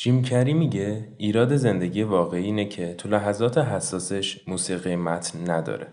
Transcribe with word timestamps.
جیم 0.00 0.22
کری 0.22 0.54
میگه 0.54 1.08
ایراد 1.16 1.56
زندگی 1.56 2.02
واقعی 2.02 2.44
اینه 2.44 2.64
که 2.64 2.94
تو 2.94 3.08
لحظات 3.08 3.58
حساسش 3.58 4.48
موسیقی 4.48 4.96
متن 4.96 5.50
نداره. 5.50 5.86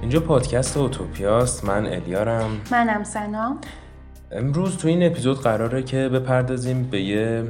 اینجا 0.00 0.20
پادکست 0.20 0.76
اوتوپیاست. 0.76 1.64
من 1.64 1.86
الیارم. 1.86 2.60
منم 2.70 3.04
سنا. 3.04 3.56
امروز 4.32 4.76
تو 4.76 4.88
این 4.88 5.02
اپیزود 5.02 5.40
قراره 5.40 5.82
که 5.82 6.08
بپردازیم 6.08 6.82
به 6.90 7.00
یه 7.00 7.44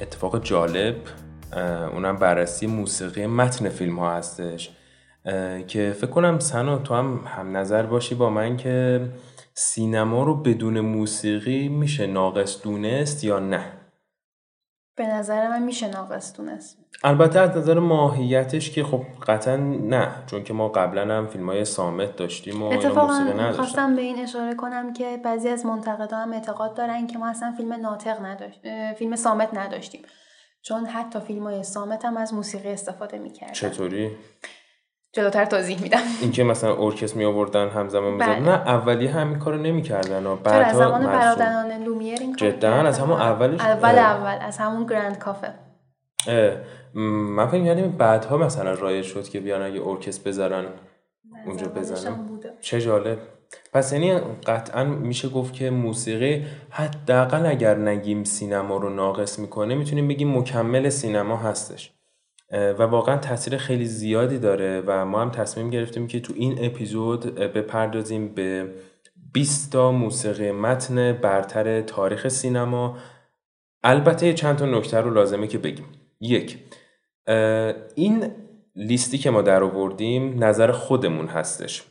اتفاق 0.00 0.44
جالب. 0.44 0.96
اونم 1.92 2.16
بررسی 2.16 2.66
موسیقی 2.66 3.26
متن 3.26 3.68
فیلم 3.68 3.98
ها 3.98 4.10
هستش 4.10 4.70
که 5.68 5.94
فکر 5.98 6.10
کنم 6.10 6.38
سنا 6.38 6.78
تو 6.78 6.94
هم 6.94 7.24
هم 7.26 7.56
نظر 7.56 7.82
باشی 7.82 8.14
با 8.14 8.30
من 8.30 8.56
که 8.56 9.00
سینما 9.54 10.24
رو 10.24 10.42
بدون 10.42 10.80
موسیقی 10.80 11.68
میشه 11.68 12.06
ناقص 12.06 12.62
دونست 12.62 13.24
یا 13.24 13.38
نه؟ 13.38 13.72
به 14.96 15.06
نظر 15.06 15.48
من 15.48 15.62
میشه 15.62 15.88
ناقص 15.88 16.36
دونست 16.36 16.78
البته 17.04 17.40
از 17.40 17.56
نظر 17.56 17.78
ماهیتش 17.78 18.70
که 18.70 18.84
خب 18.84 19.02
قطعا 19.26 19.56
نه 19.56 20.08
چون 20.26 20.44
که 20.44 20.52
ما 20.52 20.68
قبلا 20.68 21.16
هم 21.16 21.26
فیلم 21.26 21.48
های 21.48 21.64
سامت 21.64 22.16
داشتیم 22.16 22.62
و 22.62 22.66
اتفاقا 22.66 23.52
خواستم 23.52 23.96
به 23.96 24.02
این 24.02 24.18
اشاره 24.18 24.54
کنم 24.54 24.92
که 24.92 25.20
بعضی 25.24 25.48
از 25.48 25.66
منتقدان 25.66 26.22
هم 26.22 26.32
اعتقاد 26.32 26.76
دارن 26.76 27.06
که 27.06 27.18
ما 27.18 27.28
اصلا 27.28 27.54
فیلم 27.56 27.72
ناطق 27.72 28.24
نداشت 28.24 28.60
فیلم 28.98 29.16
صامت 29.16 29.54
نداشتیم. 29.54 30.02
چون 30.62 30.86
حتی 30.86 31.20
فیلم 31.20 31.42
های 31.42 31.62
صامت 31.62 32.04
هم 32.04 32.16
از 32.16 32.34
موسیقی 32.34 32.68
استفاده 32.68 33.18
می‌کردن. 33.18 33.52
چطوری؟ 33.52 34.10
جلوتر 35.12 35.44
توضیح 35.44 35.82
میدم. 35.82 35.98
اینکه 36.20 36.44
مثلا 36.44 36.76
ارکستر 36.76 37.16
می 37.16 37.24
آوردن 37.24 37.68
همزمان 37.68 38.12
می‌زدن 38.12 38.26
بله. 38.26 38.40
نه 38.40 38.50
اولی 38.50 39.06
همین 39.06 39.38
کارو 39.38 39.56
نمی‌کردن 39.56 40.26
و 40.26 40.36
بعد 40.36 40.68
از 40.68 40.76
زمان 40.76 41.06
برادران 41.06 41.84
لومیر 41.84 42.18
این 42.20 42.36
جدا 42.36 42.72
از 42.72 42.98
همون 42.98 43.20
اولش. 43.20 43.60
اول 43.60 43.98
اول. 43.98 44.38
از 44.40 44.58
همون 44.58 44.86
گرند 44.86 45.18
کافه. 45.18 45.54
من 47.04 47.46
فکر 47.46 47.60
می‌کردم 47.60 47.90
بعدها 47.90 48.36
مثلا 48.36 48.72
رایج 48.72 49.06
شد 49.06 49.28
که 49.28 49.40
بیان 49.40 49.74
یه 49.74 49.86
ارکستر 49.86 50.30
بذارن 50.30 50.64
اونجا 51.46 51.68
بزنن. 51.68 52.40
چه 52.60 52.80
جالب. 52.80 53.18
پس 53.72 53.92
یعنی 53.92 54.12
قطعا 54.46 54.84
میشه 54.84 55.28
گفت 55.28 55.54
که 55.54 55.70
موسیقی 55.70 56.44
حداقل 56.70 57.46
اگر 57.46 57.78
نگیم 57.78 58.24
سینما 58.24 58.76
رو 58.76 58.90
ناقص 58.90 59.38
می‌کنه 59.38 59.74
می‌تونیم 59.74 60.08
بگیم 60.08 60.38
مکمل 60.38 60.88
سینما 60.88 61.36
هستش. 61.36 61.92
و 62.52 62.82
واقعا 62.82 63.16
تاثیر 63.16 63.56
خیلی 63.56 63.84
زیادی 63.84 64.38
داره 64.38 64.82
و 64.86 65.04
ما 65.04 65.20
هم 65.20 65.30
تصمیم 65.30 65.70
گرفتیم 65.70 66.06
که 66.06 66.20
تو 66.20 66.32
این 66.36 66.64
اپیزود 66.64 67.34
بپردازیم 67.34 68.34
به 68.34 68.74
20 69.32 69.72
تا 69.72 69.92
موسیقی 69.92 70.52
متن 70.52 71.12
برتر 71.12 71.80
تاریخ 71.80 72.28
سینما. 72.28 72.98
البته 73.82 74.32
چند 74.32 74.56
تا 74.56 74.66
نکته 74.66 74.98
رو 74.98 75.14
لازمه 75.14 75.46
که 75.46 75.58
بگیم. 75.58 75.86
یک 76.20 76.58
این 77.94 78.30
لیستی 78.76 79.18
که 79.18 79.30
ما 79.30 79.42
در 79.42 79.62
آوردیم 79.62 80.44
نظر 80.44 80.72
خودمون 80.72 81.26
هستش. 81.26 81.89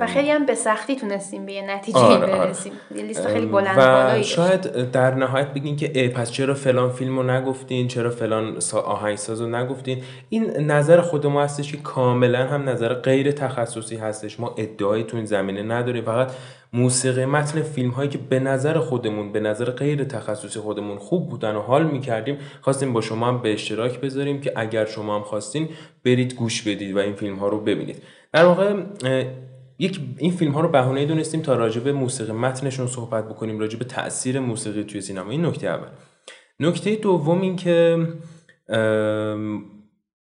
و 0.00 0.06
خیلی 0.06 0.30
هم 0.30 0.46
به 0.46 0.54
سختی 0.54 0.96
تونستیم 0.96 1.46
به 1.46 1.52
یه 1.52 1.62
نتیجه 1.62 1.98
آره, 1.98 2.14
آره. 2.16 2.26
برسیم. 2.26 2.72
آره. 2.90 3.02
لیست 3.02 3.26
خیلی 3.26 3.46
بلند 3.46 4.18
و 4.18 4.22
شاید 4.22 4.90
در 4.90 5.14
نهایت 5.14 5.46
بگین 5.46 5.76
که 5.76 6.00
ای 6.00 6.08
پس 6.08 6.30
چرا 6.30 6.54
فلان 6.54 6.90
فیلم 6.90 7.18
رو 7.18 7.30
نگفتین؟ 7.30 7.88
چرا 7.88 8.10
فلان 8.10 8.58
آهنگساز 8.84 9.40
رو 9.40 9.48
نگفتین؟ 9.48 10.02
این 10.28 10.70
نظر 10.70 11.00
خود 11.00 11.26
ما 11.26 11.42
هستش 11.42 11.72
که 11.72 11.78
کاملا 11.78 12.46
هم 12.46 12.68
نظر 12.68 12.94
غیر 12.94 13.30
تخصصی 13.30 13.96
هستش. 13.96 14.40
ما 14.40 14.54
ادعایی 14.56 15.04
تو 15.04 15.16
این 15.16 15.26
زمینه 15.26 15.62
نداریم. 15.62 16.04
فقط 16.04 16.32
موسیقی 16.76 17.24
متن 17.24 17.62
فیلم 17.62 17.90
هایی 17.90 18.08
که 18.08 18.18
به 18.18 18.38
نظر 18.38 18.78
خودمون 18.78 19.32
به 19.32 19.40
نظر 19.40 19.70
غیر 19.70 20.04
تخصصی 20.04 20.60
خودمون 20.60 20.98
خوب 20.98 21.28
بودن 21.28 21.54
و 21.54 21.60
حال 21.60 21.86
می‌کردیم 21.86 22.38
خواستیم 22.60 22.92
با 22.92 23.00
شما 23.00 23.28
هم 23.28 23.42
به 23.42 23.52
اشتراک 23.52 24.00
بذاریم 24.00 24.40
که 24.40 24.52
اگر 24.56 24.84
شما 24.84 25.16
هم 25.16 25.22
خواستین 25.22 25.68
برید 26.04 26.34
گوش 26.34 26.62
بدید 26.62 26.96
و 26.96 26.98
این 26.98 27.14
فیلم 27.14 27.36
ها 27.36 27.48
رو 27.48 27.60
ببینید. 27.60 28.02
در 28.32 28.44
واقع 28.44 28.82
یک 29.78 30.00
این 30.18 30.30
فیلم 30.30 30.52
ها 30.52 30.60
رو 30.60 30.68
بهونه 30.68 31.06
دونستیم 31.06 31.42
تا 31.42 31.54
راجع 31.54 31.80
به 31.80 31.92
موسیقی 31.92 32.32
متنشون 32.32 32.86
صحبت 32.86 33.28
بکنیم 33.28 33.58
راجع 33.58 33.78
به 33.78 33.84
تاثیر 33.84 34.40
موسیقی 34.40 34.84
توی 34.84 35.00
سینما. 35.00 35.30
این 35.30 35.46
نکته 35.46 35.66
اول. 35.68 35.88
نکته 36.60 36.96
دوم 36.96 37.40
این 37.40 37.56
که 37.56 38.06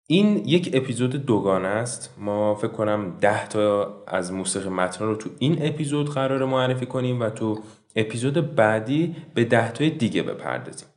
این 0.08 0.46
یک 0.46 0.70
اپیزود 0.74 1.26
دوگانه 1.26 1.68
است. 1.68 2.16
ما 2.18 2.56
فکر 2.56 2.68
کنم 2.68 3.18
ده 3.22 3.48
تا 3.48 3.96
از 4.08 4.34
موسیقی 4.34 4.70
متن 4.70 5.06
رو 5.06 5.16
تو 5.16 5.30
این 5.40 5.58
اپیزود 5.62 6.10
قرار 6.10 6.46
معرفی 6.46 6.86
کنیم 6.86 7.22
و 7.22 7.30
تو 7.30 7.60
اپیزود 7.96 8.56
بعدی 8.56 9.16
به 9.34 9.46
ده 9.46 9.72
تای 9.72 9.90
دیگه 9.90 10.24
بپردازیم. 10.24 10.88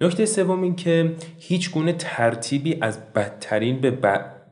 نکته 0.00 0.26
سوم 0.26 0.62
این 0.62 0.76
که 0.76 1.14
هیچ 1.38 1.70
گونه 1.70 1.92
ترتیبی 1.92 2.78
از 2.80 3.12
بدترین 3.12 3.80
به 3.80 3.90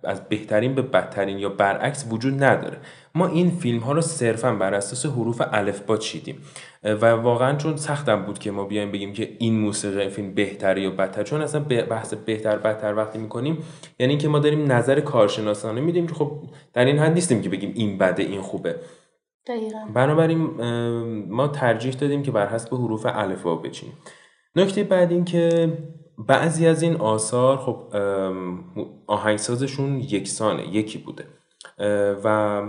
از 0.05 0.29
بهترین 0.29 0.75
به 0.75 0.83
بدترین 0.83 1.39
یا 1.39 1.49
برعکس 1.49 2.07
وجود 2.11 2.45
نداره. 2.45 2.79
ما 3.15 3.27
این 3.27 3.51
فیلم 3.51 3.79
ها 3.79 3.93
رو 3.93 4.01
صرفا 4.01 4.55
بر 4.55 4.75
اساس 4.75 5.07
حروف 5.07 5.41
با 5.87 5.97
چیدیم. 5.97 6.39
و 6.85 7.07
واقعا 7.07 7.57
چون 7.57 7.77
سختم 7.77 8.23
بود 8.23 8.39
که 8.39 8.51
ما 8.51 8.65
بیایم 8.65 8.93
بگیم 8.93 9.13
که 9.13 9.37
این 9.39 9.59
موسیقی 9.59 10.09
فیلم 10.09 10.35
بهتره 10.35 10.83
یا 10.83 10.91
بدتر 10.91 11.23
چون 11.23 11.41
اصلا 11.41 11.61
بحث 11.61 12.15
بهتر 12.15 12.57
بدتر 12.57 12.95
وقتی 12.95 13.19
می‌کنیم 13.19 13.59
یعنی 13.99 14.13
اینکه 14.13 14.29
ما 14.29 14.39
داریم 14.39 14.73
نظر 14.73 15.01
کارشناسانه 15.01 15.81
میدیم 15.81 16.07
که 16.07 16.15
خب 16.15 16.33
در 16.73 16.85
این 16.85 16.99
حد 16.99 17.13
نیستیم 17.13 17.43
که 17.43 17.49
بگیم 17.49 17.73
این 17.75 17.99
بده 17.99 18.23
این 18.23 18.41
خوبه. 18.41 18.77
دقیقا. 19.47 19.79
بنابراین 19.95 20.41
ما 21.29 21.49
ترجیح 21.49 21.93
دادیم 21.93 22.23
که 22.23 22.31
بر 22.31 22.47
حسب 22.47 22.75
حروف 22.75 23.07
الفبا 23.07 23.57
بچینیم. 23.57 23.95
نکته 24.57 24.85
بعد 24.85 25.13
این 25.13 25.25
که 25.25 25.73
بعضی 26.19 26.67
از 26.67 26.83
این 26.83 26.97
آثار 26.97 27.57
خب 27.57 27.97
آهنگسازشون 29.07 30.01
یکسانه 30.01 30.77
یکی 30.77 30.99
بوده. 30.99 31.25
و 32.25 32.61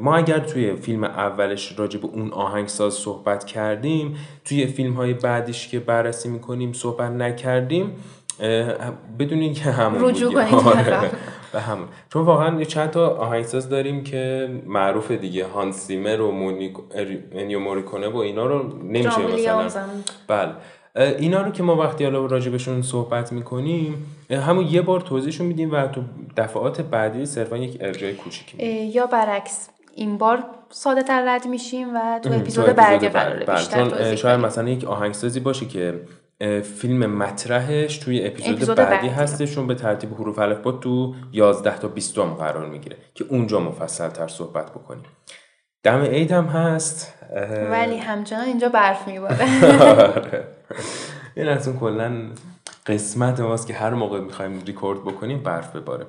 ما 0.00 0.16
اگر 0.16 0.38
توی 0.38 0.76
فیلم 0.76 1.04
اولش 1.04 1.78
راجع 1.78 2.00
به 2.00 2.06
اون 2.06 2.32
آهنگساز 2.32 2.94
صحبت 2.94 3.44
کردیم 3.44 4.16
توی 4.44 4.66
فیلم 4.66 4.92
های 4.92 5.14
بعدیش 5.14 5.68
که 5.68 5.80
بررسی 5.80 6.28
می‌کنیم 6.28 6.72
صحبت 6.72 7.10
نکردیم 7.10 7.92
بدونین 9.18 9.54
که 9.54 9.62
همون 9.62 10.04
رجوع 10.10 10.32
کنید. 10.32 10.54
آره. 10.54 11.10
به 11.52 11.60
همون. 11.60 11.88
چون 12.12 12.22
واقعا 12.22 12.64
چند 12.64 12.90
تا 12.90 13.08
آهنگساز 13.08 13.68
داریم 13.68 14.04
که 14.04 14.48
معروف 14.66 15.10
دیگه. 15.10 15.46
هانس 15.46 15.76
سیمر 15.76 16.20
و 16.20 16.30
مونیو 16.30 17.60
موریکونه 17.60 18.08
و 18.08 18.16
اینا 18.16 18.46
رو 18.46 18.78
نمیشه 18.82 19.56
مثلا 19.64 19.82
بله. 20.28 20.52
اینا 20.96 21.42
رو 21.42 21.50
که 21.50 21.62
ما 21.62 21.76
وقتی 21.76 22.04
حالا 22.04 22.26
راجبشون 22.26 22.82
صحبت 22.82 23.32
می‌کنیم 23.32 24.06
همون 24.30 24.66
یه 24.66 24.82
بار 24.82 25.00
توضیحشون 25.00 25.46
میدیم 25.46 25.72
و 25.72 25.86
تو 25.86 26.02
دفعات 26.36 26.80
بعدی 26.80 27.26
صرفا 27.26 27.56
یک 27.56 27.76
ارجای 27.80 28.14
کوچیکی 28.14 28.66
یا 28.66 29.06
برعکس 29.06 29.68
این 29.94 30.18
بار 30.18 30.44
ساده 30.70 31.02
تر 31.02 31.34
رد 31.34 31.46
میشیم 31.46 31.96
و 31.96 32.20
تو 32.22 32.32
اپیزود 32.32 32.66
بعدی 32.66 33.08
قراره 33.08 33.44
بله، 33.44 33.56
بیشتر 33.56 33.88
توضیح 33.88 34.14
شاید 34.14 34.40
مثلا 34.40 34.68
یک 34.68 34.84
آهنگسازی 34.84 35.40
باشه 35.40 35.66
که 35.66 36.00
فیلم 36.62 37.06
مطرحش 37.06 37.98
توی 37.98 38.26
اپیزود, 38.26 38.54
اپیزود 38.54 38.76
بعدی, 38.76 39.08
هستشون 39.08 39.66
به 39.66 39.74
ترتیب 39.74 40.14
حروف 40.14 40.38
الفبا 40.38 40.72
تو 40.72 41.14
11 41.32 41.78
تا 41.78 41.88
20 41.88 42.18
قرار 42.18 42.66
می‌گیره 42.66 42.96
که 43.14 43.24
اونجا 43.28 43.60
مفصل 43.60 44.08
تر 44.08 44.28
صحبت 44.28 44.70
بکنیم. 44.70 45.04
دم 45.82 46.00
عید 46.02 46.32
هم 46.32 46.44
هست. 46.44 47.14
ولی 47.70 47.96
همچنان 47.96 48.44
اینجا 48.44 48.68
برف 48.68 49.08
میباره. 49.08 49.46
آره. 50.16 50.55
این 51.36 51.48
از 51.48 51.68
اون 51.68 51.78
کلا 51.78 52.30
قسمت 52.86 53.40
ماست 53.40 53.66
که 53.66 53.74
هر 53.74 53.94
موقع 53.94 54.20
می‌خوایم 54.20 54.60
ریکورد 54.60 55.04
بکنیم 55.04 55.42
برف 55.42 55.76
بباره. 55.76 56.06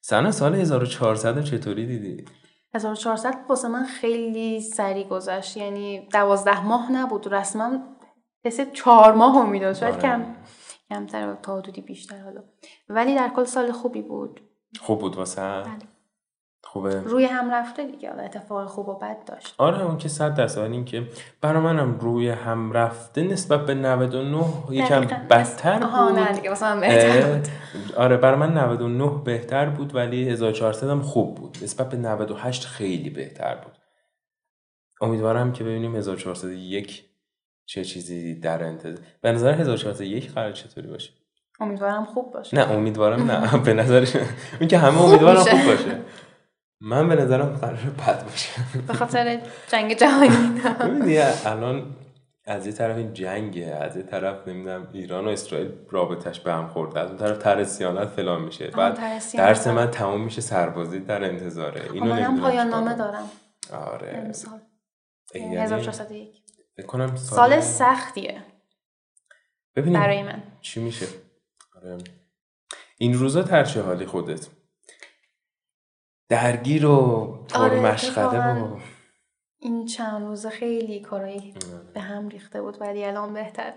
سنه 0.00 0.30
سال 0.30 0.54
1400 0.54 1.44
چطوری 1.44 1.86
دیدی؟ 1.86 2.24
1400 2.74 3.34
واسه 3.48 3.68
من 3.68 3.84
خیلی 3.84 4.60
سریع 4.60 5.08
گذشت. 5.08 5.56
یعنی 5.56 6.08
دوازده 6.12 6.66
ماه 6.66 6.92
نبود. 6.92 7.34
رسما 7.34 7.78
حس 8.44 8.60
چهار 8.60 9.12
ماه 9.12 9.34
هم 9.38 9.50
می‌داد. 9.50 9.74
شاید 9.74 9.94
آره. 9.94 10.02
کم 10.02 10.24
کمتر 10.88 11.34
تا 11.34 11.58
حدودی 11.58 11.80
بیشتر 11.80 12.22
حالا. 12.22 12.42
ولی 12.88 13.14
در 13.14 13.28
کل 13.36 13.44
سال 13.44 13.72
خوبی 13.72 14.02
بود. 14.02 14.40
خوب 14.80 15.00
بود 15.00 15.16
واسه؟ 15.16 15.40
بله. 15.40 15.93
خوبه. 16.74 17.00
روی 17.00 17.24
هم 17.24 17.50
رفته 17.50 17.86
دیگه 17.86 18.10
اتفاق 18.24 18.66
خوب 18.68 18.88
و 18.88 18.98
بد 18.98 19.24
داشت. 19.26 19.54
آره 19.58 19.82
اون 19.82 19.98
که 19.98 20.08
صد 20.08 20.34
درصد. 20.34 20.60
این 20.60 20.84
که 20.84 21.08
برای 21.40 21.62
منم 21.62 21.98
روی 21.98 22.28
هم 22.28 22.72
رفته 22.72 23.22
نسبت 23.22 23.66
به 23.66 23.74
99 23.74 24.44
یکم 24.70 25.00
بدتر 25.30 25.74
بود. 25.74 25.82
آها 25.82 26.10
نه 26.10 26.32
دیگه 26.32 26.50
مثلا 26.50 26.80
بهتر 26.80 27.32
بود. 27.32 27.48
آره 27.96 28.16
برای 28.16 28.38
من 28.38 28.58
99 28.58 29.22
بهتر 29.24 29.68
بود 29.68 29.94
ولی 29.94 30.28
1400 30.28 30.90
هم 30.90 31.02
خوب 31.02 31.34
بود. 31.34 31.58
نسبت 31.62 31.88
به 31.88 31.96
98 31.96 32.64
خیلی 32.64 33.10
بهتر 33.10 33.54
بود. 33.54 33.72
امیدوارم 35.00 35.52
که 35.52 35.64
ببینیم 35.64 35.96
1401 35.96 37.04
چه 37.66 37.84
چیزی 37.84 38.40
در 38.40 38.64
انتظار. 38.64 38.98
به 39.20 39.32
نظر 39.32 39.52
1401 39.52 40.32
قرار 40.32 40.52
چطوری 40.52 40.88
باشه؟ 40.88 41.10
امیدوارم 41.60 42.04
خوب 42.04 42.32
باشه. 42.32 42.56
نه 42.56 42.72
امیدوارم 42.72 43.30
نه. 43.30 43.56
به 43.64 43.74
نظر 43.74 44.06
این 44.60 44.68
که 44.68 44.78
همه 44.78 45.02
امیدوارم 45.02 45.44
خوب 45.44 45.64
باشه. 45.66 46.00
من 46.84 47.08
به 47.08 47.14
نظرم 47.14 47.46
قرار 47.46 47.76
بد 47.76 48.24
باشه. 48.24 48.50
به 48.86 48.92
خاطر 48.92 49.40
جنگ 49.68 49.96
جهانی. 49.96 50.60
ببینید 50.80 51.20
الان 51.44 51.96
از 52.46 52.66
یه 52.66 52.72
طرف 52.72 52.96
این 52.96 53.12
جنگه 53.12 53.66
از 53.66 53.96
یه 53.96 54.02
طرف 54.02 54.48
نمی‌دونم 54.48 54.88
ایران 54.92 55.24
و 55.24 55.28
اسرائیل 55.28 55.70
رابطش 55.90 56.40
به 56.40 56.52
هم 56.52 56.68
خورده 56.68 57.00
از 57.00 57.08
اون 57.08 57.18
طرف 57.18 57.38
ترسیانت 57.38 58.08
فلان 58.08 58.42
میشه. 58.42 58.66
بعد 58.66 58.98
درس 59.36 59.66
من 59.66 59.90
تموم 59.90 60.20
میشه 60.24 60.40
سربازی 60.40 61.00
در 61.00 61.24
انتظاره. 61.24 61.80
خب، 61.80 61.94
اینو 61.94 62.12
هم 62.12 62.40
پایان 62.40 62.68
نامه 62.68 62.94
دارم. 62.94 63.30
آره. 63.72 64.22
امسال. 64.24 64.60
1401 65.34 66.42
بکنم 66.78 67.16
سال, 67.16 67.36
سال 67.36 67.60
سختیه. 67.60 68.42
ببینیم 69.76 70.00
برای 70.00 70.22
من. 70.22 70.42
چی 70.60 70.80
میشه. 70.80 71.06
آره. 71.76 71.98
این 72.98 73.14
روزا 73.14 73.42
ترچه 73.42 73.82
حالی 73.82 74.06
خودت؟ 74.06 74.46
درگیر 76.34 76.86
و 76.86 77.38
آره 77.54 77.80
مشغله 77.80 78.62
و 78.62 78.76
این 79.58 79.86
چند 79.86 80.26
روز 80.26 80.46
خیلی 80.46 81.00
کارایی 81.00 81.54
به 81.94 82.00
هم 82.00 82.28
ریخته 82.28 82.62
بود 82.62 82.76
ولی 82.80 83.04
الان 83.04 83.34
بهتره. 83.34 83.74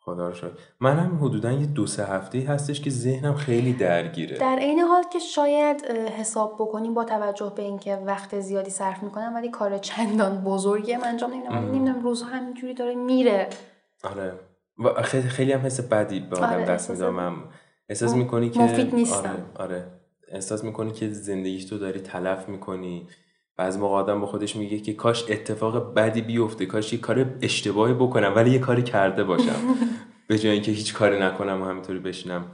خدا 0.00 0.28
رو 0.28 0.34
شد 0.34 0.58
منم 0.80 1.18
حدودا 1.22 1.52
یه 1.52 1.66
دو 1.66 1.86
سه 1.86 2.04
هفته 2.04 2.38
هستش 2.38 2.80
که 2.80 2.90
ذهنم 2.90 3.34
خیلی 3.34 3.72
درگیره. 3.72 4.38
در 4.38 4.56
عین 4.56 4.78
حال 4.78 5.02
که 5.12 5.18
شاید 5.18 5.84
حساب 5.90 6.54
بکنیم 6.54 6.94
با 6.94 7.04
توجه 7.04 7.52
به 7.56 7.62
اینکه 7.62 7.96
وقت 7.96 8.40
زیادی 8.40 8.70
صرف 8.70 9.02
می‌کنم 9.02 9.32
ولی 9.34 9.48
کار 9.48 9.78
چندان 9.78 10.44
بزرگی 10.44 10.96
من 10.96 11.04
انجام 11.04 11.30
نمیدم. 11.30 11.54
نمی‌دونم 11.54 12.02
روزها 12.02 12.28
همینجوری 12.28 12.74
داره 12.74 12.94
میره. 12.94 13.48
آره. 14.04 14.32
خیلی 15.02 15.28
خیلی 15.28 15.52
هم 15.52 15.60
حس 15.60 15.80
بدی 15.80 16.20
به 16.20 16.36
آدم 16.36 16.46
آره 16.46 16.64
دست 16.64 16.90
میدم. 16.90 17.44
احساس 17.88 18.14
می‌کنی 18.14 18.50
که 18.50 18.60
مفید 18.60 18.94
نیستم. 18.94 19.18
آره, 19.18 19.44
آره. 19.54 19.86
احساس 20.28 20.64
می‌کنی 20.64 20.92
که 20.92 21.10
زندگیش 21.10 21.64
تو 21.64 21.78
داری 21.78 22.00
تلف 22.00 22.48
می‌کنی. 22.48 23.06
بعض 23.56 23.76
موقع 23.76 23.94
آدم 23.94 24.20
با 24.20 24.26
خودش 24.26 24.56
میگه 24.56 24.78
که 24.78 24.92
کاش 24.92 25.30
اتفاق 25.30 25.94
بدی 25.94 26.20
بیفته 26.20 26.66
کاش 26.66 26.92
یه 26.92 26.98
کار 26.98 27.34
اشتباهی 27.42 27.94
بکنم 27.94 28.32
ولی 28.36 28.50
یه 28.50 28.58
کاری 28.58 28.82
کرده 28.82 29.24
باشم. 29.24 29.56
به 30.28 30.38
جای 30.38 30.52
اینکه 30.52 30.72
هیچ 30.72 30.94
کاری 30.94 31.20
نکنم 31.20 31.62
و 31.62 31.64
همینطوری 31.64 31.98
بشینم 31.98 32.44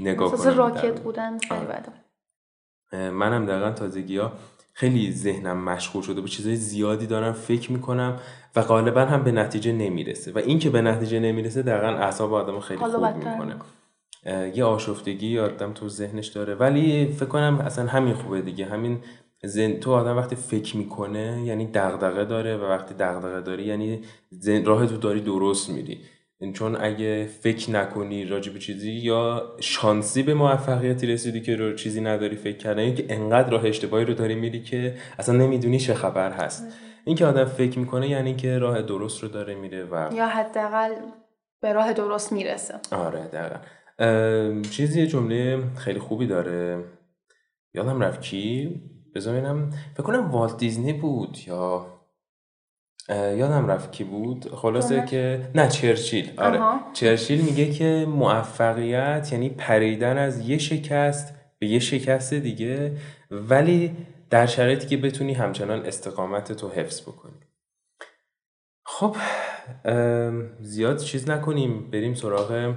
نگاه 0.00 0.32
کنم. 0.32 0.56
راکت 0.56 1.00
بودن 1.00 1.38
خیلی 1.38 1.60
آره. 1.60 3.10
منم 3.10 3.46
دقیقا 3.46 3.70
تازگی 3.70 4.16
ها 4.16 4.32
خیلی 4.72 5.12
ذهنم 5.12 5.64
مشغول 5.64 6.02
شده 6.02 6.20
به 6.20 6.28
چیزای 6.28 6.56
زیادی 6.56 7.06
دارم 7.06 7.32
فکر 7.32 7.72
می‌کنم 7.72 8.20
و 8.56 8.62
غالبا 8.62 9.00
هم 9.00 9.22
به 9.22 9.32
نتیجه 9.32 9.72
نمی‌رسه. 9.72 10.32
و 10.32 10.38
این 10.38 10.58
که 10.58 10.70
به 10.70 10.82
نتیجه 10.82 11.20
نمی‌رسه 11.20 11.62
دقیقا 11.62 11.86
اعصاب 11.86 12.34
آدم 12.34 12.60
خیلی 12.60 12.80
خوب 12.80 13.16
می‌کنه. 13.16 13.56
یه 14.54 14.64
آشفتگی 14.64 15.38
آدم 15.38 15.72
تو 15.72 15.88
ذهنش 15.88 16.26
داره. 16.26 16.54
ولی 16.54 17.06
فکر 17.06 17.28
کنم 17.28 17.62
اصلا 17.66 17.86
همین 17.86 18.14
خوبه 18.14 18.40
دیگه. 18.42 18.64
همین 18.64 18.98
زن... 19.42 19.72
تو 19.72 19.92
آدم 19.92 20.16
وقتی 20.16 20.36
فکر 20.36 20.76
می‌کنه 20.76 21.42
یعنی 21.44 21.66
دغدغه 21.66 22.24
داره 22.24 22.56
و 22.56 22.64
وقتی 22.64 22.94
دغدغه 22.94 23.40
داری 23.40 23.64
یعنی 23.64 24.00
زن... 24.30 24.64
راه 24.64 24.86
تو 24.86 24.96
داری 24.96 25.20
درست 25.20 25.70
میری. 25.70 26.00
چون 26.54 26.76
اگه 26.80 27.26
فکر 27.26 27.70
نکنی 27.70 28.24
راجع 28.24 28.52
به 28.52 28.58
چیزی 28.58 28.90
یا 28.90 29.42
شانسی 29.60 30.22
به 30.22 30.34
موفقیتی 30.34 31.06
رسیدی 31.06 31.40
که 31.40 31.56
رو 31.56 31.74
چیزی 31.74 32.00
نداری 32.00 32.36
فکر 32.36 32.56
کردن 32.56 32.94
که 32.94 33.06
انقدر 33.08 33.50
راه 33.50 33.66
اشتباهی 33.66 34.04
رو 34.04 34.14
داری 34.14 34.34
میری 34.34 34.62
که 34.62 34.94
اصلا 35.18 35.36
نمی‌دونی 35.36 35.78
چه 35.78 35.94
خبر 35.94 36.32
هست. 36.32 36.66
این 37.04 37.16
که 37.16 37.26
آدم 37.26 37.44
فکر 37.44 37.78
می‌کنه 37.78 38.08
یعنی 38.08 38.36
که 38.36 38.58
راه 38.58 38.82
درست 38.82 39.22
رو 39.22 39.28
داره 39.28 39.54
میره 39.54 39.84
و 39.84 40.08
یا 40.14 40.26
حداقل 40.26 40.94
به 41.60 41.72
راه 41.72 41.92
درست 41.92 42.32
می‌رسه. 42.32 42.74
آره 42.92 43.20
دقیقا. 43.20 43.56
چیزی 44.70 45.06
جمله 45.06 45.62
خیلی 45.76 45.98
خوبی 45.98 46.26
داره. 46.26 46.84
یادم 47.74 48.00
رفت 48.00 48.20
کی؟ 48.20 48.80
بذار 49.14 49.70
فکر 49.94 50.02
کنم 50.02 50.30
والت 50.30 50.56
دیزنی 50.56 50.92
بود 50.92 51.38
یا 51.46 51.86
یادم 53.10 53.66
رفت 53.70 53.92
کی 53.92 54.04
بود. 54.04 54.54
خلاصه 54.54 55.04
که 55.06 55.50
نه 55.54 55.68
چرچیل. 55.68 56.30
آره. 56.36 56.60
چرچیل 56.92 57.40
میگه 57.40 57.70
که 57.70 58.06
موفقیت 58.08 59.28
یعنی 59.32 59.48
پریدن 59.48 60.18
از 60.18 60.48
یه 60.48 60.58
شکست 60.58 61.34
به 61.58 61.66
یه 61.66 61.78
شکست 61.78 62.34
دیگه 62.34 62.96
ولی 63.30 63.96
در 64.30 64.46
شرایطی 64.46 64.86
که 64.86 64.96
بتونی 64.96 65.32
همچنان 65.32 65.86
استقامت 65.86 66.52
تو 66.52 66.68
حفظ 66.68 67.00
بکنی. 67.00 67.40
خب 68.84 69.16
زیاد 70.60 70.98
چیز 70.98 71.30
نکنیم. 71.30 71.90
بریم 71.90 72.14
سراغ 72.14 72.74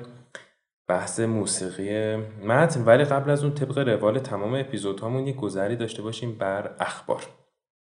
بحث 0.91 1.19
موسیقی 1.19 2.15
متن. 2.43 2.83
ولی 2.85 3.03
قبل 3.03 3.29
از 3.29 3.43
اون 3.43 3.53
طبق 3.53 3.77
روال 3.77 4.19
تمام 4.19 4.55
اپیزودهامون 4.55 5.27
یه 5.27 5.33
گذری 5.33 5.75
داشته 5.75 6.01
باشیم 6.01 6.37
بر 6.37 6.75
اخبار. 6.79 7.23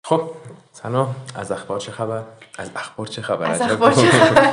خب 0.04 0.20
سلام. 0.72 1.14
از 1.34 1.52
اخبار 1.52 1.80
چه 1.80 1.92
خبر؟ 1.92 2.22
از 2.58 2.70
اخبار 2.76 3.06
چه 3.06 3.22
خبر؟ 3.22 3.50
از 3.50 3.62
اخبار 3.62 3.92
چه 3.92 4.06
خبر؟ 4.20 4.52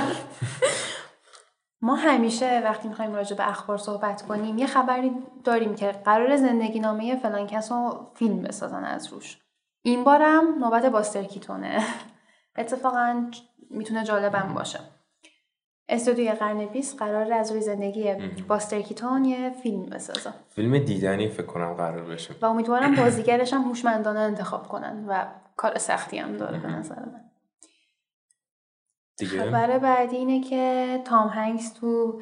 ما 1.81 1.95
همیشه 1.95 2.61
وقتی 2.63 2.87
می‌خوایم 2.87 3.15
راجع 3.15 3.37
به 3.37 3.49
اخبار 3.49 3.77
صحبت 3.77 4.21
کنیم 4.21 4.57
یه 4.57 4.67
خبری 4.67 5.11
داریم 5.43 5.75
که 5.75 5.91
قرار 5.91 6.37
زندگی 6.37 6.79
نامه 6.79 7.19
فلان 7.19 7.47
کس 7.47 7.71
رو 7.71 8.11
فیلم 8.15 8.41
بسازن 8.41 8.83
از 8.83 9.07
روش. 9.07 9.37
این 9.81 10.03
بارم 10.03 10.43
نوبت 10.59 10.85
باستر 10.85 11.23
کیتونه. 11.23 11.83
اتفاقا 12.57 13.25
می‌تونه 13.69 14.03
جالبم 14.03 14.53
باشه. 14.53 14.79
استودیوی 15.91 16.31
قرن 16.31 16.65
20 16.65 16.97
قرار 16.97 17.33
از 17.33 17.51
روی 17.51 17.61
زندگی 17.61 18.13
باستر 18.47 18.81
کیتون 18.81 19.25
یه 19.25 19.49
فیلم 19.63 19.85
بسازه. 19.85 20.33
فیلم 20.49 20.79
دیدنی 20.79 21.29
فکر 21.29 21.45
کنم 21.45 21.73
قرار 21.73 22.03
بشه. 22.03 22.35
و 22.41 22.45
امیدوارم 22.45 22.95
بازیگرش 22.95 23.53
هم 23.53 23.61
هوشمندانه 23.61 24.19
انتخاب 24.19 24.67
کنن 24.67 25.05
و 25.07 25.25
کار 25.57 25.77
سختی 25.77 26.17
هم 26.17 26.37
داره 26.37 26.59
به 26.59 26.67
نظر 26.67 26.99
من. 26.99 27.21
دیگه؟ 29.17 29.43
خبر 29.43 29.77
بعدی 29.77 30.15
اینه 30.15 30.41
که 30.41 30.99
تام 31.05 31.27
هنگس 31.27 31.73
تو 31.73 32.21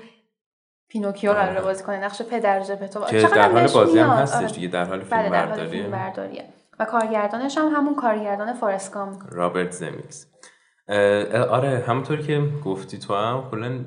پینوکیو 0.87 1.33
قرار 1.33 1.63
بازی 1.63 1.83
کنه. 1.83 1.97
نقش 1.97 2.21
پدر 2.21 2.63
جپتو. 2.63 3.05
که 3.05 3.21
در 3.21 3.51
حال 3.51 3.67
بازی 3.67 3.99
هم 3.99 4.09
هستش 4.09 4.35
آره. 4.35 4.47
دیگه 4.47 4.67
در 4.67 4.85
حال 4.85 5.03
فیلم 5.03 5.21
بله، 5.21 5.29
برداریه. 5.29 5.87
برداریه. 5.87 6.45
و 6.79 6.85
کارگردانش 6.85 7.57
هم 7.57 7.67
همون 7.67 7.95
کارگردان 7.95 8.53
فارست 8.53 8.91
گامپ 8.91 9.19
رابرت 9.31 9.71
زمیکس. 9.71 10.27
آره 11.49 11.83
همونطوری 11.87 12.23
که 12.23 12.41
گفتی 12.65 12.97
تو 12.97 13.15
هم 13.15 13.43
کلا 13.51 13.79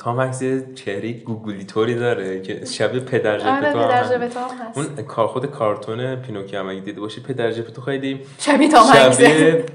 تام 0.00 0.20
هنکس 0.20 0.42
چهره 0.74 1.12
گوگولی 1.12 1.64
طوری 1.64 1.94
داره 1.94 2.40
که 2.42 2.64
شبیه 2.64 3.00
پدر 3.00 3.38
جپتو 3.38 3.78
آره 3.78 3.88
پدر 3.88 4.04
جپتو 4.04 4.40
هست. 4.40 4.78
اون 4.78 5.26
خود 5.26 5.46
کارتون 5.46 6.16
پینوکیو 6.16 6.58
هم 6.58 6.68
اگه 6.68 6.80
دیده 6.80 7.00
باشی 7.00 7.20
پدر 7.20 7.50
جپتو 7.52 7.82
خیلی 7.82 8.20
شبیه 8.38 8.68
تام 8.68 8.82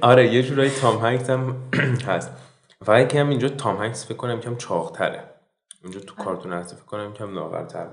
آره 0.01 0.33
یه 0.33 0.43
جورایی 0.43 0.69
تام 0.69 0.97
هنکس 0.97 1.29
هم 1.29 1.55
هست. 2.07 2.31
فقط 2.85 3.07
که 3.07 3.19
هم 3.19 3.29
اینجا 3.29 3.49
تام 3.49 3.77
هنکس 3.77 4.05
فکر 4.05 4.17
کنم 4.17 4.39
کم 4.39 4.55
چاقتره. 4.55 5.23
اینجا 5.83 5.99
تو 5.99 6.15
کارتون 6.15 6.53
هست 6.53 6.75
فکر 6.75 6.85
کنم 6.85 7.13
کم 7.13 7.35
لاغرتر 7.35 7.87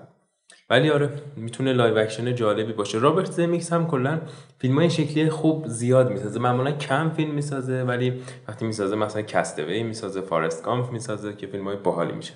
ولی 0.71 0.91
آره 0.91 1.11
می‌تونه 1.37 1.73
live 1.73 1.99
action 1.99 2.35
جالبی 2.35 2.73
باشه. 2.73 2.99
رابرت 2.99 3.31
زمیکس 3.31 3.73
هم 3.73 3.87
کلا 3.87 4.21
فیلم 4.59 4.79
های 4.79 4.91
شکلی 4.91 5.31
خوب 5.31 5.67
زیاد 5.67 6.11
می‌سازه. 6.11 6.41
معمولا 6.41 6.71
کم 6.73 7.11
فیلم 7.11 7.35
می‌سازه 7.35 7.83
ولی 7.83 8.23
وقتی 8.49 8.67
می‌سازه 8.67 8.97
مثلا 8.97 9.23
Cast 9.23 9.53
Away 9.53 9.83
می‌سازه 9.83 10.21
فارست 10.21 10.65
گامپ 10.65 10.93
می‌سازه 10.93 11.33
که 11.33 11.47
فیلم 11.47 11.65
های 11.65 11.77
باحالی 11.77 12.13
میشه. 12.13 12.33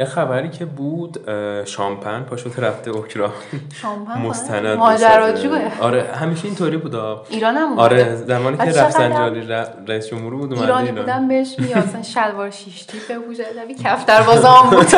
یه 0.00 0.04
خبری 0.04 0.50
که 0.50 0.64
بود 0.64 1.18
شان 1.64 1.99
پن 1.99 2.22
پاشده 2.22 2.58
رفته 2.58 2.90
اوکراین 2.90 3.32
شان 3.82 4.05
پن 4.05 4.20
مستند 4.20 4.66
ماجراجوه. 4.66 5.80
آره 5.80 6.02
همیشه 6.02 6.44
اینطوری 6.44 6.76
بود. 6.76 6.94
ایران 6.94 7.56
هم 7.56 7.78
آره 7.78 8.16
زمانی 8.16 8.56
که 8.56 8.62
رفسنجانی 8.62 9.40
رئیس 9.88 10.08
جمهور 10.08 10.34
بود 10.34 10.52
اومد 10.52 10.62
ایرانی 10.62 10.92
بودم 10.92 11.28
بهش 11.28 11.54
میاد 11.58 12.02
شلوار 12.02 12.50
شیش 12.50 12.82
جیبه 12.82 13.18
بوده 13.18 13.44
کفتر 13.84 14.22
بازام 14.22 14.70
بود. 14.70 14.86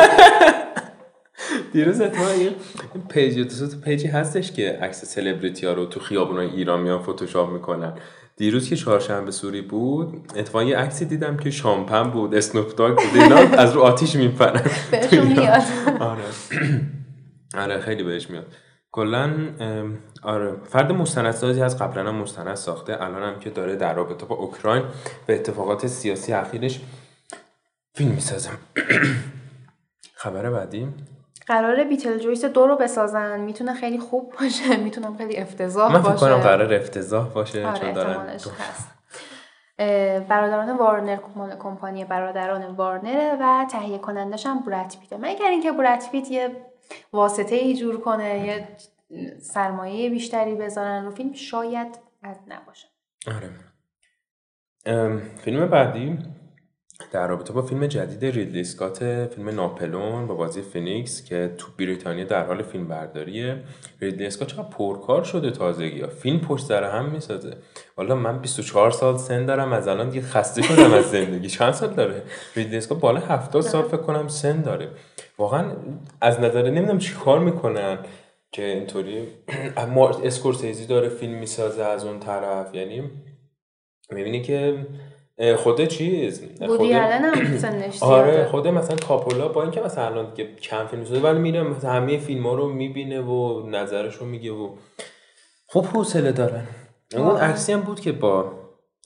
دیروز 1.73 2.01
اتفاقا 2.01 2.31
این 2.31 2.53
page 3.09 3.59
تو 3.59 3.79
page 3.79 4.01
ی 4.01 4.07
هستش 4.07 4.51
که 4.51 4.79
عکس 4.81 5.05
سلبریتی 5.05 5.65
ها 5.65 5.73
رو 5.73 5.85
تو 5.85 5.99
خیابونای 5.99 6.47
ایران 6.47 6.81
میان 6.81 6.99
فتوشاپ 7.01 7.49
می‌کنن. 7.49 7.93
دیروز 8.37 8.69
که 8.69 8.75
چهارشنبه 8.75 9.31
سوری 9.31 9.61
بود 9.61 10.31
اتفاقا 10.35 10.63
یه 10.63 10.77
عکسی 10.77 11.05
دیدم 11.05 11.37
که 11.37 11.51
شان 11.51 11.82
پن 11.82 12.03
بود 12.03 12.35
اسنوپ 12.35 12.75
داگ 12.75 12.97
بود 12.97 13.21
اینا 13.21 13.35
از 13.35 13.73
رو 13.73 13.81
آتیش 13.81 14.15
میپرن. 14.15 14.61
بهشون 14.91 15.27
میاد. 15.27 15.61
آره. 15.99 16.23
آره 17.57 17.79
خیلی 17.79 18.03
بهش 18.03 18.29
میاد. 18.29 18.45
کلا 18.91 19.33
آره. 20.23 20.53
فرد 20.69 20.91
مستندسازی 20.91 21.61
از 21.61 21.77
قبلا 21.77 22.07
هم 22.07 22.15
مستند 22.15 22.55
ساخته. 22.55 23.03
الان 23.03 23.23
هم 23.23 23.39
که 23.39 23.49
داره 23.49 23.75
در 23.75 23.93
رابطه 23.93 24.25
با 24.25 24.35
اوکراین 24.35 24.83
به 25.25 25.35
اتفاقات 25.35 25.87
سیاسی 25.87 26.33
اخیرش 26.33 26.81
فیلم 27.93 28.11
می‌سازم 28.11 28.57
خبر 30.15 30.49
بعدی. 30.49 30.87
قرار 31.47 31.83
بیتل 31.83 32.17
جویس 32.17 32.45
دو 32.45 32.67
رو 32.67 32.75
بسازن. 32.75 33.39
می‌تونه 33.39 33.73
خیلی 33.73 33.99
خوب 33.99 34.33
باشه. 34.39 34.77
می‌تونم 34.85 35.17
خیلی 35.17 35.37
افتضاح 35.37 35.93
باشه 35.93 36.09
من 36.09 36.15
فکر 36.15 36.27
کنم 36.27 36.37
قرار 36.37 36.73
افتضاح 36.73 37.29
باشه. 37.29 37.67
آره 37.67 37.79
چون 37.79 37.93
دارن 37.93 38.29
هست. 38.29 38.91
برادران 40.29 40.77
وارنر 40.77 41.17
کمپانی 41.59 42.05
برادران 42.05 42.75
وارنره 42.75 43.37
و 43.41 43.65
تهیه 43.71 43.97
کنندش 43.97 44.45
هم 44.45 44.59
برد 44.59 44.95
پیته 45.01 45.17
مگر 45.17 45.45
اینکه 45.45 45.71
برد 45.71 46.11
پیت 46.11 46.31
یه 46.31 46.49
واسطه 47.13 47.55
ای 47.55 47.75
جور 47.75 48.01
کنه 48.01 48.39
یه 48.39 48.67
سرمایه 49.41 50.09
بیشتری 50.09 50.55
بذارن 50.55 51.05
رو 51.05 51.11
فیلم 51.11 51.33
شاید 51.33 51.99
از 52.23 52.39
نباشه. 52.47 52.87
آره. 53.27 53.49
فیلم 55.37 55.67
بعدی؟ 55.67 56.17
در 57.11 57.27
رابطه 57.27 57.53
با 57.53 57.61
فیلم 57.61 57.87
جدید 57.87 58.25
ریدلی 58.25 58.61
اسکات 58.61 59.25
فیلم 59.35 59.49
ناپلئون 59.49 60.27
با 60.27 60.35
بازی 60.35 60.61
فینیکس 60.61 61.23
که 61.23 61.55
تو 61.57 61.67
بریتانیا 61.79 62.23
در 62.23 62.45
حال 62.45 62.63
فیلم 62.63 62.87
برداریه 62.87 63.63
ریدلی 64.01 64.25
اسکات 64.25 64.47
چقدر 64.47 64.69
پرکار 64.69 65.23
شده 65.23 65.51
تازگی 65.51 66.01
ها. 66.01 66.07
فیلم 66.07 66.39
پشت 66.39 66.65
سر 66.65 66.83
هم 66.83 67.09
می‌سازه. 67.09 67.57
حالا 67.95 68.15
من 68.15 68.39
24 68.39 68.91
سال 68.91 69.17
سن 69.17 69.45
دارم 69.45 69.73
از 69.73 69.87
الان 69.87 70.09
دیگه 70.09 70.25
خسته 70.25 70.61
شدم 70.61 70.93
از 70.93 71.11
زندگی. 71.11 71.47
چند 71.47 71.73
سال 71.73 71.93
داره؟ 71.93 72.23
ریدلی 72.55 72.77
اسکات 72.77 72.99
بالا 72.99 73.19
70 73.19 73.61
سال 73.61 73.83
فکر 73.83 73.97
کنم 73.97 74.27
سن 74.27 74.61
داره. 74.61 74.89
واقعا 75.37 75.71
از 76.21 76.39
نظر 76.39 76.69
نمی‌دونم 76.69 76.99
چی 76.99 77.13
کار 77.13 77.39
می‌کنن 77.39 77.97
که 78.51 78.65
اینطوری 78.65 79.27
اسکورسیزی 80.25 80.85
داره 80.85 81.09
فیلم 81.09 81.33
می‌سازه 81.33 81.83
از 81.83 82.05
اون 82.05 82.19
طرف. 82.19 82.75
یعنی 82.75 83.11
می‌بینی 84.11 84.41
که 84.41 84.85
خود 85.57 85.85
چیز؟ 85.85 86.41
بودی 86.41 86.93
هم 86.93 87.57
سنش 87.57 88.03
آره 88.03 88.45
خود 88.45 88.67
مثلا 88.67 88.95
کاپولا 88.95 89.47
با 89.47 89.61
اینکه 89.61 89.81
مثلا 89.81 90.05
الان 90.05 90.33
دیگه 90.33 90.55
کم 90.55 90.87
فیلم 90.87 91.05
سازه 91.05 91.19
ولی 91.19 91.39
میره 91.39 91.63
مثلا 91.63 91.91
همه 91.91 92.17
فیلم 92.17 92.43
ها 92.47 92.53
رو 92.53 92.69
می‌بینه 92.69 93.21
و 93.21 93.69
نظرش 93.69 94.15
رو 94.15 94.25
میگه 94.25 94.51
و 94.51 94.69
خوب 95.67 95.85
حوصله 95.85 96.31
دارن 96.31 96.67
اون 97.15 97.37
عکسی 97.37 97.73
هم 97.73 97.81
بود 97.81 97.99
که 97.99 98.11
با 98.11 98.51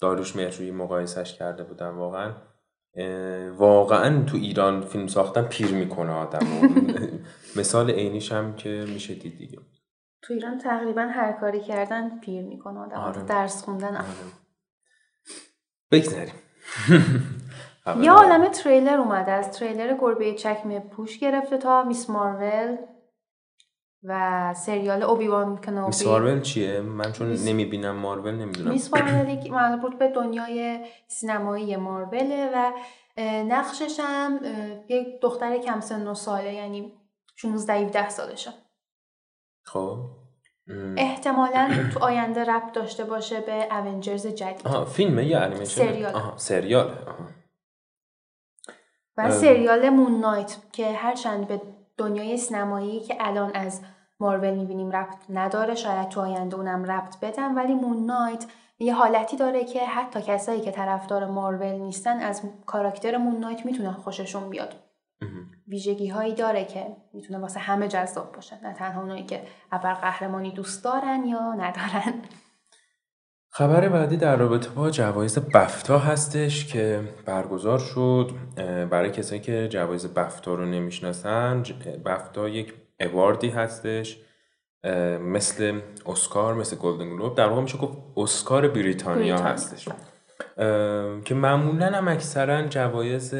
داروش 0.01 0.35
مهرجویی 0.35 0.71
مقایسش 0.71 1.33
کرده 1.33 1.63
بودن 1.63 1.89
واقعا. 1.89 2.31
واقعا 3.57 4.23
تو 4.23 4.37
ایران 4.37 4.81
فیلم 4.81 5.07
ساختن 5.07 5.43
پیر 5.43 5.71
می‌کنه 5.71 6.11
آدم 6.11 6.47
مثال 7.59 7.91
عینیش 7.91 8.31
هم 8.31 8.55
که 8.55 8.85
میشه 8.93 9.13
دید 9.13 9.37
دیگه. 9.37 9.57
تو 10.21 10.33
ایران 10.33 10.57
تقریبا 10.57 11.01
هر 11.01 11.31
کاری 11.31 11.61
کردن 11.61 12.19
پیر 12.19 12.43
می‌کنه 12.43 12.79
آدم. 12.79 12.95
آره. 12.97 13.23
درس 13.23 13.63
خوندن 13.63 13.95
آره. 13.95 14.44
بگذاریم. 15.91 16.33
یه 18.01 18.11
عالم 18.11 18.47
تریلر 18.47 18.97
اومده 18.99 19.31
از 19.31 19.51
تریلر 19.51 19.97
گربه 19.99 20.33
چکمه 20.33 20.79
پوش 20.79 21.19
گرفته 21.19 21.57
تا 21.57 21.83
میس 21.83 22.09
مارول 22.09 22.77
و 24.03 24.53
سریال 24.53 25.03
اوبی 25.03 25.27
وان 25.27 25.57
کنوبی. 25.57 25.87
میس 25.87 26.05
مارول 26.05 26.41
چیه؟ 26.41 26.81
من 26.81 27.11
چون 27.11 27.27
میس... 27.27 27.47
نمی‌بینم 27.47 27.95
مارول 27.95 28.35
نمی‌دونم. 28.35 28.71
میس 28.71 28.93
مارول 28.93 29.49
مربوط 29.51 29.95
به 29.95 30.07
دنیای 30.07 30.85
سینمایی 31.07 31.75
مارول 31.75 32.49
و 32.53 32.71
نقشش 33.47 33.99
هم 33.99 34.39
یک 34.89 35.21
دختر 35.21 35.57
کم 35.57 35.79
سن 35.79 36.07
و 36.07 36.13
ساله 36.13 36.53
یعنی 36.53 36.93
16 37.35 37.73
17 37.73 38.09
سالشه. 38.09 38.53
خب. 39.63 40.24
احتمالا 40.97 41.89
تو 41.93 42.03
آینده 42.03 42.43
رب 42.43 42.71
داشته 42.71 43.03
باشه 43.03 43.41
به 43.41 43.77
اونجرز 43.77 44.27
جدید. 44.27 44.67
آها 44.67 44.85
فیلمه 44.85 45.25
یا 45.25 45.39
انیمیشن 45.39 45.85
سریال. 45.85 46.15
آها 46.15 46.37
سریال 46.37 46.87
آها. 46.87 47.27
و 49.17 49.31
سریال 49.31 49.89
مون 49.89 50.19
نایت 50.19 50.57
که 50.71 50.91
هرچند 50.91 51.47
به 51.47 51.61
دنیای 51.97 52.37
سینمایی 52.37 52.99
که 52.99 53.15
الان 53.19 53.51
از 53.53 53.81
مارول 54.19 54.53
می‌بینیم 54.53 54.91
ربط 54.91 55.17
نداره 55.29 55.75
شاید 55.75 56.09
تو 56.09 56.21
آینده 56.21 56.55
اونم 56.55 56.91
ربط 56.91 57.19
بدن 57.19 57.55
ولی 57.55 57.73
مون 57.73 58.05
نایت 58.05 58.45
یه 58.79 58.95
حالتی 58.95 59.37
داره 59.37 59.63
که 59.63 59.85
حتی 59.85 60.21
کسایی 60.21 60.61
که 60.61 60.71
طرفدار 60.71 61.25
مارول 61.25 61.71
نیستن 61.71 62.19
از 62.19 62.41
کاراکتر 62.65 63.17
مون 63.17 63.39
نایت 63.39 63.65
می‌تونن 63.65 63.91
خوششون 63.91 64.49
بیاد. 64.49 64.75
ویژگی 65.67 66.07
هایی 66.07 66.33
داره 66.33 66.65
که 66.65 66.85
می‌تونه 67.13 67.39
واسه 67.39 67.59
همه 67.59 67.87
جذاب 67.87 68.31
باشه. 68.31 68.59
نه 68.63 68.73
تنها 68.73 69.01
اونایی 69.01 69.23
که 69.23 69.41
ابر 69.71 69.93
قهرمانی 69.93 70.51
دوست 70.51 70.83
دارن 70.83 71.23
یا 71.27 71.53
ندارن. 71.53 72.13
خبر 73.49 73.89
بعدی 73.89 74.17
در 74.17 74.35
رابطه 74.35 74.69
با 74.69 74.89
جوایز 74.89 75.39
بفتا 75.39 75.99
هستش 75.99 76.65
که 76.73 77.01
برگزار 77.25 77.79
شد 77.79 78.31
برای 78.89 79.11
کسایی 79.11 79.41
که 79.41 79.67
جوایز 79.67 80.13
بفتا 80.13 80.53
رو 80.53 80.65
نمی‌شناسن. 80.65 81.63
بفتا 82.05 82.49
یک 82.49 82.73
اواردی 82.99 83.49
هستش 83.49 84.17
مثل 85.21 85.81
اسکار 86.05 86.53
مثل 86.53 86.75
گلدن 86.75 87.09
گلوب. 87.09 87.35
در 87.35 87.47
واقع 87.47 87.61
میشه 87.61 87.77
گفت 87.77 87.97
اسکار 88.17 88.67
بریتانیا, 88.67 89.37
هستش. 89.37 89.89
که 91.25 91.35
معمولا 91.35 91.85
هم 91.85 92.07
اکثرا 92.07 92.67
جوایز 92.67 93.35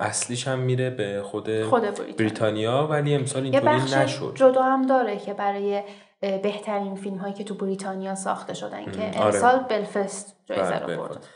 اصلیش 0.00 0.48
هم 0.48 0.58
میره 0.58 0.90
به 0.90 1.22
خود, 1.24 1.62
خود 1.62 1.82
بریتانیا. 2.18 2.86
ولی 2.90 3.14
امسال 3.14 3.42
اینطوری 3.42 4.02
نشد. 4.04 4.32
جدا 4.34 4.62
هم 4.62 4.86
داره 4.86 5.16
که 5.16 5.34
برای 5.34 5.82
بهترین 6.20 6.94
فیلم 6.94 7.16
هایی 7.16 7.34
که 7.34 7.44
تو 7.44 7.54
بریتانیا 7.54 8.14
ساخته 8.14 8.54
شدن 8.54 8.84
که 8.84 9.18
آره. 9.18 9.34
امسال 9.34 9.58
بلفست 9.58 10.36
جایزه 10.46 10.78
رو 10.78 10.86
بله، 10.86 10.96
برد. 10.96 11.26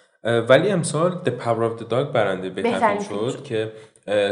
ولی 0.49 0.71
امسال 0.71 1.21
The 1.25 1.43
Power 1.43 1.79
of 1.79 1.83
the 1.83 1.85
Dog 1.85 2.13
برنده 2.15 2.51
بهترین 2.51 3.03
شد, 3.03 3.31
شد. 3.31 3.43
که 3.43 3.73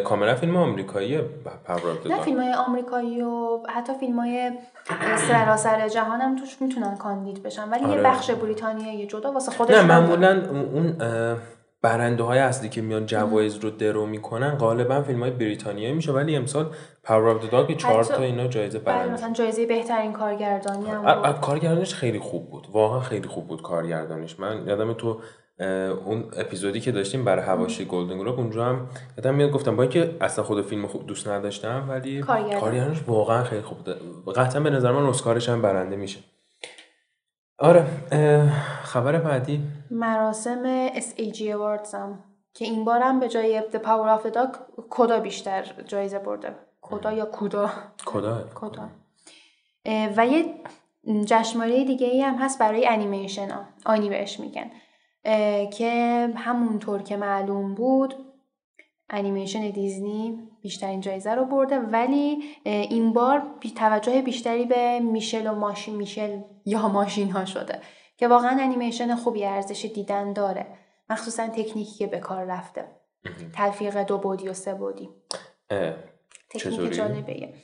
کاملا 0.05 0.35
فیلم 0.35 0.57
آمریکایی 0.57 1.19
Power 1.65 2.09
نه 2.09 2.21
فیلم 2.21 2.41
های 2.41 2.53
آمریکایی 2.53 3.23
و 3.23 3.59
حتی 3.69 3.93
فیلم 4.01 4.19
های 4.19 4.51
سراسر 5.29 5.89
جهان 5.89 6.21
هم 6.21 6.37
توش 6.37 6.63
می‌تونن 6.63 6.97
کاندید 6.97 7.43
بشن. 7.43 7.71
ولی 7.71 7.85
آره. 7.85 7.95
یه 7.95 8.03
بخش 8.03 8.31
بریتانیایی 8.31 9.07
جدا 9.07 9.33
واسه 9.33 9.53
خودش 9.53 9.75
نه 9.77 9.83
معمولا 9.83 10.43
اون 10.51 10.97
برنده 11.83 12.23
های 12.23 12.39
اصلی 12.39 12.69
که 12.69 12.83
میان 12.83 13.07
جوایز 13.07 13.57
رو 13.57 13.71
درو 13.71 14.07
می‌کنن 14.07 14.51
غالبا 14.51 15.03
فیلم 15.03 15.21
های 15.21 15.31
بریتانیایی 15.31 15.95
میشه. 15.95 16.13
ولی 16.13 16.37
امسال 16.37 16.71
Power 17.03 17.29
of 17.29 17.51
Dog 17.51 17.77
چهار 17.77 18.05
تا 18.05 18.23
اینا 18.23 18.47
جایزه 18.47 18.79
برنده 18.79 19.13
مثلا 19.13 19.33
جایزه 19.33 19.67
بهترین 19.67 20.13
کارگردانی 20.13 20.91
هم 20.91 21.33
کارگردانش 21.33 21.95
خیلی 21.95 22.19
خوب 22.19 22.51
بود. 22.51 22.67
واقعا 22.73 23.01
خیلی 23.01 23.29
خوب 23.29 23.47
بود 23.47 23.63
کارگردانش. 23.63 24.41
من 24.41 24.67
یادم 24.67 24.93
تو 24.93 25.21
اون 26.05 26.25
اپیزودی 26.37 26.81
که 26.81 26.93
داشتیم 26.93 27.25
برای 27.25 27.45
هواشی 27.45 27.85
گلدن 27.85 28.19
گلوب 28.19 28.39
اونجا 28.39 28.65
هم 28.65 28.89
یادم 29.19 29.35
میاد 29.35 29.51
گفتم 29.51 29.77
با 29.77 29.83
اینکه 29.83 30.17
اصلا 30.21 30.45
خود 30.45 30.67
فیلم 30.67 30.87
خوب 30.87 31.07
دوست 31.07 31.29
نداشتم 31.29 31.87
ولی 31.89 32.21
کارگردانش 32.21 33.03
واقعا 33.07 33.45
خیلی 33.45 33.63
خوب 33.63 33.79
بوده 33.79 34.41
قطعا 34.41 34.63
به 34.63 34.71
نظر 34.71 34.93
من 34.93 35.07
اسکارش 35.07 35.49
هم 35.49 35.63
برنده 35.63 35.97
میشه. 35.97 36.21
آره 37.59 37.87
خبر 38.83 39.19
بعدی. 39.19 39.61
مراسم 39.91 40.89
SAG 40.89 41.37
Awards 41.37 41.95
هم 41.95 42.25
که 42.55 42.65
این 42.65 42.85
بارم 42.85 43.21
به 43.21 43.29
جای 43.29 43.63
The 43.73 43.77
Power 43.77 44.21
of 44.21 44.27
the 44.27 44.35
Dog 44.35 44.59
کدا 44.91 45.21
بیشتر 45.21 45.65
جایزه 45.87 46.19
برده. 46.19 46.55
کدا 46.83 47.13
یا 47.13 47.25
کودا 47.25 47.71
کدا؟ 48.07 48.45
کدا. 48.55 48.89
و 50.17 50.27
یه 50.27 50.45
جشنواره 51.25 51.85
دیگه 51.85 52.07
ای 52.07 52.23
هم 52.23 52.35
هست 52.35 52.59
برای 52.59 52.87
انیمیشن 52.87 53.51
ها 53.51 53.65
آنی 53.87 54.09
بهش 54.09 54.41
میگن. 54.41 54.71
که 55.71 56.29
همونطور 56.37 57.03
که 57.03 57.17
معلوم 57.17 57.75
بود 57.75 58.15
انیمیشن 59.11 59.71
دیزنی 59.71 60.49
بیشترین 60.63 61.01
جایزه 61.01 61.35
رو 61.35 61.45
برده. 61.45 61.79
ولی 61.79 62.45
این 62.65 63.13
بار 63.13 63.43
توجه 63.77 64.23
بیشتری 64.23 64.65
به 64.65 65.01
میشل 65.01 65.47
و 65.47 65.55
ماشین 65.55 65.97
میشل 65.97 66.41
یا 66.65 66.89
ماشین 66.89 67.31
ها 67.31 67.45
شده 67.45 67.81
که 68.17 68.29
واقعا 68.29 68.59
انیمیشن 68.61 69.15
خوبی 69.15 69.45
ارزش 69.45 69.85
دیدن 69.95 70.33
داره. 70.33 70.67
مخصوصا 71.11 71.49
تکنیکی 71.49 71.99
که 71.99 72.07
به 72.07 72.19
کار 72.19 72.45
رفته. 72.45 72.85
تلفیق 73.55 74.03
دو 74.03 74.19
بودی 74.19 74.49
و 74.49 74.53
سه 74.53 74.75
بودی. 74.75 75.09
تکنیک 76.51 76.93
جالبه. 76.93 77.55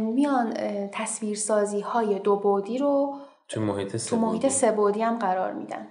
میان 0.00 0.54
تصویرسازی 0.92 1.80
های 1.80 2.18
دو 2.18 2.36
بودی 2.36 2.78
رو 2.78 3.16
تو 3.48 3.60
محیط 3.60 3.96
سه, 3.96 4.10
تو 4.10 4.16
محیط 4.16 4.48
سه 4.48 4.72
بودی 4.72 5.02
هم 5.02 5.18
قرار 5.18 5.52
میدن. 5.52 5.88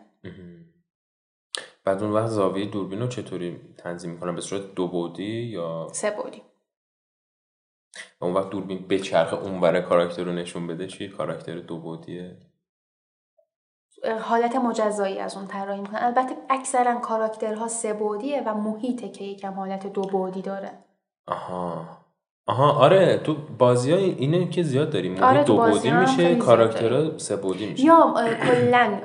بعد 1.88 2.04
اون 2.04 2.12
وقت 2.12 2.28
زاویه 2.28 2.66
دوربین 2.66 3.00
رو 3.00 3.08
چطوری 3.08 3.60
تنظیم 3.78 4.12
می‌کنن؟ 4.12 4.36
به 4.36 4.42
صورت 4.42 4.76
دو 4.76 4.88
بودی 4.88 5.44
یا؟ 5.44 5.88
سه 5.92 6.12
بودی. 6.12 6.42
اون 8.22 8.34
وقت 8.34 8.50
دوربین 8.50 8.88
به 8.88 9.00
چرخ 9.00 9.34
اون 9.34 9.62
برای 9.62 9.82
کاراکتر 9.82 10.24
رو 10.24 10.32
نشون 10.32 10.68
بده 10.68 10.88
چی؟ 10.88 11.08
کاراکتر 11.10 11.58
دو 11.60 11.78
بودیه. 11.78 12.38
حالت 14.22 14.56
مجزایی 14.56 15.20
از 15.20 15.38
اون 15.38 15.48
طراحی 15.48 15.82
می‌کنن 15.82 16.00
البته 16.04 16.36
اکثرا 16.50 17.00
کاراکترها 17.00 17.68
سه 17.68 17.94
بودیه 17.94 18.44
و 18.46 18.54
محیطه 18.54 19.10
که 19.10 19.24
یکم 19.24 19.54
حالت 19.54 19.94
دو 19.94 20.02
بودی 20.02 20.42
داره. 20.42 20.72
آها. 21.28 21.86
آها 22.48 22.72
آره 22.72 23.18
تو 23.18 23.36
بازی 23.58 23.92
های 23.92 24.04
اینه 24.04 24.50
که 24.50 24.64
زیاد 24.64 24.90
داریم 24.90 25.24
آره 25.24 25.44
دو 25.44 25.58
بودی 25.58 25.92
میشه 25.92 26.36
کاراکترها 26.36 27.18
سه 27.18 27.36
بودی 27.36 27.66
میشه. 27.66 27.84
یا 27.84 28.14
کلا 28.42 29.00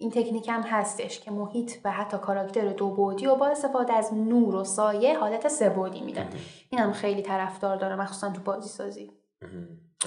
این 0.00 0.10
تکنیک 0.10 0.48
هم 0.48 0.62
هستش 0.62 1.20
که 1.20 1.30
محیط 1.30 1.72
و 1.84 1.92
حتی 1.92 2.18
کاراکتر 2.18 2.68
دو 2.72 2.90
بودی 2.90 3.26
و 3.26 3.34
با 3.34 3.46
استفاده 3.46 3.92
از 3.92 4.14
نور 4.14 4.54
و 4.54 4.64
سایه 4.64 5.18
حالت 5.18 5.48
سه 5.48 5.70
بودی 5.70 6.00
میدن 6.00 6.28
این 6.70 6.80
هم 6.80 6.92
خیلی 6.92 7.22
طرفدار 7.22 7.76
داره 7.76 7.96
مخصوصا 7.96 8.30
تو 8.30 8.40
بازی 8.40 8.68
سازی 8.68 9.10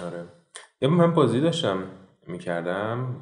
آره. 0.04 0.26
من 0.82 1.14
بازی 1.14 1.42
داشتم 1.42 1.84
می‌کردم 2.28 3.16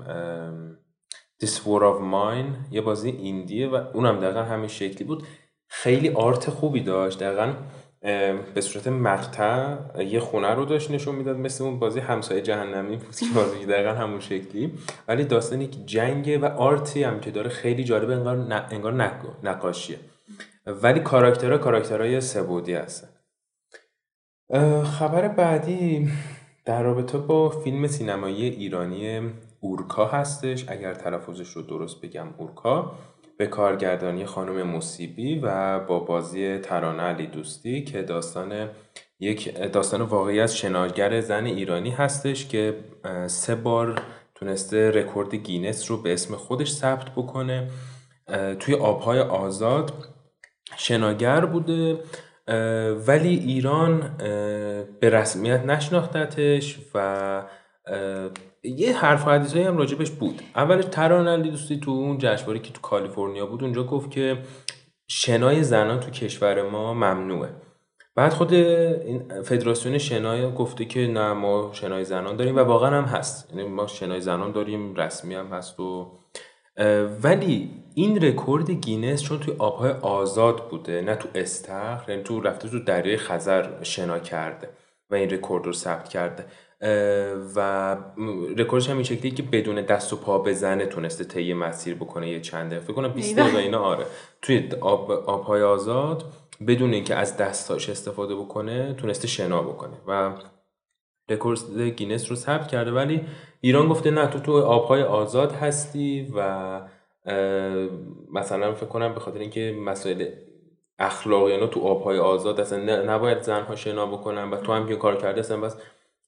This 1.43 1.55
War 1.65 1.81
of 1.81 1.99
Mine. 2.13 2.71
یه 2.71 2.81
بازی 2.81 3.09
ایندیه 3.09 3.67
و 3.67 3.75
اونم 3.93 4.19
دقیقا 4.19 4.43
همین 4.43 4.67
شکلی 4.67 5.03
بود. 5.03 5.23
خیلی 5.67 6.09
آرت 6.09 6.49
خوبی 6.49 6.81
داشت. 6.81 7.19
دقیقا 7.19 7.53
به 8.01 8.61
صورت 8.61 8.87
مقطع 8.87 9.77
یه 10.03 10.19
خونه 10.19 10.53
رو 10.53 10.65
داشت 10.65 10.91
نشون 10.91 11.15
می‌داد 11.15 11.37
مثل 11.37 11.63
اون 11.63 11.79
بازی 11.79 11.99
همسایه 11.99 12.41
جهنمی 12.41 12.97
بود 12.97 13.15
که 13.15 13.25
بازی 13.35 13.65
دقیقا 13.73 13.93
همون 13.93 14.19
شکلی. 14.19 14.73
ولی 15.07 15.23
داستانی 15.23 15.67
که 15.67 15.79
جنگه 15.85 16.37
و 16.37 16.45
آرتی 16.45 17.03
هم 17.03 17.19
که 17.19 17.31
داره 17.31 17.49
خیلی 17.49 17.83
جالبه 17.83 18.15
انگار, 18.15 18.65
انگار 18.71 18.93
نقاشیه. 19.43 19.99
ولی 20.65 20.99
کاراکترها 20.99 21.57
کاراکترهای 21.57 22.21
سبودی 22.21 22.73
هستن. 22.73 23.07
خبر 24.83 25.27
بعدی 25.27 26.09
در 26.65 26.83
رابطه 26.83 27.17
با 27.17 27.49
فیلم 27.49 27.87
سینمایی 27.87 28.45
ایرانی 28.45 29.31
اورکا 29.59 30.05
هستش. 30.05 30.65
اگر 30.67 30.93
تلفظش 30.93 31.49
رو 31.49 31.61
درست 31.61 32.01
بگم 32.01 32.27
اورکا. 32.37 32.95
به 33.39 33.47
کارگردانی 33.47 34.25
خانم 34.25 34.63
مصیبی 34.63 35.39
و 35.39 35.79
با 35.79 35.99
بازی 35.99 36.57
ترانه 36.57 37.03
علیدوستی 37.03 37.83
که 37.83 38.01
داستان 38.01 38.69
یک 39.19 39.57
داستان 39.71 40.01
واقعی 40.01 40.39
از 40.39 40.57
شناگر 40.57 41.21
زن 41.21 41.45
ایرانی 41.45 41.89
هستش 41.89 42.47
که 42.47 42.75
سه 43.27 43.55
بار 43.55 44.01
تونسته 44.35 44.91
رکورد 44.91 45.35
گینس 45.35 45.91
رو 45.91 46.01
به 46.01 46.13
اسم 46.13 46.35
خودش 46.35 46.71
ثبت 46.71 47.09
بکنه. 47.09 47.69
توی 48.59 48.75
آبهای 48.75 49.19
آزاد 49.19 49.91
شناگر 50.77 51.45
بوده 51.45 51.99
ولی 53.07 53.35
ایران 53.35 54.15
به 54.99 55.09
رسمیت 55.09 55.65
نشناختتش 55.65 56.79
و 56.95 57.43
یه 58.63 58.97
حرف 58.97 59.27
و 59.27 59.29
حدیثایی 59.29 59.65
هم 59.65 59.77
راجبش 59.77 60.11
بود. 60.11 60.41
اولش 60.55 60.85
تران 60.85 61.27
علی 61.27 61.51
دوستی 61.51 61.79
تو 61.79 61.91
اون 61.91 62.17
جشنواره 62.17 62.59
که 62.59 62.73
تو 62.73 62.81
کالیفرنیا 62.81 63.45
بود 63.45 63.63
اونجا 63.63 63.83
گفت 63.83 64.11
که 64.11 64.37
شنای 65.07 65.63
زنان 65.63 65.99
تو 65.99 66.09
کشور 66.09 66.69
ما 66.69 66.93
ممنوعه. 66.93 67.49
بعد 68.15 68.33
خود 68.33 68.53
این 68.53 69.43
فدراسیون 69.43 69.97
شنای 69.97 70.51
گفته 70.53 70.85
که 70.85 71.07
نه 71.07 71.33
ما 71.33 71.69
شنای 71.73 72.03
زنان 72.05 72.35
داریم 72.35 72.55
و 72.55 72.59
واقعا 72.59 73.01
هم 73.01 73.05
هست. 73.05 73.49
یعنی 73.49 73.67
ما 73.69 73.87
شنای 73.87 74.21
زنان 74.21 74.51
داریم 74.51 74.95
رسمی 74.95 75.35
هم 75.35 75.47
هست 75.47 75.79
و 75.79 76.11
ولی 77.23 77.71
این 77.95 78.21
رکورد 78.21 78.71
گینس 78.71 79.21
چون 79.21 79.39
توی 79.39 79.53
آبهای 79.57 79.91
آزاد 79.91 80.69
بوده 80.69 81.01
نه 81.01 81.15
تو 81.15 81.29
استخر 81.35 82.09
یعنی 82.09 82.23
تو 82.23 82.41
رفته 82.41 82.69
تو 82.69 82.79
دریای 82.79 83.17
خزر 83.17 83.83
شنا 83.83 84.19
کرده 84.19 84.69
و 85.09 85.15
این 85.15 85.29
رکورد 85.29 85.65
رو 85.65 85.73
ثبت 85.73 86.09
کرده. 86.09 86.45
و 87.55 87.97
رکوردش 88.57 88.89
هم 88.89 88.95
این 88.95 89.03
شکلی 89.03 89.31
که 89.31 89.43
بدون 89.43 89.81
دست 89.81 90.13
و 90.13 90.15
پا 90.15 90.39
بزنه 90.39 90.85
تونسته 90.85 91.23
طی 91.23 91.53
مسیر 91.53 91.95
بکنه 91.95 92.29
یه 92.29 92.39
چنده 92.39 92.79
فکر 92.79 92.93
کنم 92.93 93.07
20 93.07 93.35
دقیقه 93.35 93.57
اینا 93.57 93.79
آره. 93.79 94.05
توی 94.41 94.69
آب 94.81 95.11
آبهای 95.11 95.61
آزاد 95.61 96.23
بدون 96.67 96.93
اینکه 96.93 97.15
از 97.15 97.37
دستاش 97.37 97.89
استفاده 97.89 98.35
بکنه 98.35 98.93
تونسته 98.93 99.27
شنا 99.27 99.61
بکنه. 99.61 99.93
و 100.07 100.31
رکورد 101.29 101.79
گینس 101.79 102.29
رو 102.29 102.35
ثبت 102.35 102.67
کرده 102.67 102.91
ولی 102.91 103.21
ایران 103.61 103.87
گفته 103.87 104.11
نه 104.11 104.27
تو 104.27 104.39
تو 104.39 104.61
آبهای 104.61 105.03
آزاد 105.03 105.51
هستی 105.51 106.31
و 106.35 106.81
مثلا 108.33 108.73
فکر 108.73 108.85
کنم 108.85 109.13
به 109.13 109.19
خاطر 109.19 109.39
اینکه 109.39 109.75
مسائل 109.85 110.25
اخلاقی 110.99 111.67
تو 111.67 111.81
آبهای 111.81 112.19
آزاد 112.19 112.59
اصلا 112.59 113.03
نباید 113.03 113.41
زنها 113.41 113.75
شنا 113.75 114.05
بکنن 114.05 114.49
و 114.49 114.57
تو 114.57 114.73
هم 114.73 114.87
که 114.87 114.95
کار 114.95 115.15
کرده 115.15 115.39
اصلا 115.39 115.57
بس 115.57 115.75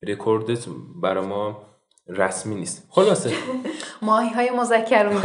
رکوردت 0.08 0.66
برای 1.02 1.26
ما 1.26 1.62
رسمی 2.08 2.56
نیست. 2.56 2.88
خلاصه. 2.90 3.34
ماهی 4.02 4.30
های 4.30 4.50
مذکر 4.50 5.10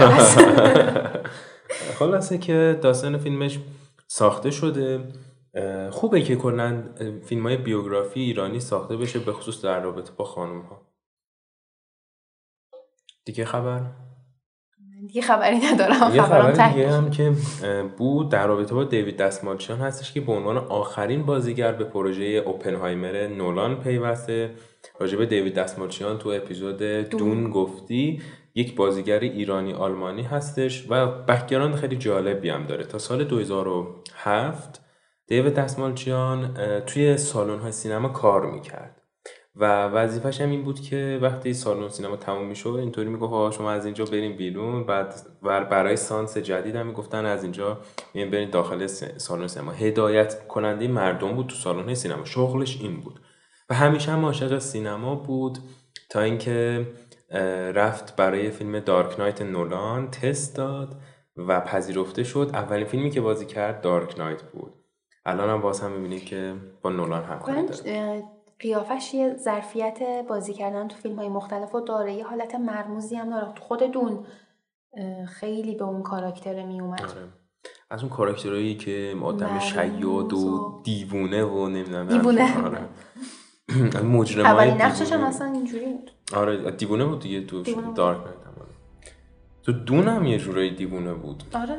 خلاصه 1.99 2.39
که 2.39 2.79
داستان 2.83 3.19
فیلمش 3.19 3.59
ساخته 4.07 4.51
شده. 4.51 5.13
خوبه 5.91 6.23
که 6.23 6.37
کلا 6.37 6.83
فیلم 7.25 7.43
های 7.47 7.57
بیوگرافی 7.57 8.21
ایرانی 8.21 8.61
ساخته 8.61 8.97
بشه 8.97 9.19
به 9.19 9.33
خصوص 9.33 9.65
در 9.65 9.81
رابطه 9.81 10.13
با 10.13 10.25
خانم 10.25 10.61
ها 10.61 10.87
دیگه 13.25 13.45
خبر؟ 13.45 14.06
دیگه 15.01 15.23
خبری 15.23 15.59
ندارم 15.73 16.15
یه 16.15 16.23
خبر 16.23 16.51
دیگه 16.51 16.91
هم 16.91 17.11
که 17.11 17.33
بود 17.99 18.29
در 18.29 18.47
رابطه 18.47 18.75
با 18.75 18.85
دیوید 18.85 19.17
دستمالچیان 19.17 19.79
هستش 19.79 20.13
که 20.13 20.21
به 20.21 20.33
عنوان 20.33 20.59
آخرین 20.59 21.23
بازیگر 21.23 21.73
به 21.73 21.85
پروژه 21.85 22.25
اوپنهایمر 22.25 23.27
نولان 23.27 23.81
پیوسته. 23.81 24.51
راجب 24.99 25.25
دیوید 25.25 25.55
دستمالچیان 25.55 26.19
تو 26.19 26.29
اپیزود 26.29 26.79
Dune, 26.79 27.19
Dune 27.19 27.51
گفتیم 27.51 28.23
یک 28.55 28.77
بازیگر 28.77 29.21
ایرانی 29.21 29.73
آلمانی 29.73 30.23
هستش 30.23 30.87
و 30.91 31.07
background 31.07 31.75
خیلی 31.75 31.97
جالبی 31.97 32.49
هم 32.49 32.67
داره. 32.67 32.85
تا 32.85 32.99
سال 32.99 33.25
2007 33.25 34.81
دیوید 35.27 35.55
دستمالچیان 35.55 36.55
توی 36.87 37.17
سالن 37.17 37.59
های 37.59 37.73
سینما 37.73 38.09
کار 38.09 38.51
می‌کرد. 38.51 38.96
و 39.59 39.89
وظیفش 39.89 40.41
هم 40.41 40.51
این 40.51 40.63
بود 40.63 40.81
که 40.81 41.19
وقتی 41.23 41.55
سالن 41.55 41.89
سینما 41.89 42.17
تموم 42.17 42.47
می‌شد 42.47 42.77
اینطوری 42.81 43.09
می‌گفت 43.09 43.57
شما 43.57 43.71
از 43.71 43.85
اینجا 43.85 44.05
بریم 44.05 44.37
بیرون. 44.37 44.85
بعد 44.85 45.15
برای 45.43 45.97
سانس 45.97 46.39
جدید 46.39 46.77
هم 46.77 46.87
می‌گفتن 46.87 47.27
از 47.27 47.43
اینجا 47.43 47.79
میگن 48.15 48.31
بریم 48.31 48.51
داخل 48.51 48.87
سالن 49.17 49.47
سینما. 49.47 49.73
هدایت 49.73 50.47
کننده 50.47 50.89
مردم 50.89 51.33
بود 51.33 51.47
تو 51.47 51.55
سالن 51.55 51.95
سینما. 51.95 52.25
شغلش 52.25 52.81
این 52.81 53.01
بود. 53.01 53.21
و 53.71 53.75
همیشه 53.75 54.13
هم 54.13 54.25
عاشق 54.25 54.59
سینما 54.59 55.15
بود 55.15 55.59
تا 56.11 56.21
اینکه 56.21 56.87
رفت 57.75 58.17
برای 58.17 58.51
فیلم 58.51 58.81
دارک 58.81 59.21
نایت 59.21 59.43
نولان 59.43 60.11
تست 60.11 60.57
داد 60.57 60.97
و 61.37 61.61
پذیرفته 61.61 62.25
شد. 62.25 62.51
اولین 62.53 62.87
فیلمی 62.87 63.11
که 63.11 63.21
بازی 63.21 63.47
کرد 63.47 63.81
دارک 63.81 64.19
نایت 64.19 64.43
بود. 64.43 64.73
الان 65.25 65.51
هم 65.51 65.61
باز 65.61 65.81
هم 65.81 65.93
می‌بینید 65.93 66.25
که 66.25 66.55
با 66.83 66.91
نولان 66.91 67.25
هم 67.25 67.39
داره. 67.39 68.36
قیافش 68.61 69.15
یه 69.15 69.37
ظرفیت 69.37 69.99
بازی 70.29 70.55
کردن 70.55 70.89
تو 70.89 70.97
فیلم 70.97 71.17
های 71.17 71.29
مختلف 71.29 71.75
و 71.75 71.81
داره. 71.81 72.15
یه 72.15 72.27
حالت 72.27 72.55
مرموزی 72.55 73.17
هم 73.17 73.31
داره. 73.31 73.47
خود 73.61 73.83
دون 73.83 74.27
خیلی 75.29 75.75
به 75.75 75.85
اون 75.85 76.03
کاراکتر 76.03 76.65
می 76.65 76.81
اومد 76.81 77.03
آره. 77.03 77.29
از 77.91 78.03
اون 78.03 78.11
کاراکترهایی 78.11 78.75
که 78.75 79.17
آدم 79.23 79.59
شیاد 79.59 80.33
و 80.33 80.81
دیوونه 80.85 81.45
و 81.45 81.69
نمی‌دونم 81.69 82.09
دیوونه. 82.09 82.65
آره. 82.65 82.81
مجرم 84.05 84.47
اولی 84.47 84.73
نقشش 84.73 85.13
هم 85.13 85.25
اصلا 85.25 85.47
اینجوری 85.53 85.87
بود. 85.87 86.11
آره 86.37 86.71
دیوونه 86.71 87.05
بود 87.05 87.21
دیگه. 87.21 87.45
تو 87.47 87.63
دارک 87.95 88.19
نایت 88.19 88.37
تو 89.63 89.73
دون 89.73 90.09
هم 90.09 90.27
یه 90.27 90.39
جورایی 90.39 90.75
دیوونه 90.75 91.15
بود. 91.15 91.43
آره. 91.55 91.79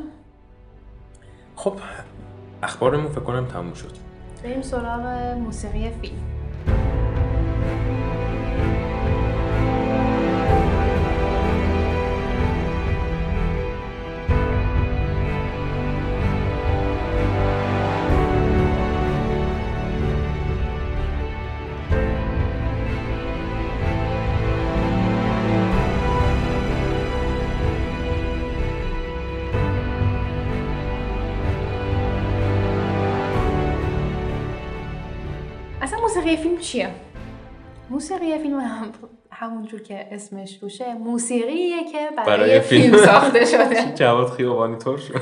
خب 1.55 1.73
اخبارمون 2.63 3.07
فکر 3.07 3.21
کنم 3.21 3.45
تموم 3.45 3.73
شد. 3.73 3.91
بریم 4.43 4.61
سراغ 4.61 5.05
موسیقی 5.37 5.91
فیلم. 6.01 6.37
موسیقی 36.27 36.43
فیلم 36.43 36.57
چیه؟ 36.57 37.06
موسیقی 37.89 38.38
فیلم 38.38 38.60
هم 38.60 38.91
همونجور 39.32 39.82
که 39.82 40.08
اسمش 40.12 40.63
روشه 40.63 40.93
موسیقیه 40.93 41.84
که 41.84 42.10
برای, 42.17 42.38
برای 42.38 42.60
فیلم 42.60 42.97
ساخته 42.97 43.45
شده. 43.45 43.91
جواد 44.00 44.30
خیابانی 44.30 44.78
طور 44.78 44.97
شد. 44.97 45.15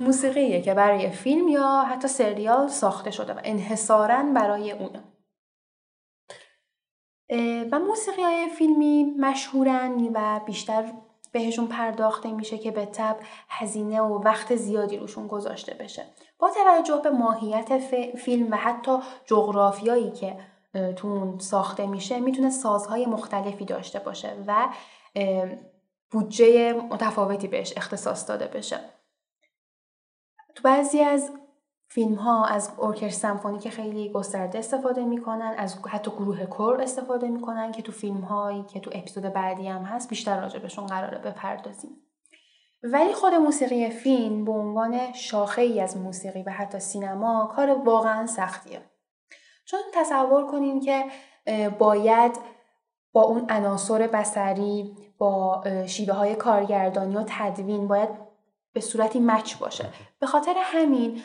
موسیقیه 0.00 0.62
که 0.62 0.74
برای 0.74 1.10
فیلم 1.10 1.48
یا 1.48 1.84
حتی 1.88 2.08
سریال 2.08 2.68
ساخته 2.68 3.10
شده 3.10 3.32
و 3.32 3.40
انحصارا 3.44 4.22
برای 4.34 4.72
اونه. 4.72 5.04
و 7.72 7.78
موسیقی 7.78 8.22
های 8.22 8.48
فیلمی 8.58 9.04
مشهورن 9.18 10.08
و 10.14 10.40
بیشتر 10.46 10.92
بهشون 11.32 11.66
پرداخته 11.66 12.32
میشه 12.32 12.58
که 12.58 12.70
به 12.70 12.86
تب 12.86 13.16
هزینه 13.48 14.00
و 14.00 14.22
وقت 14.22 14.56
زیادی 14.56 14.96
روشون 14.96 15.26
گذاشته 15.26 15.74
بشه. 15.74 16.04
با 16.38 16.50
توجه 16.50 17.00
به 17.04 17.10
ماهیت 17.10 17.78
فیلم 18.16 18.52
و 18.52 18.56
حتی 18.56 18.98
جغرافیایی 19.26 20.10
که 20.10 20.36
تو 20.96 21.38
ساخته 21.38 21.86
میشه 21.86 22.20
می‌تونه 22.20 22.50
سازهای 22.50 23.06
مختلفی 23.06 23.64
داشته 23.64 23.98
باشه 23.98 24.44
و 24.46 24.68
بودجه 26.10 26.72
متفاوتی 26.72 27.48
بهش 27.48 27.72
اختصاص 27.76 28.28
داده 28.28 28.46
بشه. 28.46 28.80
تو 30.54 30.62
بعضی 30.62 31.00
از 31.00 31.32
فیلم 31.88 32.14
ها 32.14 32.44
از 32.44 32.72
ارکستر 32.78 33.58
که 33.62 33.70
خیلی 33.70 34.12
گسترده 34.12 34.58
استفاده 34.58 35.04
می‌کنن 35.04 35.54
از 35.58 35.78
حتی 35.88 36.10
گروه 36.10 36.46
کور 36.46 36.82
استفاده 36.82 37.28
می‌کنن 37.28 37.72
که 37.72 37.82
تو 37.82 37.92
فیلم 37.92 38.20
هایی 38.20 38.62
که 38.62 38.80
تو 38.80 38.90
اپیزود 38.94 39.24
بعدی 39.24 39.68
هم 39.68 39.82
هست 39.82 40.08
بیشتر 40.08 40.40
راجبشون 40.40 40.86
قراره 40.86 41.18
بپردازیم. 41.18 41.90
ولی 42.82 43.12
خود 43.12 43.34
موسیقی 43.34 43.90
فیلم 43.90 44.44
به 44.44 44.52
عنوان 44.52 45.12
شاخه 45.12 45.62
ای 45.62 45.80
از 45.80 45.96
موسیقی 45.96 46.42
و 46.42 46.50
حتی 46.50 46.78
سینما 46.80 47.52
کار 47.56 47.70
واقعا 47.70 48.26
سختیه. 48.26 48.89
چون 49.70 49.80
تصور 49.94 50.46
کنیم 50.46 50.80
که 50.80 51.04
باید 51.78 52.32
با 53.12 53.22
اون 53.22 53.46
عناصر 53.48 54.06
بسری 54.06 54.96
با 55.18 55.64
شیوه 55.86 56.14
های 56.14 56.34
کارگردانی 56.34 57.16
و 57.16 57.24
تدوین 57.26 57.88
باید 57.88 58.08
به 58.72 58.80
صورتی 58.80 59.20
مچ 59.20 59.56
باشه. 59.56 59.84
به 60.20 60.26
خاطر 60.26 60.54
همین 60.56 61.22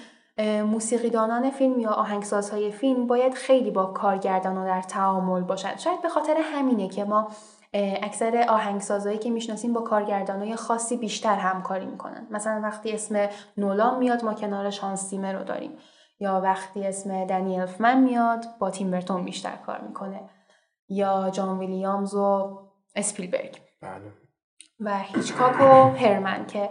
موسیقیدانان 0.71 1.49
فیلم 1.49 1.79
یا 1.79 1.89
آهنگسازهای 1.89 2.71
فیلم 2.71 3.07
باید 3.07 3.33
خیلی 3.33 3.71
با 3.71 3.85
کارگردان 3.85 4.65
در 4.65 4.81
تعامل 4.81 5.41
باشند 5.41 5.79
شاید 5.79 6.01
به 6.01 6.09
خاطر 6.09 6.37
همینه 6.41 6.87
که 6.87 7.03
ما 7.03 7.27
اکثر 7.73 8.45
آهنگسازهایی 8.49 9.17
که 9.17 9.29
می‌شناسیم 9.29 9.73
با 9.73 9.81
کارگردانای 9.81 10.55
خاصی 10.55 10.97
بیشتر 10.97 11.35
همکاری 11.35 11.85
می‌کنن. 11.85 12.27
مثلا 12.31 12.61
وقتی 12.63 12.91
اسم 12.91 13.29
نولان 13.57 13.97
میاد 13.97 14.23
ما 14.23 14.33
کنارش 14.33 14.79
هانس 14.79 15.09
سیمر 15.09 15.33
رو 15.33 15.43
داریم. 15.43 15.77
یا 16.19 16.41
وقتی 16.41 16.87
اسم 16.87 17.25
دنی 17.25 17.59
الفمن 17.59 18.03
میاد 18.03 18.45
با 18.59 18.71
تیمبرتون 18.71 19.25
بیشتر 19.25 19.55
کار 19.55 19.81
می‌کنه. 19.81 20.29
یا 20.89 21.29
جان 21.29 21.59
ویلیامز 21.59 22.13
و 22.13 22.59
اسپیلبرگ. 22.95 23.57
بله. 23.81 24.11
و 24.79 24.99
هیچکاک 24.99 25.61
و 25.61 25.97
هرمن 25.97 26.45
که 26.45 26.69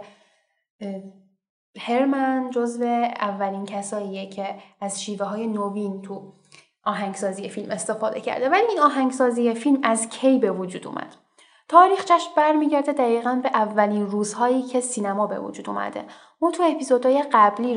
هرمن 1.79 2.49
جزو 2.49 2.83
اولین 3.19 3.65
کساییه 3.65 4.29
که 4.29 4.55
از 4.81 5.03
شیوه 5.03 5.25
های 5.25 5.47
نوین 5.47 6.01
تو 6.01 6.33
آهنگسازی 6.83 7.49
فیلم 7.49 7.71
استفاده 7.71 8.21
کرده. 8.21 8.49
ولی 8.49 8.67
این 8.69 8.79
آهنگسازی 8.79 9.53
فیلم 9.53 9.79
از 9.83 10.09
کی 10.09 10.39
به 10.39 10.51
وجود 10.51 10.87
اومد؟ 10.87 11.15
تاریخچش 11.67 12.29
برمیگرده 12.37 12.93
دقیقا 12.93 13.39
به 13.43 13.49
اولین 13.49 14.07
روزهایی 14.07 14.61
که 14.61 14.81
سینما 14.81 15.27
به 15.27 15.39
وجود 15.39 15.69
اومده. 15.69 16.05
ما 16.41 16.51
تو 16.51 16.63
اپیزودهای 16.63 17.23
قبلی 17.31 17.73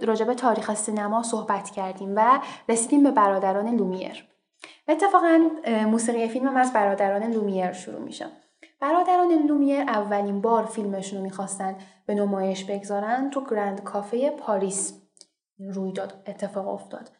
راجب, 0.00 0.34
تاریخ 0.34 0.74
سینما 0.74 1.22
صحبت 1.22 1.70
کردیم 1.70 2.12
و 2.16 2.40
رسیدیم 2.68 3.02
به 3.02 3.10
برادران 3.10 3.76
لومیر. 3.76 4.28
اتفاقا 4.88 5.40
موسیقی 5.86 6.28
فیلم 6.28 6.48
هم 6.48 6.56
از 6.56 6.72
برادران 6.72 7.22
لومیر 7.32 7.72
شروع 7.72 8.00
میشه. 8.00 8.26
برادران 8.80 9.32
لومیر 9.32 9.80
اولین 9.80 10.40
بار 10.40 10.64
فیلمشون 10.64 11.18
رو 11.18 11.24
می‌خواستن 11.24 11.76
به 12.06 12.14
نمایش 12.14 12.64
بگذارن 12.64 13.30
تو 13.30 13.44
گرند 13.44 13.82
کافه 13.82 14.30
پاریس. 14.30 15.02
روی 15.74 15.92
داد 15.92 16.22
اتفاق 16.26 16.68
افتاد. 16.68 17.10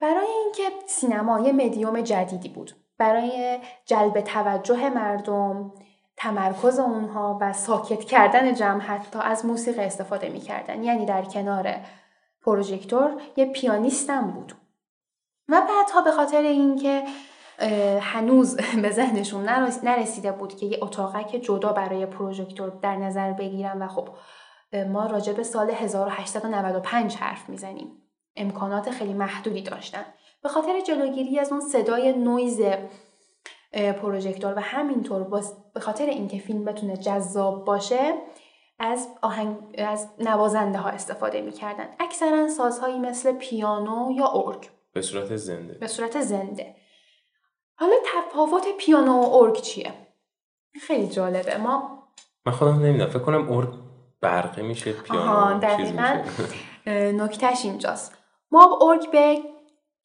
برای 0.00 0.26
اینکه 0.26 0.62
سینما 0.86 1.40
یه 1.40 1.52
مدیوم 1.52 2.00
جدیدی 2.00 2.48
بود. 2.48 2.83
برای 2.98 3.60
جلب 3.86 4.20
توجه 4.20 4.88
مردم 4.88 5.72
تمرکز 6.16 6.78
اونها 6.78 7.38
و 7.40 7.52
ساکت 7.52 8.04
کردن 8.04 8.54
جمع 8.54 8.80
حتی 8.80 9.18
از 9.22 9.46
موسیقی 9.46 9.82
استفاده 9.82 10.28
می‌کردن. 10.28 10.82
یعنی 10.82 11.06
در 11.06 11.22
کنار 11.22 11.76
پروژکتور 12.42 13.20
یه 13.36 13.46
پیانیستم 13.46 14.30
بود. 14.30 14.52
و 15.48 15.60
بعدها 15.60 16.02
به 16.02 16.10
خاطر 16.10 16.42
اینکه 16.42 17.04
هنوز 18.00 18.56
به 18.56 18.90
ذهنشون 18.90 19.48
نرسیده 19.82 20.32
بود 20.32 20.56
که 20.56 20.66
یه 20.66 20.78
اتاقک 20.82 21.36
جدا 21.36 21.72
برای 21.72 22.06
پروژکتور 22.06 22.68
در 22.82 22.96
نظر 22.96 23.32
بگیرن 23.32 23.82
و 23.82 23.88
خب 23.88 24.08
ما 24.88 25.06
راجع 25.06 25.32
به 25.32 25.42
سال 25.42 25.70
1895 25.70 27.16
حرف 27.16 27.48
می‌زنیم. 27.48 28.02
امکانات 28.36 28.90
خیلی 28.90 29.12
محدودی 29.12 29.62
داشتن. 29.62 30.04
به 30.44 30.50
خاطر 30.50 30.80
جلوگیری 30.80 31.38
از 31.38 31.52
اون 31.52 31.60
صدای 31.60 32.12
نویز 32.12 32.60
پروژکتور 33.72 34.54
و 34.56 34.60
همینطور 34.60 35.42
به 35.74 35.80
خاطر 35.80 36.06
اینکه 36.06 36.38
فیلم 36.38 36.64
بتونه 36.64 36.96
جذاب 36.96 37.64
باشه 37.64 38.14
از 38.78 39.08
آهنگ 39.22 39.56
از 39.78 40.08
نوازنده 40.18 40.78
ها 40.78 40.88
استفاده 40.88 41.40
می‌کردن. 41.40 41.88
اکثرا 42.00 42.48
سازهایی 42.48 42.98
مثل 42.98 43.32
پیانو 43.32 44.12
یا 44.12 44.32
ارگ. 44.34 44.70
به 44.92 45.02
صورت 45.02 45.36
زنده. 45.36 45.74
به 45.74 45.86
صورت 45.86 46.20
زنده. 46.20 46.76
حالا 47.76 47.94
تفاوت 48.14 48.76
پیانو 48.78 49.12
و 49.12 49.34
ارگ 49.34 49.56
چیه؟ 49.60 49.92
خیلی 50.80 51.08
جالبه. 51.08 51.56
ما 51.56 52.02
من 52.46 52.52
خودم 52.52 52.80
نمی‌دونم. 52.80 53.10
فکر 53.10 53.18
کنم 53.22 53.52
ارگ 53.52 53.68
برقی 54.20 54.62
میشه 54.62 54.92
پیانو 54.92 55.58
دقیقا. 55.58 56.22
نکتهش 57.24 57.64
اینجاست. 57.64 58.18
ما 58.50 58.78
ارگ 58.82 59.10
به 59.10 59.53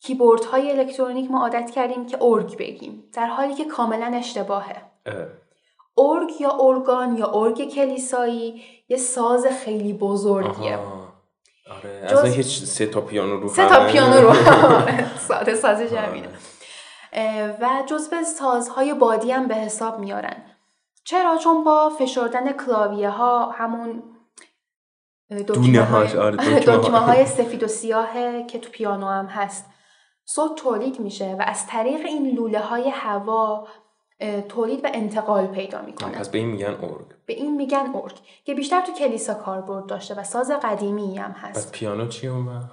کیبورد 0.01 0.45
های 0.45 0.71
الکترونیک 0.71 1.31
ما 1.31 1.41
عادت 1.41 1.71
کردیم 1.71 2.05
که 2.05 2.17
ارگ 2.21 2.57
بگیم 2.57 3.03
در 3.13 3.27
حالی 3.27 3.53
که 3.53 3.65
کاملا 3.65 4.11
اشتباهه. 4.15 4.75
ارگ 5.97 6.41
یا 6.41 6.57
ارگان 6.59 7.17
یا 7.17 7.31
ارگ 7.33 7.69
کلیسایی 7.69 8.63
یه 8.89 8.97
ساز 8.97 9.45
خیلی 9.45 9.93
بزرگیه. 9.93 10.79
آره 11.77 12.07
جز... 12.09 12.17
از 12.17 12.25
هیچ 12.25 12.63
سه 12.63 12.85
تا 12.85 13.01
پیانو 13.01 13.39
رو 13.39 13.49
سه 13.49 13.69
تا 13.69 13.87
پیانو 13.87 14.21
رو. 14.21 14.33
ساده 15.27 15.55
سازش 15.55 15.93
همینه 15.93 16.29
و 17.61 17.83
جزو 17.85 18.23
سازهای 18.23 18.93
بادی 18.93 19.31
هم 19.31 19.47
به 19.47 19.55
حساب 19.55 19.99
میارن. 19.99 20.43
چرا؟ 21.03 21.37
چون 21.37 21.63
با 21.63 21.89
فشردن 21.89 22.51
کلاویه 22.51 23.09
ها 23.09 23.51
همون 23.51 24.03
دکمه 25.47 25.81
های, 25.81 26.17
آره 26.17 26.37
های 27.07 27.25
سفید 27.25 27.63
و 27.63 27.67
سیاه 27.67 28.43
که 28.47 28.59
تو 28.59 28.69
پیانو 28.69 29.07
هم 29.07 29.25
هست. 29.25 29.65
صوت 30.35 30.55
تولید 30.55 30.99
میشه 30.99 31.35
و 31.39 31.43
از 31.47 31.67
طریق 31.67 32.05
این 32.05 32.35
لوله 32.35 32.59
های 32.59 32.89
هوا 32.89 33.67
تولید 34.49 34.85
و 34.85 34.89
انتقال 34.93 35.47
پیدا 35.47 35.81
می‌کنه. 35.81 36.11
پس 36.11 36.29
به 36.29 36.37
این 36.37 36.47
میگن 36.47 36.67
ارگ. 36.67 37.05
به 37.25 37.33
این 37.33 37.55
میگن 37.55 37.91
ارگ 37.95 38.15
که 38.45 38.53
بیشتر 38.53 38.81
تو 38.81 38.91
کلیسا 38.91 39.33
کاربرد 39.33 39.85
داشته 39.85 40.15
و 40.15 40.23
ساز 40.23 40.51
قدیمی 40.63 41.17
هم 41.17 41.31
هست. 41.31 41.67
پس 41.67 41.71
پیانو 41.71 42.07
چی 42.07 42.27
اون 42.27 42.69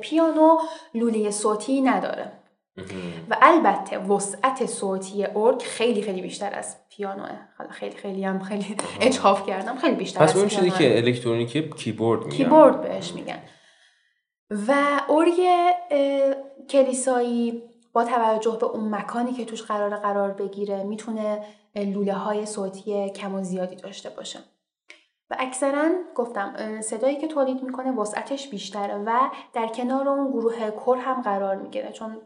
پیانو 0.00 0.56
لوله 0.94 1.30
صوتی 1.30 1.80
نداره. 1.80 2.32
و 3.30 3.36
البته 3.42 3.98
وسعت 3.98 4.66
صوتی 4.66 5.26
ارگ 5.36 5.62
خیلی 5.62 6.02
خیلی 6.02 6.22
بیشتر 6.22 6.54
از 6.54 6.76
پیانوه. 6.96 7.38
حالا 7.58 7.70
خیلی 7.70 7.96
خیلی 7.96 8.24
هم 8.24 8.38
خیلی 8.38 8.76
اجحاف 9.00 9.46
کردم 9.46 9.76
خیلی 9.76 9.96
بیشتر 9.96 10.20
پس 10.20 10.36
اون 10.36 10.48
چیزی 10.48 10.70
که 10.70 10.96
الکترونیکی 10.96 11.70
کیبورد 11.70 12.24
میگن. 12.24 12.36
کیبورد 12.36 12.80
بهش 12.82 13.12
میگن. 13.12 13.38
و 14.50 15.00
ارگ 15.08 15.40
کلیسایی 16.68 17.62
با 17.92 18.04
توجه 18.04 18.56
به 18.60 18.66
اون 18.66 18.94
مکانی 18.94 19.32
که 19.32 19.44
توش 19.44 19.62
قرار 19.62 19.96
قرار 19.96 20.32
بگیره 20.32 20.82
می‌تونه 20.82 21.44
لوله 21.74 22.12
های 22.12 22.46
صوتی 22.46 23.10
کم 23.10 23.34
و 23.34 23.42
زیادی 23.42 23.76
داشته 23.76 24.10
باشه. 24.10 24.38
و 25.30 25.36
اکثرا 25.38 25.90
گفتم 26.14 26.80
صدایی 26.80 27.16
که 27.16 27.28
تولید 27.28 27.62
می‌کنه 27.62 27.92
وسعتش 27.92 28.48
بیشتره 28.48 28.94
و 29.06 29.30
در 29.52 29.66
کنار 29.66 30.08
اون 30.08 30.30
گروه 30.30 30.70
کر 30.70 30.96
هم 30.96 31.22
قرار 31.22 31.56
می‌گیره 31.56 31.92
چون 31.92 32.16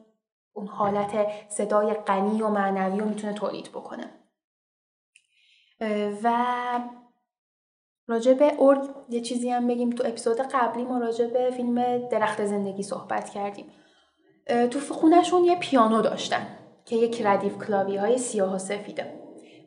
اون 0.52 0.66
حالت 0.66 1.26
صدای 1.48 1.94
غنی 1.94 2.42
و 2.42 2.48
معنوی 2.48 3.00
رو 3.00 3.06
می‌تونه 3.06 3.33
تولید 3.33 3.68
بکنه. 3.68 4.11
و 6.22 6.33
راجع 8.11 8.35
به 8.35 8.53
ارگ 8.62 8.81
یه 9.09 9.20
چیزی 9.20 9.51
هم 9.51 9.66
بگیم. 9.66 9.90
تو 9.90 10.03
اپیزود 10.07 10.40
قبلی 10.40 10.85
ما 10.85 10.99
راجع 10.99 11.27
به 11.27 11.51
فیلم 11.51 11.99
درخت 12.09 12.44
زندگی 12.44 12.83
صحبت 12.83 13.31
کردیم. 13.31 13.66
تو 14.70 14.81
خونهشون 14.94 15.44
یه 15.44 15.57
پیانو 15.57 16.03
داشتن 16.03 16.46
که 16.85 16.96
یک 16.96 17.23
ردیف 17.25 17.59
کلاوی 17.59 17.96
های 17.96 18.18
سیاه 18.18 18.55
و 18.55 18.59
سفیده. 18.59 19.20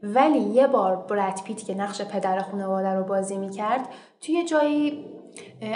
ولی 0.03 0.39
یه 0.39 0.67
بار 0.67 0.95
برد 0.95 1.43
پیت 1.43 1.65
که 1.65 1.75
نقش 1.75 2.01
پدر 2.01 2.39
خانواده 2.39 2.93
رو 2.93 3.03
بازی 3.03 3.37
می‌کرد 3.37 3.89
توی 4.21 4.43
جایی 4.43 5.05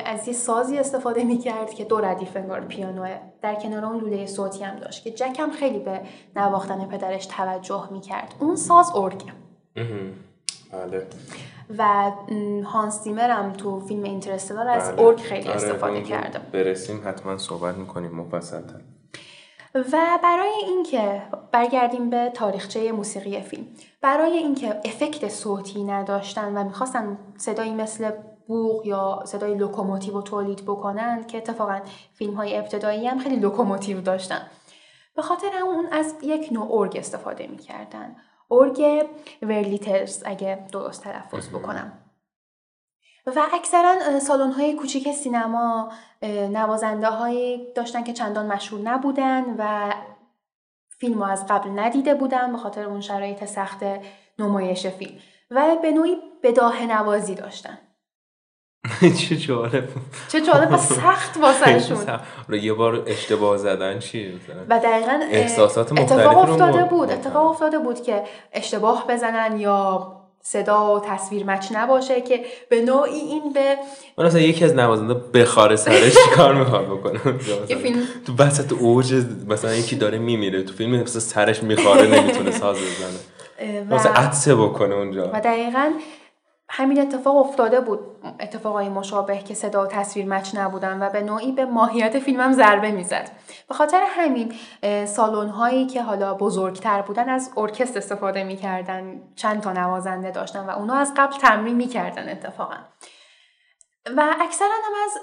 از 0.06 0.28
یه 0.28 0.34
سازی 0.34 0.78
استفاده 0.78 1.24
می‌کرد 1.24 1.74
که 1.74 1.84
دو 1.84 1.98
ردیف 1.98 2.38
انگار 2.38 2.62
پیانوه 2.62 3.18
در 3.42 3.56
کنار 3.56 3.86
اون 3.86 4.00
لوله 4.00 4.26
صوتی 4.26 4.64
هم 4.64 4.76
داشت 4.76 5.04
که 5.04 5.12
جک 5.12 5.40
هم 5.40 5.52
خیلی 5.52 5.80
به 5.80 6.02
نواختن 6.36 6.86
پدرش 6.86 7.26
توجه 7.26 7.88
می‌کرد. 7.92 8.36
اون 8.40 8.56
ساز 8.56 8.92
ارگه 8.96 9.34
بله. 10.72 11.08
و 11.78 12.12
هانس 12.64 13.04
دیمر 13.04 13.30
هم 13.30 13.54
تو 13.54 13.80
فیلم 13.80 14.04
اینترستلار 14.04 14.68
از 14.68 14.92
بله. 14.92 15.06
ارگ 15.06 15.18
خیلی 15.18 15.48
آره، 15.48 15.56
استفاده 15.56 16.02
کرده 16.02 16.40
برسیم 16.40 17.02
حتما 17.06 17.38
صحبت 17.38 17.76
می‌کنیم 17.76 18.12
مفصلتر. 18.12 18.80
و 19.76 20.20
برای 20.24 20.54
اینکه 20.68 21.22
برگردیم 21.52 22.10
به 22.10 22.32
تاریخچه 22.34 22.92
موسیقی 22.92 23.42
فیلم 23.42 23.66
برای 24.02 24.38
اینکه 24.38 24.82
effect 24.86 25.30
صوتی 25.30 25.84
نداشتن 25.84 26.58
و 26.58 26.64
می‌خواستن 26.64 27.18
صدایی 27.38 27.74
مثل 27.74 28.12
بوق 28.48 28.86
یا 28.86 29.24
صدای 29.26 29.56
لوکوموتیو 29.56 30.14
رو 30.14 30.22
تولید 30.22 30.64
بکنن 30.64 31.24
که 31.28 31.38
اتفاقا 31.38 31.80
فیلم 32.14 32.34
های 32.34 32.58
ابتدایی 32.58 33.08
هم 33.08 33.20
خیلی 33.20 33.36
لوکوموتیو 33.36 34.02
داشتن. 34.02 34.42
به 35.16 35.22
خاطر 35.22 35.48
اون 35.64 35.86
از 35.92 36.16
یک 36.24 36.50
نوع 36.52 36.74
ارگ 36.74 36.98
استفاده 36.98 37.48
می‌کردن. 37.48 38.16
ارگ 38.52 39.08
وورلیتزر 39.42 40.24
اگه 40.26 40.68
درست 40.72 41.04
تلفظ 41.04 41.50
بکنم. 41.50 42.04
و 43.36 43.48
اکثرا 43.54 44.20
سالن 44.20 44.52
های 44.52 44.74
کوچیک 44.74 45.12
سینما 45.12 45.92
نوازنده 46.52 47.08
هایی 47.08 47.74
داشتن 47.74 48.04
که 48.04 48.14
چندان 48.14 48.46
مشهور 48.46 48.82
نبودن 48.82 49.56
و 49.58 49.94
فیلم 50.90 51.22
از 51.22 51.48
قبل 51.48 51.80
ندیده 51.80 52.14
بودن 52.14 52.52
به 52.52 52.58
خاطر 52.58 52.84
اون 52.84 53.02
شرایط 53.02 53.46
سخت 53.46 53.80
نمایش 54.40 54.88
فیلم. 54.88 55.20
و 55.52 55.76
به 55.82 55.92
نوعی 55.92 56.18
بداه 56.44 56.86
نوازی 56.86 57.36
داشتن. 57.36 57.78
چه 59.20 59.36
جالب 59.36 59.88
چه 60.28 60.42
جالب 60.42 60.78
سخت 60.78 61.38
واسه 61.38 61.82
رو 62.48 62.56
یه 62.56 62.74
بار 62.74 63.04
اشتباه 63.08 63.58
زدن 63.58 64.00
چی؟ 64.00 64.40
و 64.70 64.80
دقیقا 64.80 65.20
احساسات 65.32 66.00
اتفاق 66.00 66.38
افتاده 66.38 66.84
بود 66.84 67.12
اتفاق 67.12 67.46
افتاده 67.46 67.80
بود 67.80 68.02
که 68.04 68.24
اشتباه 68.54 69.06
بزنن 69.10 69.60
یا 69.60 70.14
صدا 70.42 70.96
و 70.96 71.00
تصویر 71.00 71.46
مچ 71.46 71.68
نباشه 71.72 72.22
که 72.22 72.46
به 72.70 72.82
نوعی 72.82 73.20
این 73.20 73.54
به 73.54 73.76
من 74.18 74.26
اصلا 74.26 74.42
یکی 74.42 74.66
از 74.66 74.76
نوازنده 74.76 75.14
بخاره 75.14 75.76
سرش 75.76 76.16
کار 76.36 76.56
می‌خواد 76.56 76.86
بکنه؟ 76.86 77.20
فیلم. 77.68 78.00
تو 78.26 78.34
وسط 78.44 78.74
اوج 78.74 79.14
مثلا 79.48 79.74
یکی 79.74 79.96
داره 79.96 80.18
میمیره. 80.18 80.64
تو 80.64 80.74
فیلم 80.74 81.02
مثلا 81.02 81.20
سرش 81.22 81.64
میخاره 81.64 82.08
نمی‌تونه 82.08 82.52
ساز 82.52 82.78
بزنه. 82.78 83.84
مثلا 83.90 84.12
عدسه 84.12 84.56
بکنه 84.56 84.96
اونجا. 84.96 85.32
و 85.34 85.40
دقیقا 85.40 85.92
همین 86.70 87.02
اتفاق 87.02 87.36
افتاده 87.38 87.80
بود. 87.80 88.00
اتفاقای 88.40 88.90
مشابه 88.90 89.38
که 89.38 89.54
صدا 89.54 89.84
و 89.84 89.88
تصویر 89.88 90.26
مچ 90.26 90.56
نبودن 90.56 91.04
و 91.04 91.10
به 91.10 91.22
نوعی 91.22 91.52
به 91.52 91.66
ماهیت 91.66 92.20
فیلمم 92.20 92.54
ضربه 92.54 92.92
می‌زد. 92.92 93.30
به 93.68 93.74
خاطر 93.74 94.04
همین 94.08 94.54
سالن 95.06 95.50
هایی 95.50 95.86
که 95.86 96.04
حالا 96.04 96.34
بزرگتر 96.34 97.02
بودن 97.02 97.30
از 97.30 97.52
ارکست 97.58 97.98
استفاده 97.98 98.44
می‌کردن. 98.44 99.22
چند 99.36 99.62
تا 99.62 99.72
نوازنده 99.74 100.32
داشتن 100.32 100.66
و 100.66 100.70
اونا 100.70 100.96
از 100.96 101.14
قبل 101.18 101.38
تمرین 101.38 101.76
می‌کردن 101.76 102.30
اتفاقا. 102.30 102.78
و 104.18 104.36
اکثرا 104.42 104.68
هم 104.86 104.94
از 105.06 105.18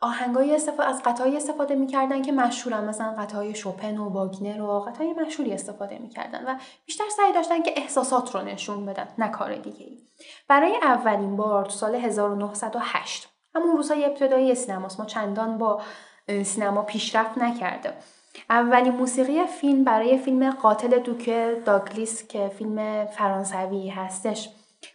آهنگای 0.00 0.54
استفاده 0.54 0.88
از 0.88 1.02
قطعای 1.02 1.36
استفاده 1.36 1.74
می‌کردن 1.74 2.22
که 2.22 2.32
مشهورن. 2.32 2.84
مثلا 2.84 3.14
قطعای 3.18 3.54
شوپن 3.54 3.98
و 3.98 4.08
واگنر 4.08 4.62
و 4.62 4.80
قطعای 4.80 5.12
مشهوری 5.12 5.52
استفاده 5.52 5.98
می‌کردن 5.98 6.44
و 6.46 6.58
بیشتر 6.86 7.04
سعی 7.16 7.32
داشتن 7.32 7.62
که 7.62 7.72
احساسات 7.76 8.34
رو 8.34 8.42
نشون 8.42 8.86
بدن 8.86 9.08
نه 9.18 9.28
کار 9.28 9.54
دیگه 9.54 9.84
ای 9.84 9.98
برای 10.48 10.76
اولین 10.82 11.36
بار 11.36 11.64
تو 11.64 11.70
سال 11.70 11.94
1908 11.94 13.28
همون 13.54 13.76
روزهای 13.76 14.04
ابتدایی 14.04 14.54
سینماست. 14.54 15.00
ما 15.00 15.06
چندان 15.06 15.58
با 15.58 15.80
سینما 16.44 16.82
پیشرفت 16.82 17.38
نکرده 17.38 17.92
اولین 18.50 18.92
موسیقی 18.92 19.46
فیلم 19.46 19.84
برای 19.84 20.18
فیلم 20.18 20.50
قاتل 20.50 20.98
دوک 20.98 21.30
داگلیس 21.64 22.28
که 22.28 22.48
فیلم 22.48 23.06
فرانسوی 23.06 23.88
هستش 23.88 24.48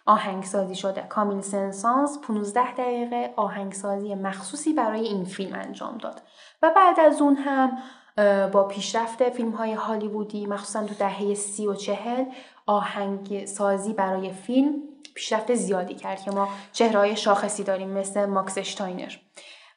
آهنگسازی 0.06 0.75
شده. 0.75 1.01
کامیل 1.01 1.41
سنسانس 1.41 2.19
15 2.21 2.73
دقیقه 2.73 3.34
آهنگسازی 3.36 4.15
مخصوصی 4.15 4.73
برای 4.73 5.01
این 5.01 5.25
فیلم 5.25 5.56
انجام 5.56 5.97
داد. 5.97 6.21
و 6.62 6.71
بعد 6.75 6.99
از 6.99 7.21
اون 7.21 7.36
هم 7.36 7.77
با 8.47 8.63
پیشرفت 8.63 9.30
فیلم 9.30 9.51
های 9.51 9.73
هالیوودی 9.73 10.45
مخصوصا 10.45 10.84
تو 10.86 10.93
دهه 10.93 11.34
سی 11.34 11.67
و 11.67 11.75
چهل 11.75 12.25
آهنگ 12.65 13.45
سازی 13.45 13.93
برای 13.93 14.34
فیلم 14.34 14.73
پیشرفت 15.13 15.54
زیادی 15.54 15.95
کرد 15.95 16.21
که 16.21 16.32
ما 16.32 16.47
چهرهای 16.73 17.15
شاخصی 17.15 17.63
داریم 17.63 17.89
مثل 17.89 18.25
ماکس 18.25 18.58
اشتاینر 18.58 19.13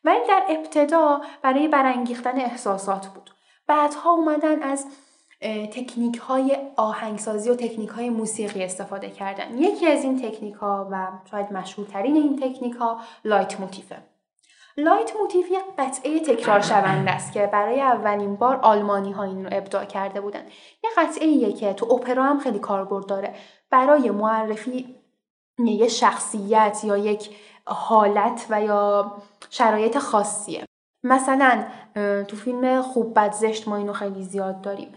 ولی 0.04 0.26
در 0.28 0.42
ابتدا 0.48 1.20
برای 1.42 1.68
برانگیختن 1.68 2.40
احساسات 2.40 3.06
بود. 3.06 3.30
بعدها 3.66 4.10
اومدن 4.10 4.62
از 4.62 4.86
تکنیک 5.72 6.16
های 6.16 6.56
آهنگسازی 6.76 7.50
و 7.50 7.54
تکنیک 7.54 7.90
های 7.90 8.10
موسیقی 8.10 8.64
استفاده 8.64 9.10
کردن. 9.10 9.58
یکی 9.58 9.86
از 9.86 10.04
این 10.04 10.22
تکنیک 10.22 10.54
ها 10.54 10.88
و 10.90 11.08
شاید 11.30 11.52
مشهورترین 11.52 12.16
این 12.16 12.36
تکنیک 12.36 12.74
ها 12.74 13.00
لایت 13.24 13.60
موتیفه 13.60 13.96
لایت 14.76 15.12
موتیف 15.20 15.50
یک 15.50 15.62
قطعه 15.78 16.20
تکرار 16.20 16.60
شونده 16.60 17.10
است 17.10 17.32
که 17.32 17.46
برای 17.46 17.80
اولین 17.80 18.36
بار 18.36 18.56
آلمانی 18.56 19.12
ها 19.12 19.22
این 19.22 19.44
رو 19.44 19.50
ابداع 19.52 19.84
کرده 19.84 20.20
بودن. 20.20 20.42
یه 20.84 20.90
قطعه 20.96 21.52
که 21.52 21.72
تو 21.72 21.92
اپرا 21.92 22.24
هم 22.24 22.38
خیلی 22.38 22.58
کاربرد 22.58 23.06
داره. 23.06 23.34
برای 23.70 24.10
معرفی 24.10 24.94
یه 25.58 25.88
شخصیت 25.88 26.80
یا 26.84 26.96
یک 26.96 27.30
حالت 27.64 28.46
و 28.50 28.62
یا 28.62 29.12
شرایط 29.50 29.98
خاصیه. 29.98 30.64
مثلا 31.04 31.64
تو 32.28 32.36
فیلم 32.36 32.82
خوب 32.82 33.14
بد 33.14 33.32
زشت 33.32 33.68
ما 33.68 33.76
اینو 33.76 33.92
خیلی 33.92 34.22
زیاد 34.22 34.60
داریم. 34.60 34.92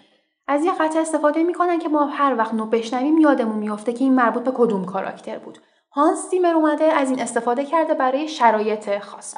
از 0.48 0.66
یه 0.66 0.72
قطعه 0.72 1.02
استفاده 1.02 1.44
می‌کنن 1.44 1.80
که 1.80 1.90
ما 1.90 2.06
هر 2.06 2.36
وقت 2.38 2.54
نو 2.54 2.66
بشنویم 2.66 3.18
یادمون 3.18 3.58
میافته 3.58 3.94
که 3.94 4.04
این 4.04 4.16
مربوط 4.16 4.44
به 4.44 4.52
کدوم 4.56 4.86
کاراکتر 4.86 5.40
بود. 5.40 5.58
هانس 5.92 6.30
تیمر 6.30 6.54
اومده 6.54 6.84
از 6.84 7.10
این 7.10 7.22
استفاده 7.22 7.66
کرده 7.66 7.94
برای 7.94 8.28
شرایط 8.28 9.00
خاص 9.00 9.36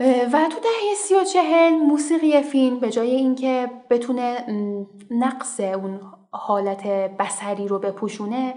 و 0.00 0.48
تو 0.50 0.60
دهه 0.60 0.94
سی 0.96 1.14
و 1.14 1.24
چهل 1.24 1.72
موسیقی 1.74 2.42
فیلم 2.42 2.80
به 2.80 2.90
جای 2.90 3.10
اینکه 3.10 3.70
بتونه 3.90 4.46
نقص 5.10 5.60
اون 5.60 6.00
حالت 6.32 6.86
بسری 7.18 7.68
رو 7.68 7.78
بپوشونه 7.78 8.54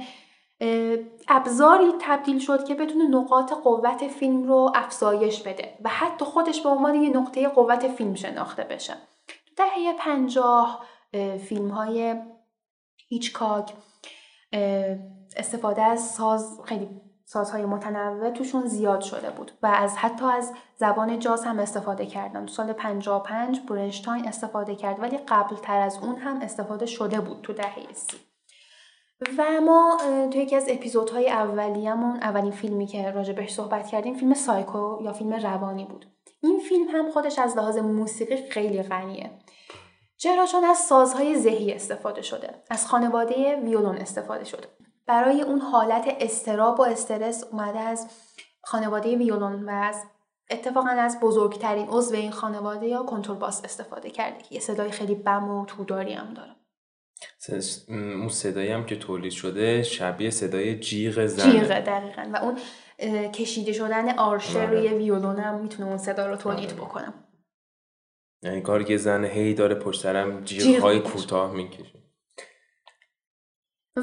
ابزاری 1.27 1.93
تبدیل 1.99 2.39
شد 2.39 2.63
که 2.63 2.75
بتونه 2.75 3.07
نقاط 3.07 3.53
قوت 3.53 4.07
فیلم 4.07 4.43
رو 4.43 4.71
افزایش 4.75 5.41
بده 5.41 5.77
و 5.83 5.89
حتی 5.89 6.25
خودش 6.25 6.61
به 6.61 6.69
عنوان 6.69 6.95
یه 6.95 7.09
نقطه 7.09 7.47
قوت 7.47 7.87
فیلم 7.87 8.15
شناخته 8.15 8.63
بشه. 8.63 8.93
دهه 9.57 9.93
پنجاه 9.99 10.85
فیلم 11.47 11.69
های 11.69 12.21
هیچکاک 13.07 13.73
استفاده 15.37 15.81
از 15.81 16.01
ساز 16.01 16.61
خیلی 16.65 17.01
سازهای 17.25 17.65
متنوع 17.65 18.29
توشون 18.29 18.67
زیاد 18.67 19.01
شده 19.01 19.29
بود 19.29 19.51
و 19.63 19.67
از 19.67 19.97
حتی 19.97 20.25
از 20.25 20.53
زبان 20.75 21.19
جاز 21.19 21.45
هم 21.45 21.59
استفاده 21.59 22.05
کردن. 22.05 22.45
تو 22.45 22.53
سال 22.53 22.73
55 22.73 23.59
برنشتاین 23.59 24.27
استفاده 24.27 24.75
کرد 24.75 24.99
ولی 24.99 25.17
قبل 25.17 25.55
تر 25.55 25.79
از 25.79 25.97
اون 26.01 26.15
هم 26.15 26.41
استفاده 26.41 26.85
شده 26.85 27.21
بود 27.21 27.41
تو 27.41 27.53
دهه 27.53 27.93
سی. 27.93 28.17
و 29.37 29.61
ما 29.61 29.97
تو 30.31 30.37
یکی 30.37 30.55
از 30.55 30.65
اپیزودهای 30.69 31.29
اولیه‌مون 31.29 32.15
اولین 32.15 32.51
فیلمی 32.51 32.87
که 32.87 33.11
راجع 33.11 33.33
بهش 33.33 33.53
صحبت 33.53 33.87
کردیم 33.87 34.13
فیلم 34.13 34.33
سایکو 34.33 34.97
یا 35.01 35.13
فیلم 35.13 35.33
روانی 35.33 35.85
بود. 35.85 36.05
این 36.43 36.59
فیلم 36.59 36.87
هم 36.87 37.11
خودش 37.11 37.39
از 37.39 37.57
لحاظ 37.57 37.77
موسیقی 37.77 38.49
خیلی 38.49 38.83
غنیه. 38.83 39.31
چرا 40.17 40.45
چون 40.45 40.63
از 40.63 40.77
سازهای 40.77 41.39
ذهی 41.39 41.73
استفاده 41.73 42.21
شده 42.21 42.63
از 42.69 42.87
خانواده 42.87 43.55
ویولون 43.55 43.97
استفاده 43.97 44.45
شده. 44.45 44.67
برای 45.05 45.41
اون 45.41 45.59
حالت 45.59 46.15
استراب 46.19 46.79
و 46.79 46.83
استرس 46.83 47.43
اومده 47.43 47.79
از 47.79 48.07
خانواده 48.63 49.15
ویولون 49.15 49.69
و 49.69 49.69
از 49.69 49.95
اتفاقا 50.49 50.89
از 50.89 51.19
بزرگترین 51.19 51.87
عضو 51.87 52.15
این 52.15 52.31
خانواده 52.31 52.87
یا 52.87 53.03
کنترباس 53.03 53.63
استفاده 53.63 54.09
کرده 54.09 54.41
که 54.41 54.55
یه 54.55 54.61
صدای 54.61 54.91
خیلی 54.91 55.15
بم 55.15 55.49
و 55.49 55.65
توداری 55.65 56.13
هم 56.13 56.33
داره. 56.33 56.55
اون 57.87 58.29
صدایی 58.29 58.71
هم 58.71 58.85
که 58.85 58.95
تولید 58.95 59.31
شده 59.31 59.83
شبیه 59.83 60.29
صدای 60.29 60.79
جیغ 60.79 61.25
زنه 61.25 61.51
جیغ 61.51 61.79
دقیقا. 61.79 62.29
و 62.33 62.37
اون 62.37 62.57
کشیده 63.33 63.73
شدن 63.73 64.17
آرشه 64.17 64.67
بله. 64.67 64.69
روی 64.69 64.87
ویولون 64.87 65.39
هم 65.39 65.61
می‌تونه 65.61 65.87
اون 65.87 65.97
صدا 65.97 66.27
رو 66.27 66.35
تولید 66.35 66.69
بله. 66.69 66.81
بکنه 66.81 67.13
یعنی 68.43 68.61
کاری 68.61 68.85
که 68.85 68.97
زن 68.97 69.25
هی 69.25 69.53
داره 69.53 69.75
پشت 69.75 70.01
سر 70.01 70.43
هم 70.81 70.99
کوتاه 70.99 71.53
می‌کشه 71.53 71.97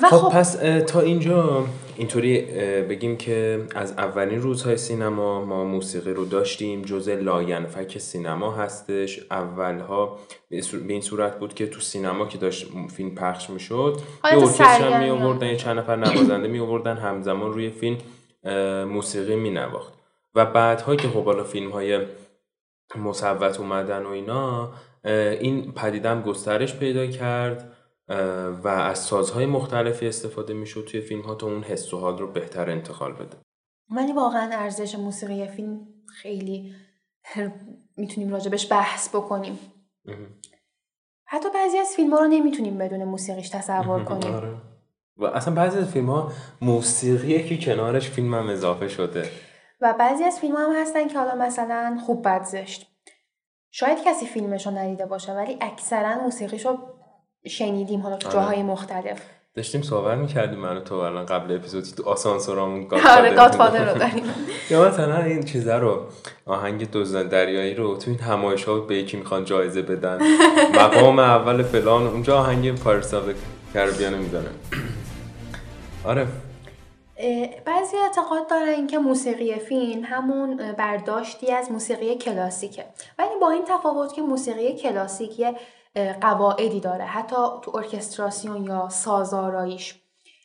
خب, 0.00 0.16
خب 0.16 0.28
پس 0.28 0.52
تا 0.86 1.00
اینجا 1.00 1.66
اینطوری 1.96 2.40
بگیم 2.82 3.16
که 3.16 3.66
از 3.74 3.92
اولین 3.92 4.42
روزهای 4.42 4.76
سینما 4.76 5.44
ما 5.44 5.64
موسیقی 5.64 6.10
رو 6.10 6.24
داشتیم 6.24 6.82
جزء 6.82 7.14
لاینفک 7.14 7.98
سینما 7.98 8.52
هستش 8.52 9.20
اولها 9.30 10.18
به 10.50 10.92
این 10.92 11.00
صورت 11.00 11.38
بود 11.38 11.54
که 11.54 11.66
تو 11.66 11.80
سینما 11.80 12.26
که 12.26 12.38
داشت 12.38 12.66
فیلم 12.96 13.14
پخش 13.14 13.50
می‌شد 13.50 13.96
یه 14.24 14.32
ارکستر 14.32 15.04
می 15.04 15.10
آوردن 15.10 15.46
یه 15.46 15.56
چند 15.56 15.78
نفر 15.78 15.96
نوازنده 16.04 16.48
می 16.48 16.58
آوردن 16.58 16.96
همزمان 16.96 17.52
روی 17.52 17.70
فیلم 17.70 17.98
موسیقی 18.88 19.36
می 19.36 19.50
نواخت 19.50 19.92
و 20.34 20.46
بعدها 20.46 20.96
که 20.96 21.08
خب 21.08 21.24
حالا 21.24 21.44
فیلم 21.44 21.70
های 21.70 22.06
مصوت 22.96 23.60
اومدن 23.60 24.02
و 24.02 24.08
اینا 24.08 24.72
این 25.40 25.72
پدیدم 25.72 26.22
گسترش 26.22 26.76
پیدا 26.78 27.06
کرد 27.06 27.72
و 28.62 28.68
از 28.68 28.98
سازهای 28.98 29.46
مختلفی 29.46 30.08
استفاده 30.08 30.54
می‌شد 30.54 30.84
توی 30.90 31.00
فیلم 31.00 31.22
ها 31.22 31.34
تا 31.34 31.46
اون 31.46 31.62
حس 31.62 31.94
و 31.94 31.98
حال 31.98 32.18
رو 32.18 32.32
بهتر 32.32 32.70
انتقال 32.70 33.12
بده. 33.12 33.36
ولی 33.90 34.12
واقعا 34.12 34.50
ارزش 34.52 34.94
موسیقی 34.94 35.46
فیلم 35.46 35.86
خیلی 36.08 36.74
می‌تونیم 37.96 38.30
راجبش 38.30 38.72
بحث 38.72 39.08
بکنیم. 39.08 39.58
حتی 41.26 41.48
بعضی 41.54 41.78
از 41.78 41.92
فیلم 41.96 42.10
ها 42.10 42.20
رو 42.20 42.26
نمی‌تونیم 42.26 42.78
بدون 42.78 43.04
موسیقیش 43.04 43.48
تصور 43.48 44.04
کنیم. 44.10 44.34
آره. 44.34 44.56
و 45.16 45.24
اصلا 45.24 45.54
بعضی 45.54 45.78
از 45.78 45.90
فیلم 45.90 46.10
ها 46.10 46.32
موسیقی 46.60 47.42
که 47.48 47.66
کنارش 47.66 48.10
فیلم 48.10 48.34
هم 48.34 48.48
اضافه 48.48 48.88
شده. 48.88 49.28
و 49.80 49.94
بعضی 49.98 50.24
از 50.24 50.40
فیلم 50.40 50.56
هم 50.56 50.72
هستن 50.76 51.08
که 51.08 51.18
حالا 51.18 51.34
مثلا 51.34 51.98
خوب 52.06 52.24
بد 52.24 52.44
زشت. 52.44 52.86
شاید 53.70 53.98
کسی 54.06 54.26
فیلمش 54.26 54.66
رو 54.66 54.72
ندیده 54.72 55.06
باشه 55.06 55.32
ولی 55.32 55.56
اکثرا 55.60 56.14
موسیقیش 56.24 56.66
رو 56.66 56.78
شنیدیم 57.48 58.00
حالا 58.00 58.16
تو 58.16 58.28
آره. 58.28 58.36
جاهای 58.36 58.62
مختلف. 58.62 59.20
داشتیم 59.54 59.82
صحبت 59.82 60.18
می‌کردیم 60.18 60.58
من 60.58 60.84
تو 60.84 60.94
الان 60.94 61.26
قبل 61.26 61.54
اپیزودی 61.54 61.90
تو 61.90 62.08
آسانسورامون 62.08 62.88
آره 63.18 63.34
گادفادر 63.34 63.92
رو 63.92 63.98
داریم. 63.98 64.24
یا 64.70 64.88
مثلا 64.88 65.22
این 65.22 65.42
چیزا 65.42 65.78
رو 65.78 66.06
آهنگ 66.46 66.90
دوزن 66.90 67.28
دریایی 67.28 67.74
رو 67.74 67.96
تو 67.96 68.10
این 68.10 68.20
همایش 68.20 68.64
ها 68.64 68.80
به 68.80 68.96
یکی 68.96 69.16
می‌خوان 69.16 69.44
جایزه 69.44 69.82
بدن. 69.82 70.18
مقام 70.80 71.18
اول 71.18 71.62
فلان 71.62 72.06
اونجا 72.06 72.38
آهنگ 72.38 72.78
پارس 72.78 73.14
آف 73.14 73.24
کربیانه 73.74 74.16
میدانه 74.16 74.50
آره. 76.06 76.26
بعضی 77.64 77.96
اعتقاد 77.96 78.50
دارن 78.50 78.86
که 78.86 78.98
موسیقی 78.98 79.54
فیلم 79.54 80.04
همون 80.04 80.72
برداشتی 80.72 81.52
از 81.52 81.72
موسیقی 81.72 82.14
کلاسیکه. 82.14 82.84
ولی 83.18 83.28
با 83.40 83.50
این 83.50 83.64
تفاوت 83.64 84.12
که 84.12 84.22
موسیقی 84.22 84.72
کلاسیک 84.72 85.38
یه 85.38 85.54
قواعدی 86.20 86.80
داره 86.80 87.04
حتی 87.04 87.36
تو 87.62 87.76
ارکستراسیون 87.76 88.64
یا 88.64 88.88
سازاراییش. 88.88 90.00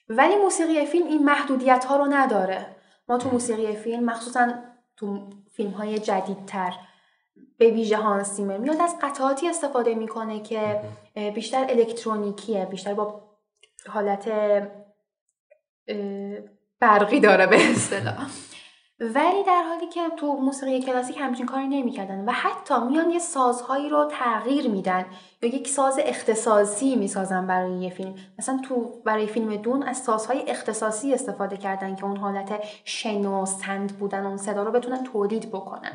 ولی 0.09 0.35
موسیقی 0.35 0.85
فیلم 0.85 1.07
این 1.07 1.25
محدودیت 1.25 1.85
ها 1.85 1.97
رو 1.97 2.05
نداره. 2.05 2.75
ما 3.09 3.17
تو 3.17 3.29
موسیقی 3.29 3.75
فیلم 3.75 4.03
مخصوصا 4.03 4.53
تو 4.97 5.29
فیلم 5.51 5.71
های 5.71 5.99
جدیدتر 5.99 6.73
به 7.57 7.69
ویژه 7.71 7.97
هانس 7.97 8.39
میاد 8.39 8.81
از 8.81 8.95
قطعاتی 9.01 9.49
استفاده 9.49 9.95
می‌کنه 9.95 10.39
که 10.39 10.81
بیشتر 11.35 11.65
الکترونیکیه 11.69 12.65
بیشتر 12.65 12.93
با 12.93 13.21
حالت 13.87 14.31
برقی 16.79 17.19
داره 17.19 17.47
به 17.47 17.71
اصطلاح. 17.71 18.29
ولی 19.15 19.43
در 19.43 19.63
حالی 19.63 19.87
که 19.87 20.01
تو 20.17 20.33
موسیقی 20.33 20.81
کلاسیک 20.81 21.17
همچین 21.19 21.45
کاری 21.45 21.67
نمی‌کردن 21.67 22.25
و 22.25 22.31
حتی 22.31 22.79
میان 22.79 23.09
یه 23.09 23.19
سازهایی 23.19 23.89
رو 23.89 24.11
تغییر 24.11 24.67
میدن 24.67 25.05
یا 25.41 25.49
یک 25.49 25.67
ساز 25.67 25.99
اختصاصی 26.03 26.95
می‌سازن 26.95 27.47
برای 27.47 27.71
یه 27.71 27.89
فیلم. 27.89 28.15
مثلا 28.39 28.59
تو 28.63 29.01
برای 29.05 29.27
فیلم 29.27 29.55
دون 29.55 29.83
از 29.83 29.97
سازهای 29.97 30.49
اختصاصی 30.49 31.13
استفاده 31.13 31.57
کردن 31.57 31.95
که 31.95 32.05
اون 32.05 32.17
حالت 32.17 32.63
شن 32.85 33.25
و 33.25 33.45
سند 33.45 33.99
بودن 33.99 34.25
اون 34.25 34.37
صدا 34.37 34.63
رو 34.63 34.71
بتونن 34.71 35.03
تولید 35.03 35.49
بکنن. 35.49 35.91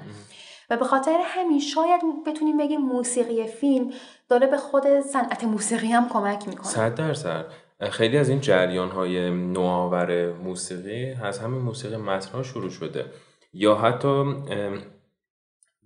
و 0.71 0.77
به 0.77 0.85
خاطر 0.85 1.21
همین 1.25 1.61
شاید 1.61 2.01
بتونیم 2.27 2.57
بگیم 2.57 2.81
موسیقی 2.81 3.47
فیلم 3.47 3.91
داره 4.29 4.47
به 4.47 4.57
خود 4.57 5.01
صنعت 5.01 5.45
موسیقی 5.45 5.89
هم 5.89 6.09
کمک 6.09 6.49
می‌کنه. 6.49 6.69
صد 6.69 6.95
درصد. 6.95 7.47
خیلی 7.81 8.19
از 8.19 8.29
این 8.29 8.41
جریان 8.41 8.91
های 8.91 9.31
نوآور 9.31 10.33
موسیقی 10.33 11.13
از 11.13 11.39
همین 11.39 11.61
موسیقی 11.61 11.97
متن 11.97 12.43
شروع 12.43 12.71
شده. 12.71 13.05
یا 13.53 13.75
حتی 13.75 14.35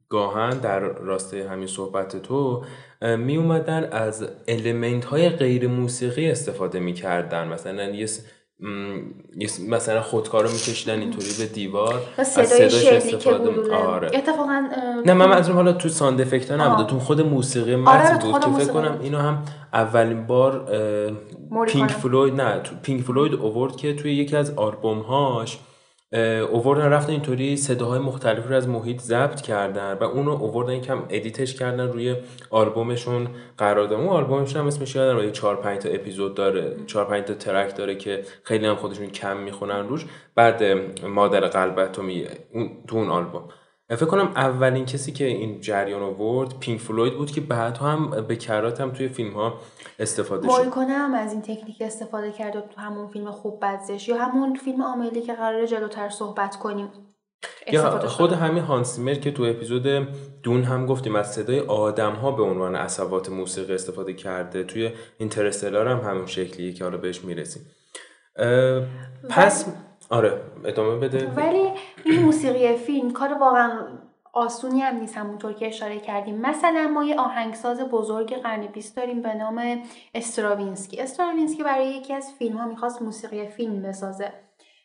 گاهن 0.09 0.59
در 0.59 0.79
راسته 0.81 1.49
همین 1.49 1.67
صحبت 1.67 2.23
تو 2.23 2.65
می 3.19 3.37
اومدن 3.37 3.85
از 3.93 4.29
المنت 4.49 5.05
های 5.05 5.29
غیر 5.29 5.69
موسیقی 5.69 6.31
استفاده 6.31 6.81
می‌کردن. 6.81 7.49
مثلا 7.49 7.85
یه 7.85 8.07
مثلا 9.69 10.03
خودکار 10.03 10.45
رو 10.45 10.51
میکشیدن 10.51 11.01
اینطوری 11.01 11.29
به 11.39 11.47
دیوار 11.47 12.03
از 12.17 12.29
صدای 12.29 12.97
استفاده 12.97 13.75
آره. 13.75 14.11
اتفاقا 14.15 14.69
نه 15.07 15.15
من 15.15 15.27
منظورم 15.27 15.57
حالا 15.57 15.73
تو 15.73 15.89
sound 15.89 16.21
effect 16.21 16.51
نبوده. 16.51 16.91
تو 16.91 16.99
خود 16.99 17.21
موسیقی 17.21 17.77
متن 17.77 18.15
آره 18.15 18.25
بود 18.25 18.45
که 18.45 18.65
فکر 18.65 18.73
کنم 18.73 18.99
اینو 19.03 19.19
هم 19.19 19.43
اولین 19.73 20.27
بار 20.27 20.67
پینک 21.67 21.91
فلوید 21.91 22.41
نه 22.41 22.61
تو 22.61 22.75
پینک 22.83 23.03
فلوید 23.03 23.35
اوورد 23.35 23.77
که 23.77 23.95
توی 23.95 24.15
یکی 24.15 24.37
از 24.37 24.55
آلبوم 24.57 24.99
هاش 24.99 25.59
اووردن 26.51 26.91
رفتن 26.91 27.13
اینطوری 27.13 27.57
صداهای 27.57 27.99
مختلفی 27.99 28.49
رو 28.49 28.55
از 28.55 28.69
محیط 28.69 29.01
ضبط 29.01 29.41
کردن 29.41 29.99
و 30.01 30.05
اونو 30.05 30.31
اووردن 30.31 30.73
یکم 30.73 31.03
edit 31.09 31.39
ش 31.39 31.55
کردن 31.55 31.89
روی 31.89 32.17
آلبومشون 32.51 33.29
قرار 33.59 33.87
دادن. 33.87 34.03
اون 34.03 34.09
آلبومشون 34.09 34.61
هم 34.61 34.67
اسمش 34.67 34.95
یادم 34.97 35.25
یه 35.25 35.31
4 35.31 35.57
5 35.57 35.83
تا 35.83 35.89
اپیزود 35.89 36.35
داره 36.35 36.77
4 36.87 37.05
5 37.05 37.25
تا 37.25 37.35
track 37.35 37.77
داره 37.77 37.95
که 37.95 38.23
خیلی 38.43 38.67
هم 38.67 38.75
خودشون 38.75 39.07
کم 39.07 39.37
می‌خونن 39.37 39.89
روش. 39.89 40.07
بعد 40.35 40.63
مادر 41.05 41.41
قلبت 41.41 41.99
می 41.99 42.27
اون 42.55 42.71
تو 42.87 42.97
اون 42.97 43.09
آلبوم. 43.09 43.49
فکر 43.97 44.07
کنم 44.07 44.33
اولین 44.37 44.87
کسی 44.87 45.13
که 45.13 45.25
این 45.25 45.61
جریان 45.61 46.03
آورد 46.03 46.59
پینک 46.59 46.81
فلوید 46.81 47.17
بود 47.17 47.31
که 47.31 47.41
بعد 47.41 47.77
هم 47.77 48.11
به 48.11 48.37
کرات 48.37 48.81
هم 48.81 48.91
توی 48.91 49.09
فیلم 49.09 49.33
ها 49.33 49.61
استفاده 49.99 50.49
شد. 50.49 50.77
هم 50.77 51.15
از 51.15 51.33
این 51.33 51.43
تکنیک 51.43 51.77
استفاده 51.81 52.33
کرد 52.33 52.57
و 52.57 52.61
تو 52.61 52.81
همون 52.81 53.09
فیلم 53.09 53.31
خوب 53.31 53.61
بدزش 53.63 54.09
یا 54.09 54.17
همون 54.17 54.55
فیلم 54.55 54.83
عاملی 54.83 55.23
که 55.23 55.35
قراره 55.35 55.67
جلوتر 55.67 56.09
صحبت 56.09 56.57
کنیم 56.57 56.89
یا 57.73 57.99
خود 57.99 58.33
همین 58.33 58.63
هانسیمر 58.63 59.15
که 59.15 59.31
تو 59.31 59.43
اپیزود 59.43 60.09
دون 60.43 60.63
هم 60.63 60.87
گفتیم 60.87 61.17
از 61.17 61.33
صدای 61.33 61.61
آدم 61.61 62.13
ها 62.13 62.31
به 62.31 62.43
عنوان 62.43 62.75
اصوات 62.75 63.29
موسیقی 63.29 63.75
استفاده 63.75 64.13
کرده 64.13 64.65
توی 64.65 64.91
اینترستلار 65.19 65.89
هم 65.89 66.11
همون 66.11 66.27
شکلیه 66.27 66.73
که 66.73 66.85
حالا 66.85 66.97
بهش 66.97 67.25
می‌رسیم. 67.25 67.63
پس 69.31 69.67
آره 70.11 70.41
ادامه 70.65 70.97
بده. 70.97 71.27
ولی 71.27 71.73
این 72.05 72.23
موسیقی 72.23 72.77
فیلم 72.77 73.11
کار 73.11 73.33
واقعا 73.33 73.71
آسونی 74.33 74.81
هم 74.81 74.97
نیست 74.97 75.17
همونطور 75.17 75.53
که 75.53 75.67
اشاره 75.67 76.01
کردیم. 76.01 76.41
مثلا 76.41 76.91
ما 76.95 77.05
یه 77.05 77.17
آهنگساز 77.17 77.81
بزرگ 77.81 78.35
قرن 78.35 78.67
بیست 78.67 78.97
داریم 78.97 79.23
به 79.23 79.35
نام 79.35 79.83
استراوینسکی. 80.15 81.01
استراوینسکی 81.01 81.63
برای 81.63 81.89
یکی 81.89 82.15
از 82.15 82.33
فیلم 82.39 82.57
ها 82.57 82.67
می‌خواست 82.67 83.03
موسیقی 83.03 83.47
فیلم 83.47 83.83
بسازه 83.83 84.33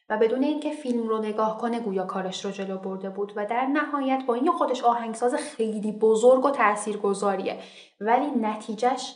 و 0.10 0.18
بدون 0.18 0.44
اینکه 0.44 0.72
فیلم 0.72 1.08
رو 1.08 1.20
نگاه 1.20 1.58
کنه 1.58 1.80
گویا 1.80 2.06
کارش 2.06 2.46
رو 2.46 2.52
جلو 2.52 2.78
برده 2.78 3.10
بود 3.10 3.34
و 3.36 3.46
در 3.46 3.66
نهایت 3.66 4.24
با 4.28 4.34
این 4.34 4.52
خودش 4.52 4.84
آهنگساز 4.84 5.36
خیلی 5.36 5.92
بزرگ 5.92 6.46
و 6.46 6.52
تاثیرگذاریه 6.52 7.58
ولی 8.00 8.26
نتیجهش 8.26 9.16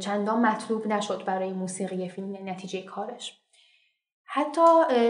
چندان 0.00 0.46
مطلوب 0.46 0.86
نشد 0.86 1.24
برای 1.24 1.52
موسیقی 1.52 2.08
فیلم 2.08 2.34
یعنی 2.34 2.50
نتیجه 2.50 2.82
کارش. 2.82 3.37
حتی 4.30 4.60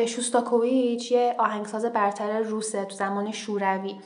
شوستاکوویچ 0.09 1.12
یه 1.12 1.37
آهنگساز 1.38 1.85
برتر 1.85 2.40
روسه 2.40 2.85
تو 2.85 2.96
زمان 2.96 3.33
شوروی 3.33 4.00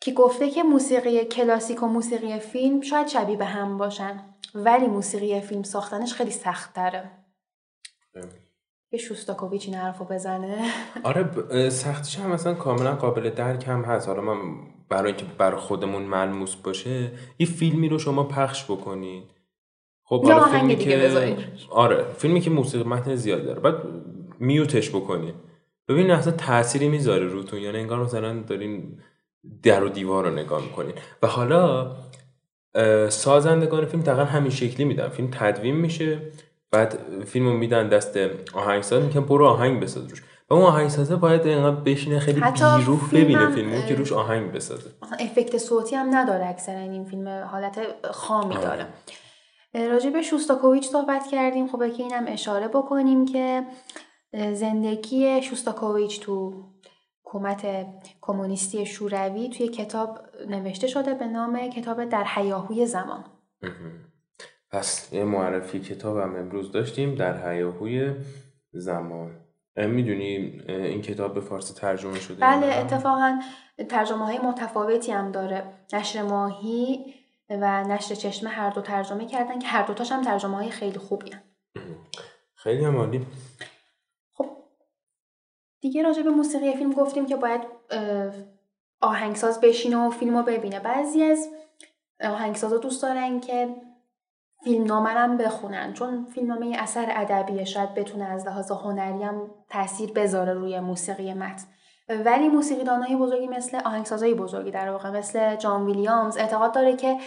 که 0.00 0.12
گفته 0.12 0.50
که 0.50 0.62
موسیقی 0.62 1.24
کلاسیک 1.24 1.82
و 1.82 1.86
موسیقی 1.86 2.38
فیلم 2.38 2.80
شاید 2.80 3.06
شبیه 3.06 3.36
به 3.36 3.44
هم 3.44 3.78
باشن 3.78 4.24
ولی 4.54 4.86
موسیقی 4.86 5.40
فیلم 5.40 5.62
ساختنش 5.62 6.14
خیلی 6.14 6.30
سخت 6.30 6.74
تره 6.74 7.10
یه 8.92 8.98
شوستاکوویچ 8.98 9.66
این 9.66 9.74
حرفو 9.74 10.04
بزنه. 10.04 10.70
آره 11.04 11.70
سختش 11.70 12.18
هم 12.18 12.30
مثلا 12.30 12.54
کاملا 12.54 12.94
قابل 12.94 13.30
درک 13.30 13.68
هم 13.68 13.82
هست. 13.82 14.08
حالا 14.08 14.20
من 14.20 14.36
برای 14.88 15.12
اینکه 15.12 15.24
بر 15.38 15.56
خودمون 15.56 16.02
ملموس 16.02 16.56
باشه 16.56 17.12
یه 17.38 17.46
فیلمی 17.46 17.88
رو 17.88 17.98
شما 17.98 18.24
پخش 18.24 18.64
بکنید. 18.64 19.37
خب 20.08 20.48
فیلمی 20.50 20.76
که 20.76 21.36
آره 21.70 22.04
فیلمی 22.18 22.40
که 22.40 22.50
موسیقی 22.50 22.84
متن 22.84 23.14
زیاد 23.14 23.44
داره. 23.44 23.60
بعد 23.60 23.74
میوتش 24.38 24.90
بکنید 24.90 25.34
ببین 25.88 26.10
اصلا 26.10 26.32
تأثیری 26.32 26.88
می‌ذاره 26.88 27.26
روتون. 27.26 27.58
یعنی 27.58 27.78
انگار 27.78 27.98
مثلا 27.98 28.42
دارین 28.42 28.98
در 29.62 29.84
و 29.84 29.88
دیوار 29.88 30.24
رو 30.24 30.34
نگاه 30.34 30.62
می‌کنین. 30.62 30.94
و 31.22 31.26
حالا 31.26 31.90
سازندگان 33.08 33.84
فیلم 33.84 34.02
دقیقا 34.02 34.24
همین 34.24 34.50
شکلی 34.50 34.84
میدن. 34.84 35.08
فیلم 35.08 35.28
تدوین 35.32 35.76
میشه 35.76 36.20
بعد 36.70 36.98
فیلم 37.24 37.46
رو 37.46 37.52
میدن 37.52 37.88
دست 37.88 38.18
آهنگساز. 38.54 39.02
میگن 39.02 39.20
برو 39.20 39.46
آهنگ 39.46 39.82
بساز 39.82 40.08
روش. 40.08 40.22
و 40.50 40.54
اون 40.54 40.62
آهنگسازه 40.62 41.16
باید 41.16 41.46
اینقدر 41.46 41.80
بشینه 41.80 42.18
خیلی 42.18 42.40
بیروح 42.40 43.10
ببینه 43.12 43.50
فیلمو 43.50 43.82
که 43.82 43.94
روش 43.94 44.12
آهنگ 44.12 44.52
بسازه. 44.52 44.90
افکت 45.20 45.58
صوتی 45.58 45.96
هم 45.96 46.16
نداره 46.16 46.46
اکثرا 46.46 46.78
این 46.78 47.04
فیلم 47.04 47.28
حالت 47.28 47.78
خامی 48.10 48.54
داره. 48.54 48.86
راجع 49.74 50.10
به 50.10 50.22
شوستاکوویچ 50.22 50.88
صحبت 50.88 51.26
کردیم. 51.26 51.66
خب 51.66 51.92
که 51.92 52.02
اینم 52.02 52.24
اشاره 52.28 52.68
بکنیم 52.68 53.24
که 53.24 53.66
زندگی 54.52 55.42
شوستاکوویچ 55.42 56.20
تو 56.20 56.64
حکومت 57.24 57.66
کمونیستی 58.20 58.86
شوروی 58.86 59.48
توی 59.48 59.68
کتاب 59.68 60.18
نوشته 60.48 60.86
شده 60.86 61.14
به 61.14 61.26
نام 61.26 61.68
کتاب 61.68 62.04
در 62.04 62.24
حیاهوی 62.24 62.86
زمان. 62.86 63.24
پس 64.70 65.12
یه 65.12 65.24
معرفی 65.24 65.80
کتاب 65.80 66.16
هم 66.16 66.36
امروز 66.36 66.72
داشتیم 66.72 67.14
در 67.14 67.48
حیاهوی 67.48 68.14
زمان. 68.72 69.40
می‌دونی 69.76 70.62
این 70.68 71.02
کتاب 71.02 71.34
به 71.34 71.40
فارسی 71.40 71.74
ترجمه 71.74 72.20
شده 72.20 72.40
بله 72.40 72.66
اتفاقا 72.66 73.40
ترجمه 73.88 74.26
های 74.26 74.38
متفاوتی 74.38 75.12
هم 75.12 75.32
داره. 75.32 75.62
نشر 75.92 76.22
ماهی 76.22 77.14
و 77.50 77.84
نشر 77.84 78.14
چشمه 78.14 78.50
هر 78.50 78.70
دو 78.70 78.80
ترجمه 78.80 79.26
کردن 79.26 79.58
که 79.58 79.66
هر 79.66 79.82
دوتاش 79.82 80.12
هم 80.12 80.22
ترجمه 80.22 80.56
های 80.56 80.70
خیلی 80.70 80.98
خوبی 80.98 81.30
هم. 81.30 81.42
خیلی 82.54 82.84
هم 82.84 82.96
عالی. 82.96 83.26
خب 84.32 84.46
دیگه 85.80 86.02
راجع 86.02 86.22
به 86.22 86.30
موسیقی 86.30 86.72
فیلم 86.72 86.92
گفتیم 86.92 87.26
که 87.26 87.36
باید 87.36 87.60
آهنگساز 89.00 89.60
بشینه 89.60 89.96
و 89.96 90.10
فیلم 90.10 90.36
رو 90.36 90.42
ببینه. 90.42 90.80
بعضی 90.80 91.22
از 91.22 91.48
آهنگسازا 92.24 92.78
دوست 92.78 93.02
دارن 93.02 93.40
که 93.40 93.76
فیلم 94.64 94.84
نامه 94.84 95.10
هم 95.10 95.36
بخونن. 95.36 95.92
چون 95.92 96.24
فیلم 96.24 96.52
نامه 96.52 96.76
اثر 96.78 97.06
ادبیه 97.10 97.64
شاید 97.64 97.94
بتونه 97.94 98.24
از 98.24 98.46
لحاظ 98.46 98.70
هنری 98.70 99.22
هم 99.22 99.50
تاثیر 99.68 100.12
بذاره 100.12 100.52
روی 100.52 100.80
موسیقی 100.80 101.34
متن. 101.34 101.64
ولی 102.08 102.48
موسیقیدانای 102.48 103.16
بزرگی 103.16 103.46
مثل 103.46 103.80
آهنگسازای 103.84 104.34
بزرگی 104.34 104.70
در 104.70 104.90
واقع 104.90 105.10
مثل 105.10 105.56
جان 105.56 105.86
ویلیامز 105.86 106.36
اعتقاد 106.36 106.74
داره 106.74 106.96
که 106.96 107.18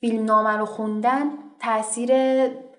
فیلم 0.00 0.24
نامه 0.24 0.56
رو 0.56 0.66
خوندن 0.66 1.30
تاثیر 1.58 2.10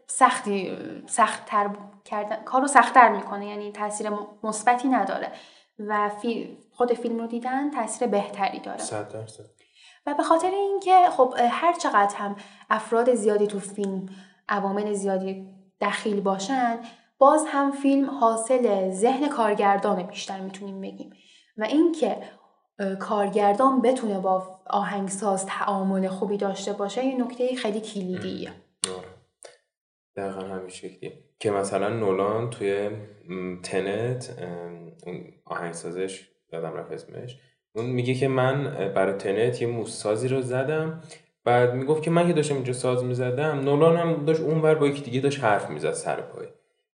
سختی 0.08 0.78
سختتر 1.08 1.70
کردن 2.06 2.44
کارو 2.44 2.68
سختتر 2.68 3.10
می‌کنه 3.10 3.48
یعنی 3.48 3.72
تاثیر 3.72 4.10
مثبتی 4.44 4.88
نداره 4.88 5.32
و 5.80 6.12
خود 6.72 6.94
فیلم 6.94 7.20
رو 7.20 7.28
دیدن 7.28 7.72
تاثیر 7.72 8.08
بهتری 8.08 8.60
داره. 8.60 8.78
صد 8.78 9.14
درصد. 9.14 9.44
و 10.06 10.14
به 10.14 10.24
خاطر 10.24 10.52
اینکه 10.52 11.10
خب 11.10 11.34
هر 11.50 11.74
چقدر 11.74 12.16
هم 12.16 12.36
افراد 12.70 13.14
زیادی 13.14 13.48
تو 13.48 13.60
فیلم 13.60 14.10
عوامل 14.50 14.94
زیادی 14.94 15.48
دخیل 15.82 16.22
باشن 16.22 16.80
باز 17.18 17.46
هم 17.48 17.72
فیلم 17.72 18.10
حاصل 18.10 18.92
ذهن 18.92 19.30
کارگردان 19.30 20.04
بیشتر 20.04 20.40
می‌تونیم 20.40 20.82
بگیم. 20.82 21.14
و 21.58 21.64
اینکه 21.64 22.18
کارگردان 23.00 23.82
بتونه 23.82 24.20
با 24.20 24.60
آهنگساز 24.70 25.46
تعامل 25.46 26.08
خوبی 26.08 26.38
داشته 26.38 26.74
باشه 26.74 27.06
یه 27.06 27.26
نکته 27.26 27.56
خیلی 27.56 27.80
کلیدیه. 27.82 28.52
آره. 28.98 29.08
دقیقا 30.16 30.42
همین 30.56 30.70
شکلی. 30.70 31.14
که 31.40 31.52
مثلا 31.52 31.90
نولان 31.90 32.50
توی 32.50 32.90
تنت 33.64 34.36
آهنگسازش 35.46 36.28
یادم 36.54 36.74
رفت 36.74 36.92
اسمش 36.92 37.40
اون 37.76 37.86
میگه 37.86 38.14
که 38.14 38.28
من 38.28 38.64
برای 38.96 39.14
تنت 39.14 39.62
یه 39.62 39.68
موسازی 39.68 40.28
رو 40.28 40.42
زدم. 40.42 41.02
بعد 41.44 41.74
می‌گفت 41.74 42.04
که 42.04 42.12
من 42.12 42.28
که 42.28 42.34
داشتم 42.34 42.56
اینجا 42.56 42.74
ساز 42.74 43.04
می‌زدم 43.04 43.60
نولان 43.60 43.98
هم 43.98 44.26
داشت 44.26 44.42
اونور 44.42 44.76
با 44.76 44.88
یکی 44.88 45.02
دیگه 45.02 45.20
داشت 45.20 45.44
حرف 45.44 45.70
می‌زد 45.70 45.92
سر 45.92 46.22
پای. 46.22 46.48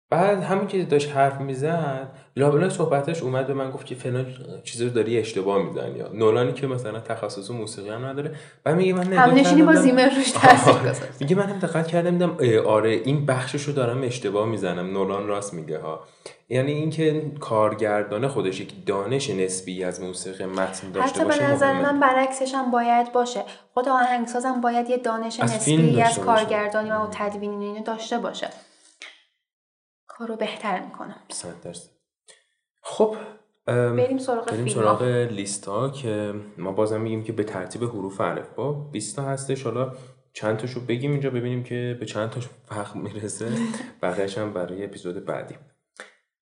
بعد 0.10 0.44
همین 0.44 0.68
که 0.68 0.84
داشت 0.84 1.12
حرف 1.12 1.42
می‌زد 1.42 2.12
لابلا 2.38 2.70
صحبتش 2.70 3.24
اومد 3.24 3.48
به 3.48 3.54
من 3.54 3.72
گفت 3.72 3.86
که 3.86 3.96
فلان 3.96 4.26
چیزی 4.64 4.86
رو 4.86 4.90
داری 4.90 5.20
اشتباه 5.20 5.64
می‌زنی 5.64 5.98
یا 5.98 6.08
نولانی 6.14 6.54
که 6.54 6.68
مثلا 6.68 7.00
تخصص 7.00 7.52
موسیقی 7.52 7.90
هم 7.90 8.06
نداره. 8.06 8.36
بعد 8.64 8.76
میگه 8.76 8.94
من 8.94 9.08
نگاه 9.14 9.66
با 9.66 9.76
زیمر 9.76 10.10
روش 10.16 10.32
تاثیر 10.32 10.76
میگه 11.20 11.36
من 11.36 11.44
هم 11.44 11.60
دقت 11.60 11.88
کردم 11.88 12.12
دیدم 12.12 12.38
آره 12.68 12.92
این 12.92 13.26
بخشش 13.26 13.64
رو 13.64 13.74
دارم 13.74 14.04
اشتباه 14.04 14.48
می‌زنم. 14.48 14.92
نولان 14.94 15.28
راست 15.28 15.54
میگه 15.54 15.80
ها. 15.80 16.04
یعنی 16.50 16.72
اینکه 16.72 17.32
کارگردان 17.40 18.28
خودش 18.28 18.60
یک 18.60 18.86
دانش 18.86 19.30
نسبی 19.30 19.84
از 19.84 20.02
موسیقی 20.02 20.46
متن 20.46 20.92
داشته 20.92 21.26
باشه 21.26 21.38
حتی 21.38 21.48
به 21.48 21.54
نظر 21.54 21.74
من 21.74 22.00
برعکسش 22.00 22.54
هم 22.54 22.72
باید 22.72 23.12
باشه. 23.12 23.44
خود 23.74 23.88
آهنگسازم 23.88 24.62
باید 24.62 24.90
یه 24.90 24.98
دانش 24.98 25.40
نسبی 25.40 26.02
از 26.02 26.20
کارگردانی 26.20 26.92
و 26.92 27.08
تدوین 27.12 27.62
اینو 27.62 27.84
داشته 27.84 28.18
باشه. 28.18 28.50
کارو 30.08 30.36
بهتر 30.36 30.82
صد 31.30 31.62
درصد. 31.64 31.97
خب 32.90 33.16
بریم 33.66 34.18
سراغ 34.18 34.52
بریم 34.52 34.68
سراغ 34.68 35.04
لیست 35.32 35.66
ها 35.66 35.90
که 35.90 36.34
ما 36.58 36.72
بازم 36.72 37.02
میگیم 37.02 37.24
که 37.24 37.32
به 37.32 37.44
ترتیب 37.44 37.84
حروف 37.84 38.22
با 38.56 38.74
20 38.74 39.16
تا 39.16 39.22
هستش. 39.22 39.64
حالا 39.64 39.94
چند 40.34 40.58
تاشو 40.58 40.80
بگیم 40.86 41.12
اینجا 41.12 41.30
ببینیم 41.30 41.64
که 41.64 41.98
به 42.00 42.06
چند 42.06 42.30
تاش 42.30 42.48
فرق 42.66 42.96
می‌رسه. 42.96 43.50
بقیهش 44.02 44.38
هم 44.38 44.54
برای 44.54 44.84
اپیزود 44.84 45.26
بعدی. 45.26 45.56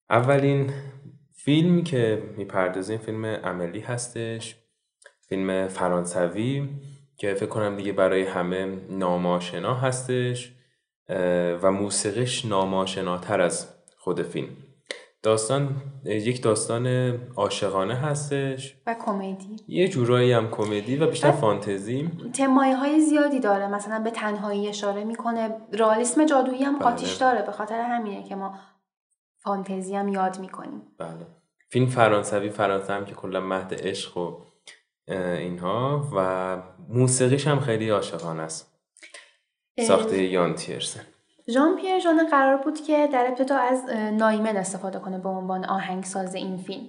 اولین 0.09 0.73
فیلمی 1.33 1.83
که 1.83 2.23
می‌پردازیم 2.37 2.97
فیلم 2.97 3.25
عملی 3.25 3.79
هستش. 3.79 4.55
فیلم 5.21 5.67
فرانسوی 5.67 6.69
که 7.17 7.33
فکر 7.33 7.49
کنم 7.49 7.75
دیگه 7.75 7.91
برای 7.91 8.23
همه 8.23 8.77
ناماشنا 8.89 9.75
هستش 9.75 10.53
و 11.61 11.71
موسیقیش 11.71 12.45
ناماشناتر 12.45 13.41
از 13.41 13.67
خود 13.97 14.21
فیلم. 14.21 14.49
داستان 15.24 15.82
یک 16.05 16.43
داستان 16.43 16.88
عاشقانه 17.36 17.95
هستش. 17.95 18.76
و 18.88 18.95
کمدی. 19.05 19.55
یه 19.67 19.88
جورایی 19.88 20.32
هم 20.32 20.51
کمدی 20.51 20.97
و 20.97 21.07
بیشتر 21.07 21.32
فانتزی 21.32 22.09
تمایه 22.34 22.78
های 22.78 23.01
زیادی 23.01 23.39
داره. 23.39 23.67
مثلا 23.67 23.99
به 23.99 24.11
تنهایی 24.11 24.67
اشاره 24.67 25.03
می‌کنه. 25.03 25.49
رالیسم 25.74 26.26
جادویی 26.26 26.63
هم 26.63 26.80
قاطیش 26.80 27.17
بله. 27.17 27.20
داره. 27.20 27.45
به 27.45 27.51
خاطر 27.51 27.82
همینه 27.82 28.24
که 28.24 28.36
ما 28.36 28.59
فانتزی 29.43 29.95
هم 29.95 30.07
یاد 30.07 30.39
می‌کنیم. 30.39 30.82
بله. 30.97 31.28
فیلم 31.70 31.88
فرانسوی 31.88 32.49
فرانسه 32.49 32.93
هم 32.93 33.05
که 33.05 33.15
کلا 33.15 33.39
مهد 33.39 33.74
عشق 33.88 34.17
و 34.17 34.38
اینها. 35.07 36.09
و 36.15 36.57
موسیقیش 36.89 37.47
هم 37.47 37.59
خیلی 37.59 37.89
عاشقانه 37.89 38.41
است. 38.41 38.80
ساخته 39.88 40.24
یان 40.24 40.55
تیرسن. 40.55 41.03
ژان 41.50 41.76
پیر 41.76 42.00
ژان 42.00 42.28
قرار 42.32 42.58
بود 42.58 42.82
که 42.82 43.08
در 43.08 43.28
ابتدا 43.28 43.58
از 43.58 43.89
نایمن 44.14 44.58
استفاده 44.58 45.00
کنه 45.00 45.18
به 45.18 45.30
عنوان 45.30 45.66
آهنگساز 45.66 46.36
این 46.36 46.58
فیلم. 46.58 46.84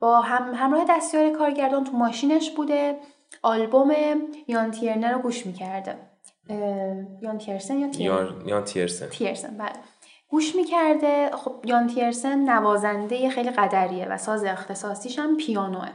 با 0.00 0.20
هم 0.20 0.54
همراه 0.54 0.84
دستیار 0.88 1.30
کارگردان 1.30 1.84
تو 1.84 1.96
ماشینش 1.96 2.50
بوده. 2.50 2.96
آلبوم 3.42 3.92
یان 4.48 4.70
تیرنر 4.70 5.12
رو 5.12 5.18
گوش 5.18 5.46
می‌کرده. 5.46 5.96
یان 7.22 7.38
تیرسن 7.38 7.78
یا 7.78 7.88
یان 8.46 8.64
تیرسن. 8.64 9.06
تیرسن 9.06 9.58
بله. 9.58 9.72
گوش 10.28 10.56
می‌کرده. 10.56 11.30
خب 11.32 11.52
یان 11.64 11.86
تیرسن 11.86 12.50
نوازنده 12.50 13.30
خیلی 13.30 13.50
قدریه 13.50 14.08
و 14.08 14.18
ساز 14.18 14.44
اختصاصیش 14.44 15.18
هم 15.18 15.36
پیانوه. 15.36 15.88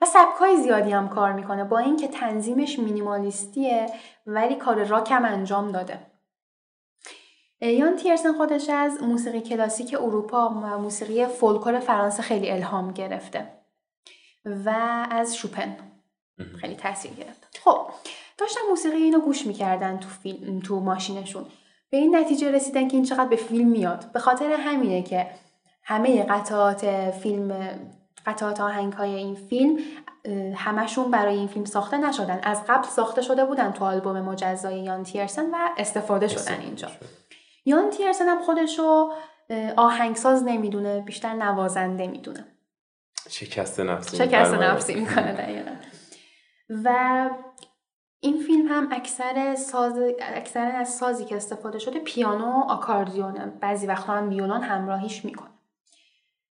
و 0.00 0.06
سبکای 0.06 0.56
زیادی 0.56 0.92
هم 0.92 1.08
کار 1.08 1.32
می‌کنه 1.32 1.64
با 1.64 1.78
اینکه 1.78 2.08
تنظیمش 2.08 2.78
مینیمالیستیه 2.78 3.86
ولی 4.26 4.54
کار 4.54 4.84
راکم 4.84 5.24
انجام 5.24 5.72
داده. 5.72 5.98
یان 7.60 7.96
تیرسن 7.96 8.32
خودش 8.32 8.68
از 8.70 9.02
موسیقی 9.02 9.40
کلاسیک 9.40 9.96
اروپا 10.00 10.48
و 10.48 10.78
موسیقی 10.78 11.26
فولکلور 11.26 11.80
فرانسه 11.80 12.22
خیلی 12.22 12.50
الهام 12.50 12.92
گرفته 12.92 13.52
و 14.44 14.70
از 15.10 15.36
شوپن 15.36 15.76
خیلی 16.60 16.74
تاثیر 16.74 17.12
گرفت. 17.12 17.58
خب 17.64 17.86
داشتن 18.38 18.60
موسیقی 18.70 18.96
اینو 18.96 19.20
گوش 19.20 19.46
می‌کردن 19.46 19.98
تو 19.98 20.08
فیلم 20.08 20.60
تو 20.60 20.80
ماشینشون. 20.80 21.46
به 21.90 21.96
این 21.96 22.16
نتیجه 22.16 22.50
رسیدن 22.50 22.88
که 22.88 22.96
این 22.96 23.04
چقدر 23.04 23.28
به 23.28 23.36
فیلم 23.36 23.68
میاد. 23.68 24.12
به 24.12 24.18
خاطر 24.18 24.50
همینه 24.50 25.02
که 25.02 25.30
همه 25.82 26.22
قطعات 26.22 27.10
فیلم 27.10 27.52
قطعات 28.26 28.60
آهنگ 28.60 28.92
های 28.92 29.14
این 29.14 29.34
فیلم 29.34 29.78
همشون 30.54 31.10
برای 31.10 31.36
این 31.36 31.48
فیلم 31.48 31.64
ساخته 31.64 31.96
نشدن. 31.96 32.40
از 32.42 32.62
قبل 32.68 32.88
ساخته 32.88 33.22
شده 33.22 33.44
بودن 33.44 33.72
تو 33.72 33.84
آلبوم 33.84 34.20
مجزای 34.20 34.80
یان 34.80 35.02
تیرسن 35.02 35.50
و 35.50 35.56
استفاده 35.76 36.28
شدن 36.28 36.60
اینجا. 36.60 36.88
یان 37.64 37.90
تیرسن 37.90 38.28
هم 38.28 38.42
خودشو 38.42 39.12
آهنگساز 39.76 40.42
نمی‌دونه 40.42 41.00
بیشتر 41.00 41.32
نوازنده 41.32 42.06
می‌دونه. 42.06 42.44
شکست 43.30 43.80
نفسی 43.80 44.16
شکست 44.16 44.54
نفسی 44.54 44.94
می‌کنه 44.94 45.32
دقیقا. 45.32 45.70
و 46.84 47.30
این 48.20 48.42
فیلم 48.42 48.68
هم 48.68 48.88
اکثر 48.92 49.54
ساز 49.54 49.98
اکثر 50.20 50.72
از 50.76 50.88
سازی 50.88 51.24
که 51.24 51.36
استفاده 51.36 51.78
شده 51.78 51.98
پیانو 51.98 52.64
آکاردیونه 52.68 53.46
بعضی 53.60 53.86
وقتا 53.86 54.12
هم 54.12 54.28
ویولون 54.28 54.62
همراهیش 54.62 55.24
می‌کنه. 55.24 55.50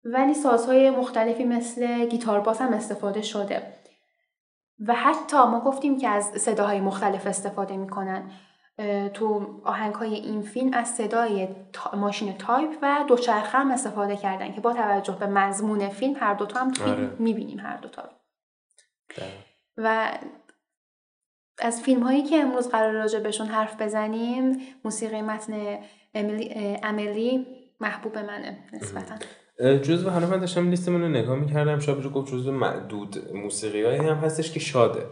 ولی 0.05 0.35
سازهای 0.35 0.91
مختلفی 0.91 1.45
مثل 1.45 2.07
گیتار 2.07 2.41
باس 2.41 2.61
هم 2.61 2.73
استفاده 2.73 3.23
شده. 3.23 3.63
و 4.87 4.95
حتی 4.95 5.37
ما 5.37 5.61
گفتیم 5.61 5.99
که 5.99 6.09
از 6.09 6.25
صداهای 6.25 6.81
مختلف 6.81 7.27
استفاده 7.27 7.77
می‌کنن. 7.77 8.31
تو 9.15 9.61
آهنگ 9.65 9.95
های 9.95 10.15
این 10.15 10.43
فیلم 10.43 10.73
از 10.73 10.89
صدای 10.89 11.49
ماشین 11.97 12.33
تایپ 12.33 12.79
و 12.83 13.05
دوچرخه 13.09 13.59
هم 13.59 13.71
استفاده 13.71 14.17
کردن 14.17 14.53
که 14.53 14.61
با 14.61 14.73
توجه 14.73 15.17
به 15.17 15.27
مضمون 15.27 15.89
فیلم 15.89 16.17
هر 16.21 16.35
دوتا 16.35 16.61
هم 16.61 16.71
تو 16.71 16.85
آره. 16.85 17.17
می‌بینیم 17.19 17.59
هر 17.59 17.77
دوتا 17.77 18.03
رو. 18.03 18.09
و 19.77 20.19
از 21.59 21.83
فیلم 21.83 22.03
هایی 22.03 22.23
که 22.23 22.37
امروز 22.37 22.69
قرار 22.69 22.93
راجع 22.93 23.19
بهشون 23.19 23.47
حرف 23.47 23.83
بزنیم 23.83 24.63
موسیقی 24.85 25.23
متن 25.23 25.79
املی 26.83 27.47
محبوب 27.81 28.19
منه 28.19 28.59
نسبتا. 28.73 29.15
جزو 29.61 30.11
حالا 30.11 30.27
من 30.27 30.39
داشتم 30.41 30.71
لیستمون 30.71 31.01
رو 31.01 31.09
نگاه 31.09 31.39
می‌کردم 31.39 31.79
شاب 31.79 32.03
رو 32.03 32.11
گفت 32.11 32.33
جزو 32.33 32.53
معدود 32.53 33.33
موسیقی 33.35 33.83
هایی 33.83 33.99
هم 33.99 34.17
هستش 34.17 34.53
که 34.53 34.61
شاده. 34.61 35.07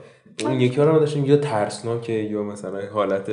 اون 0.44 0.60
یکی 0.60 0.76
رو 0.76 0.98
داشتیم 0.98 1.24
یا 1.24 1.36
ترسناکه 1.36 2.12
یا 2.12 2.42
مثلا 2.42 2.86
حالت 2.92 3.30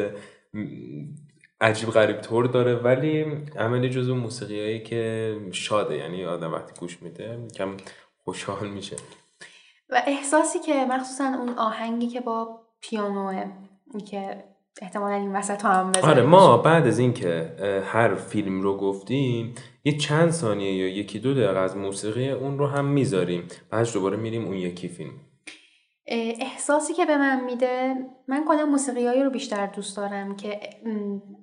عجیب 1.62 1.90
غریب 1.90 2.22
طور 2.22 2.46
داره 2.46 2.76
ولی 2.76 3.26
عملی 3.58 3.90
جزو 3.90 4.16
موسیقی 4.16 4.60
هایی 4.60 4.84
که 4.84 5.36
شاده 5.52 5.98
یعنی 5.98 6.26
آدم 6.26 6.54
وقتی 6.54 6.80
گوش 6.80 7.02
میده 7.02 7.48
کم 7.56 7.78
خوشحال 8.24 8.70
میشه. 8.70 8.96
و 9.90 10.02
احساسی 10.08 10.60
که 10.60 10.86
مخصوصا 10.90 11.24
اون 11.24 11.50
آهنگی 11.50 12.08
که 12.08 12.22
با 12.22 12.62
پیانوه 12.82 13.46
که 14.10 14.44
احتمالا 14.82 15.16
این 15.16 15.36
وسط 15.36 15.66
هم 15.66 15.92
آره 16.04 16.22
ما 16.22 16.58
بعد 16.58 16.88
از 16.88 17.00
اینکه 17.00 17.56
هر 17.86 18.16
فیلم 18.16 18.62
رو 18.62 18.78
گفتیم 18.78 19.56
یه 19.84 19.98
چند 19.98 20.32
ثانیه 20.32 20.74
یا 20.74 20.88
یکی 20.88 21.20
دو 21.20 21.34
دقیقه 21.34 21.60
از 21.60 21.78
موسیقی 21.78 22.32
اون 22.32 22.58
رو 22.58 22.68
هم 22.68 22.86
می‌ذاریم. 22.86 23.48
بعد 23.70 23.94
دوباره 23.94 24.18
میریم 24.18 24.46
اون 24.46 24.54
یکی 24.54 24.88
فیلم. 24.88 25.12
احساسی 26.08 26.94
که 26.94 27.06
به 27.06 27.18
من 27.18 27.44
میده 27.44 27.96
من 28.28 28.46
کنم 28.46 28.70
موسیقی 28.70 29.24
رو 29.24 29.30
بیشتر 29.30 29.66
دوست 29.66 29.98
دارم 29.98 30.36
که 30.36 30.60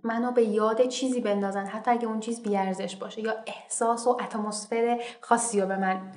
منو 0.02 0.32
به 0.32 0.42
یاد 0.42 0.88
چیزی 0.88 1.20
بندازن 1.20 1.66
حتی 1.66 1.90
اگه 1.90 2.06
اون 2.06 2.20
چیز 2.20 2.42
بیارزش 2.42 2.96
باشه 2.96 3.20
یا 3.20 3.34
احساس 3.46 4.06
و 4.06 4.10
اتمسفر 4.10 5.00
خاصی 5.20 5.60
رو 5.60 5.66
به 5.66 5.76
من 5.76 6.12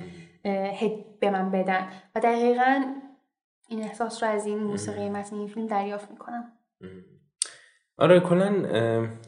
به 1.20 1.32
من 1.32 1.52
بدن. 1.52 1.88
و 2.16 2.20
دقیقا 2.20 2.84
این 3.70 3.84
احساس 3.84 4.24
رو 4.24 4.30
از 4.30 4.46
این 4.46 4.58
موسیقی 4.58 5.10
متن 5.10 5.36
این 5.36 5.48
فیلم 5.48 5.68
دریافت 5.68 6.12
می‌کنم. 6.12 6.52
آره 7.98 8.20
کلا 8.20 8.68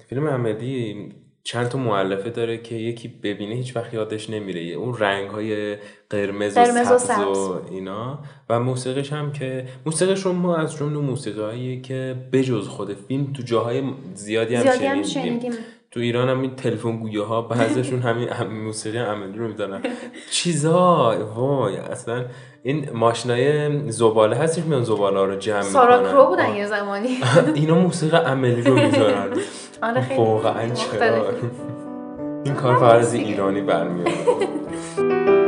فیلم 0.09 0.27
عملی 0.27 1.09
چند 1.43 1.67
تا 1.67 1.77
معلفه 1.77 2.29
داره 2.29 2.57
که 2.57 2.75
یکی 2.75 3.07
ببینه 3.07 3.55
هیچ 3.55 3.75
وقت 3.75 3.93
یادش 3.93 4.29
نمیره. 4.29 4.61
اون 4.61 4.97
رنگ 4.97 5.29
های 5.29 5.77
قرمز, 6.09 6.57
و 6.57 6.97
سبز 6.97 7.37
و 7.37 7.61
اینا. 7.71 8.19
و 8.49 8.59
موسیقیش 8.59 9.13
هم 9.13 9.31
که 9.31 9.67
موسیقیش 9.85 10.21
رو 10.21 10.33
ما 10.33 10.55
از 10.55 10.75
جمله 10.75 10.99
موسیقی 10.99 11.81
که 11.81 12.15
بجز 12.33 12.67
خود 12.67 12.93
فیلم 12.93 13.33
تو 13.33 13.43
جاهای 13.43 13.83
زیادی 14.13 14.55
هم, 14.55 14.61
زیادی 14.61 14.85
هم 14.85 15.03
شنیدیم. 15.03 15.51
تو 15.97 16.03
ایران 16.03 16.29
هم 16.29 16.41
این 16.41 16.55
تلفن 16.55 16.97
گویه 16.97 17.23
ها 17.23 17.41
بعضشون 17.41 17.99
همین 17.99 18.29
موسیقی 18.65 18.97
عملی 18.97 19.37
رو 19.37 19.47
می‌دونن. 19.47 19.81
چیزا 20.31 21.15
وای 21.35 21.77
اصلا 21.77 22.25
این 22.63 22.89
ماشینای 22.93 23.91
زباله 23.91 24.35
هستش 24.35 24.63
میان 24.63 24.83
زباله 24.83 25.17
ها 25.19 25.25
رو 25.25 25.35
جمع 25.35 25.57
می‌کنن. 25.57 25.73
سارا 25.73 26.03
کرو 26.03 26.25
بودن 26.25 26.55
یه 26.55 26.67
زمانی. 26.67 27.17
اینا 27.55 27.75
موسیقی 27.75 28.17
عملی 28.17 28.61
رو 28.61 28.73
می‌ذارن. 28.73 29.27
آره 29.83 30.01
خیلی 30.01 30.19
واقعا 30.19 30.69
چرا؟ 30.69 31.23
این 32.45 32.53
کار 32.53 32.85
از 32.85 33.13
ایرانی 33.13 33.61
برمیاد 33.61 34.07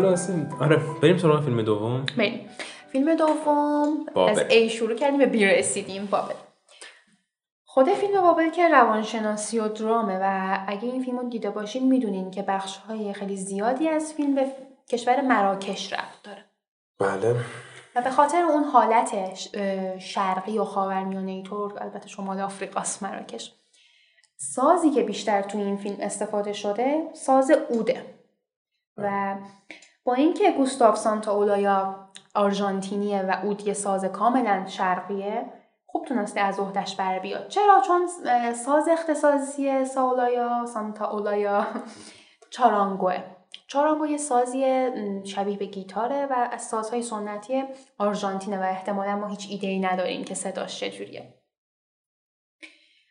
خلاصه. 0.00 0.46
آره. 0.60 0.80
بریم 1.02 1.18
سراغ 1.18 1.44
فیلم 1.44 1.62
دوم. 1.62 2.06
بریم. 2.18 2.48
فیلم 2.92 3.14
دوم 3.14 4.06
از 4.28 4.38
ای 4.38 4.70
شروع 4.70 4.94
کردیم 4.94 5.18
به 5.18 5.26
بی 5.26 5.46
رسیدیم. 5.46 6.06
بابل. 6.06 6.34
خود 7.64 7.88
فیلم 7.88 8.20
بابل 8.20 8.50
که 8.50 8.68
روانشناسی 8.68 9.58
و 9.58 9.68
درامه 9.68 10.18
و 10.22 10.58
اگه 10.66 10.84
این 10.84 11.04
فیلم 11.04 11.18
رو 11.18 11.28
دیده 11.28 11.50
باشین 11.50 11.88
می‌دونین 11.88 12.30
که 12.30 12.42
بخش 12.42 12.76
های 12.76 13.12
خیلی 13.12 13.36
زیادی 13.36 13.88
از 13.88 14.12
فیلم 14.12 14.34
به 14.34 14.46
کشور 14.88 15.20
مراکش 15.20 15.92
رفت 15.92 16.22
داره. 16.22 16.44
بله. 16.98 17.36
و 17.96 18.02
به 18.02 18.10
خاطر 18.10 18.42
اون 18.42 18.64
حالت 18.64 19.34
شرقی 19.98 20.58
و 20.58 20.64
خاورمیانه 20.64 21.32
ای 21.32 21.42
طور 21.42 21.82
البته 21.82 22.08
شمال 22.08 22.40
آفریقاست 22.40 23.02
مراکش. 23.02 23.52
سازی 24.36 24.90
که 24.90 25.02
بیشتر 25.02 25.42
تو 25.42 25.58
این 25.58 25.76
فیلم 25.76 25.96
استفاده 26.00 26.52
شده 26.52 27.02
ساز 27.12 27.50
اوده. 27.50 28.02
و 28.96 29.36
با 30.06 30.14
اینکه 30.14 30.52
گوستاف 30.52 30.96
سانتا 30.96 31.32
اولایا 31.32 32.08
آرژانتینیه 32.34 33.22
و 33.22 33.36
اود 33.42 33.66
یه 33.66 33.72
ساز 33.72 34.04
کاملا 34.04 34.66
شرقیه 34.66 35.44
خوب 35.86 36.06
تونسته 36.06 36.40
از 36.40 36.60
عهدهش 36.60 36.94
بر 36.94 37.18
بیاد. 37.18 37.48
چرا؟ 37.48 37.82
چون 37.86 38.06
ساز 38.52 38.88
اختصاصی 38.88 39.84
ساولایا 39.84 40.66
سانتا 40.74 41.10
اولایا 41.10 41.66
چارانگوه. 42.54 43.18
چارانگو 43.66 44.06
یه 44.06 44.16
سازی 44.16 44.90
شبیه 45.24 45.56
به 45.56 45.64
گیتاره 45.64 46.26
و 46.26 46.48
از 46.52 46.62
سازهای 46.62 47.02
سنتی 47.02 47.64
آرژانتینه 47.98 48.58
و 48.58 48.62
احتمالا 48.62 49.16
ما 49.16 49.26
هیچ 49.26 49.46
ایده 49.50 49.66
ای 49.66 49.80
نداریم 49.80 50.24
که 50.24 50.34
صداش 50.34 50.80
چجوریه. 50.80 51.34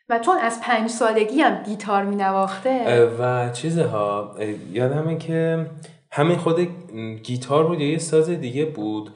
و 0.08 0.18
چون 0.18 0.38
از 0.38 0.60
پنج 0.60 0.90
سالگی 0.90 1.40
هم 1.40 1.62
گیتار 1.62 2.02
می 2.02 2.16
نواخته 2.16 3.06
و 3.20 3.50
چیزها 3.50 4.34
یادمه 4.72 5.18
که 5.18 5.66
همین 6.16 6.36
خود 6.36 6.68
گیتار 7.22 7.66
بود 7.66 7.80
یا 7.80 7.90
یه 7.90 7.98
ساز 7.98 8.30
دیگه 8.30 8.64
بود؟ 8.64 9.10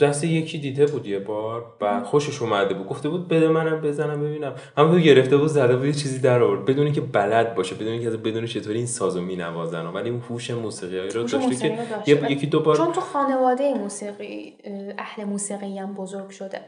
دست 0.00 0.24
یکی 0.24 0.58
دیده 0.58 0.86
بود 0.86 1.06
یه 1.06 1.18
بار 1.18 1.64
و 1.80 2.02
خوشش 2.04 2.42
اومده 2.42 2.74
بود. 2.74 2.86
گفته 2.86 3.08
بود 3.08 3.28
بده 3.28 3.48
منم 3.48 3.80
بزنم 3.80 4.20
ببینم. 4.20 4.54
همون 4.76 5.00
گرفته 5.00 5.36
بود 5.36 5.48
زده 5.48 5.76
بود 5.76 5.86
یه 5.86 5.92
چیزی 5.92 6.18
در 6.18 6.42
آورد. 6.42 6.64
بدون 6.64 6.92
که 6.92 7.00
بلد 7.00 7.54
باشه 7.54 7.74
بدون 7.74 8.00
که 8.00 8.10
بدون 8.10 8.46
چطوری 8.46 8.76
این 8.76 8.86
سازو 8.86 9.20
مینوازن. 9.20 9.86
ولی 9.86 10.10
اون 10.10 10.22
هوش 10.30 10.50
موسیقی 10.50 10.98
رو 10.98 11.22
داشته 11.22 11.78
که 12.04 12.26
یکی 12.30 12.46
دو 12.46 12.60
بار 12.60 12.76
چون 12.76 12.92
تو 12.92 13.00
خانواده 13.00 13.74
موسیقی 13.74 14.54
اهل 14.98 15.24
موسیقی 15.24 15.78
هم 15.78 15.94
بزرگ 15.94 16.30
شده. 16.30 16.60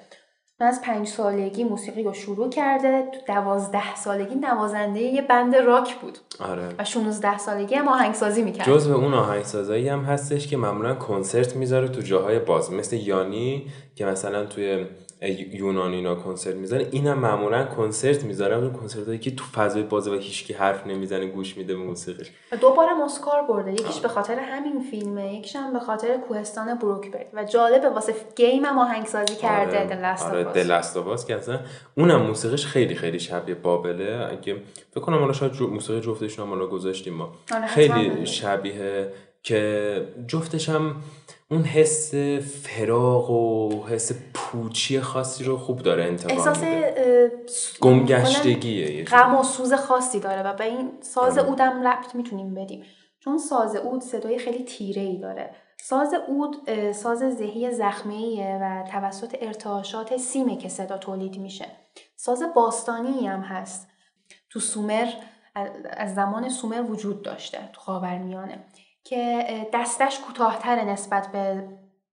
از 0.62 0.82
پنج 0.82 1.08
سالگی 1.08 1.64
موسیقی 1.64 2.02
رو 2.02 2.12
شروع 2.12 2.50
کرده. 2.50 3.02
تو 3.12 3.18
دوازده 3.26 3.96
سالگی 3.96 4.34
نوازنده 4.34 5.00
یه 5.00 5.22
بند 5.22 5.56
راک 5.56 5.94
بود. 5.94 6.18
آره. 6.40 6.68
و 6.78 6.84
16 6.84 7.38
سالگی 7.38 7.74
هم 7.74 7.88
آهنگسازی 7.88 8.42
می‌کرد. 8.42 8.66
جز 8.66 8.88
به 8.88 8.94
اون 8.94 9.14
آهنگسازایی 9.14 9.88
هم 9.88 10.00
هستش 10.00 10.48
که 10.48 10.56
معمولا 10.56 10.94
کنسرت 10.94 11.56
می‌ذاره 11.56 11.88
تو 11.88 12.00
جاهای 12.00 12.38
باز 12.38 12.72
مثل 12.72 12.96
یانی 12.96 13.66
که 13.94 14.04
مثلا 14.04 14.46
توی 14.46 14.86
یونان 15.28 15.92
اینا 15.92 16.14
کنسرت 16.14 16.54
می‌زنه 16.54 16.86
اینم 16.90 17.18
معمولا 17.18 17.64
کنسرت 17.64 18.24
می‌ذاره. 18.24 18.56
اون 18.56 18.72
کنسرت 18.72 19.20
که 19.20 19.30
تو 19.30 19.44
فضای 19.44 19.82
بازه 19.82 20.10
و 20.10 20.14
هیچکی 20.14 20.52
حرف 20.52 20.86
نمی‌زنه 20.86 21.26
گوش 21.26 21.56
میده 21.56 21.74
به 21.74 21.82
موسیقیش. 21.82 22.30
و 22.52 22.56
دوباره 22.56 23.02
اسکار 23.04 23.42
برده. 23.42 23.72
یکیش 23.72 24.00
به 24.00 24.08
خاطر 24.08 24.38
همین 24.38 24.80
فیلمه 24.90 25.34
یکیش 25.34 25.56
هم 25.56 25.72
به 25.72 25.78
خاطر 25.78 26.16
کوهستان 26.16 26.74
بروکبرگ. 26.74 27.26
و 27.32 27.44
جالبه 27.44 27.88
واسه 27.88 28.14
گیم 28.36 28.64
هم 28.64 28.78
آهنگسازی 28.78 29.34
کرده 29.34 29.78
آره. 29.78 30.44
آره 30.96 31.24
که 31.26 31.36
اصلا 31.36 31.60
اونم 31.96 32.22
موسیقیش 32.22 32.66
خیلی 32.66 32.94
خیلی 32.94 33.20
شبیه 33.20 33.54
بابله. 33.54 34.28
اگه 34.30 34.56
فکر 34.90 35.00
کنم 35.00 35.18
حالا 35.18 35.32
شاید 35.32 35.62
موسیقی 35.62 36.00
جفتشون 36.00 36.52
هم 36.52 36.66
گذاشتیم 36.66 37.14
ما. 37.14 37.32
آره، 37.54 37.66
خیلی 37.66 38.26
شبیه 38.26 39.12
که 39.42 40.08
جفتش 40.28 40.68
هم 40.68 41.02
اون 41.50 41.62
حس 41.62 42.14
فراغ 42.64 43.30
و 43.30 43.70
حس 43.86 44.12
پوچی 44.34 45.00
خاصی 45.00 45.44
رو 45.44 45.56
خوب 45.56 45.82
داره 45.82 46.04
انتقال 46.04 46.38
احساس 46.38 46.64
گمگشتگیه 47.80 49.04
غم 49.04 49.34
و 49.34 49.42
سوز 49.42 49.72
خاصی 49.72 50.20
داره 50.20 50.42
و 50.42 50.54
به 50.54 50.64
این 50.64 50.90
ساز 51.00 51.38
آره. 51.38 51.48
اودم 51.48 51.88
ربط 51.88 52.14
می‌تونیم 52.14 52.54
بدیم. 52.54 52.84
چون 53.20 53.38
ساز 53.38 53.76
اود 53.76 54.02
صدای 54.02 54.38
خیلی 54.38 54.64
تیره 54.64 55.02
ای 55.02 55.18
داره. 55.18 55.50
ساز 55.80 56.14
اود 56.28 56.92
ساز 56.92 57.18
ذهی 57.18 57.70
زخمه 57.70 58.58
و 58.62 58.84
توسط 58.90 59.36
ارتعاشات 59.40 60.16
سیمه 60.16 60.56
که 60.56 60.68
صدا 60.68 60.98
تولید 60.98 61.38
میشه. 61.38 61.66
ساز 62.16 62.42
باستانی 62.56 63.26
هم 63.26 63.40
هست. 63.40 63.88
تو 64.50 64.60
سومر 64.60 65.08
از 65.90 66.14
زمان 66.14 66.48
سومر 66.48 66.82
وجود 66.82 67.22
داشته 67.22 67.58
تو 67.72 67.80
خاورمیانه. 67.80 68.64
که 69.04 69.46
دستش 69.74 70.20
کوتاهتر 70.20 70.84
نسبت 70.84 71.32
به 71.32 71.68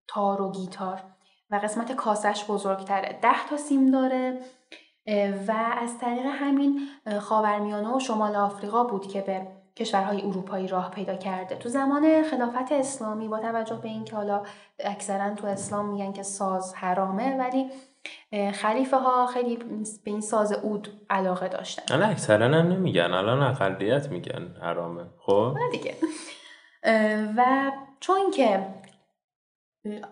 تار 0.08 0.42
و 0.42 0.52
گیتار 0.52 1.02
و 1.50 1.56
قسمت 1.56 1.92
کاسش 1.92 2.44
بزرگتره. 2.48 3.18
ده 3.22 3.48
تا 3.50 3.56
سیم 3.56 3.90
داره 3.90 4.38
و 5.48 5.52
از 5.78 5.98
طریق 5.98 6.26
همین 6.26 6.80
خاورمیانه 7.20 7.96
و 7.96 8.00
شمال 8.00 8.36
آفریقا 8.36 8.84
بود 8.84 9.06
که 9.06 9.20
به 9.20 9.46
کشورهای 9.76 10.22
اروپایی 10.22 10.68
راه 10.68 10.90
پیدا 10.90 11.16
کرده. 11.16 11.56
تو 11.56 11.68
زمان 11.68 12.22
خلافت 12.22 12.72
اسلامی 12.72 13.28
با 13.28 13.38
توجه 13.38 13.76
به 13.76 13.88
اینکه 13.88 14.16
حالا 14.16 14.42
اکثرا 14.78 15.34
تو 15.34 15.46
اسلام 15.46 15.88
میگن 15.88 16.12
که 16.12 16.22
ساز 16.22 16.74
حرامه 16.74 17.36
ولی 17.36 17.70
خلیفه 18.52 18.96
ها 18.96 19.26
خیلی 19.26 19.56
به 20.04 20.10
این 20.10 20.20
ساز 20.20 20.52
اود 20.52 20.88
علاقه 21.10 21.48
داشتن. 21.48 21.94
الان 21.94 22.10
اکثرا 22.10 22.46
هم 22.46 22.72
نمیگن. 22.72 23.12
الان 23.12 23.42
اقلیت 23.42 24.08
میگن 24.08 24.54
حرامه. 24.62 25.04
خب؟ 25.18 25.56
دیگه. 25.72 25.94
و 27.36 27.70
چون 28.00 28.30
که 28.30 28.66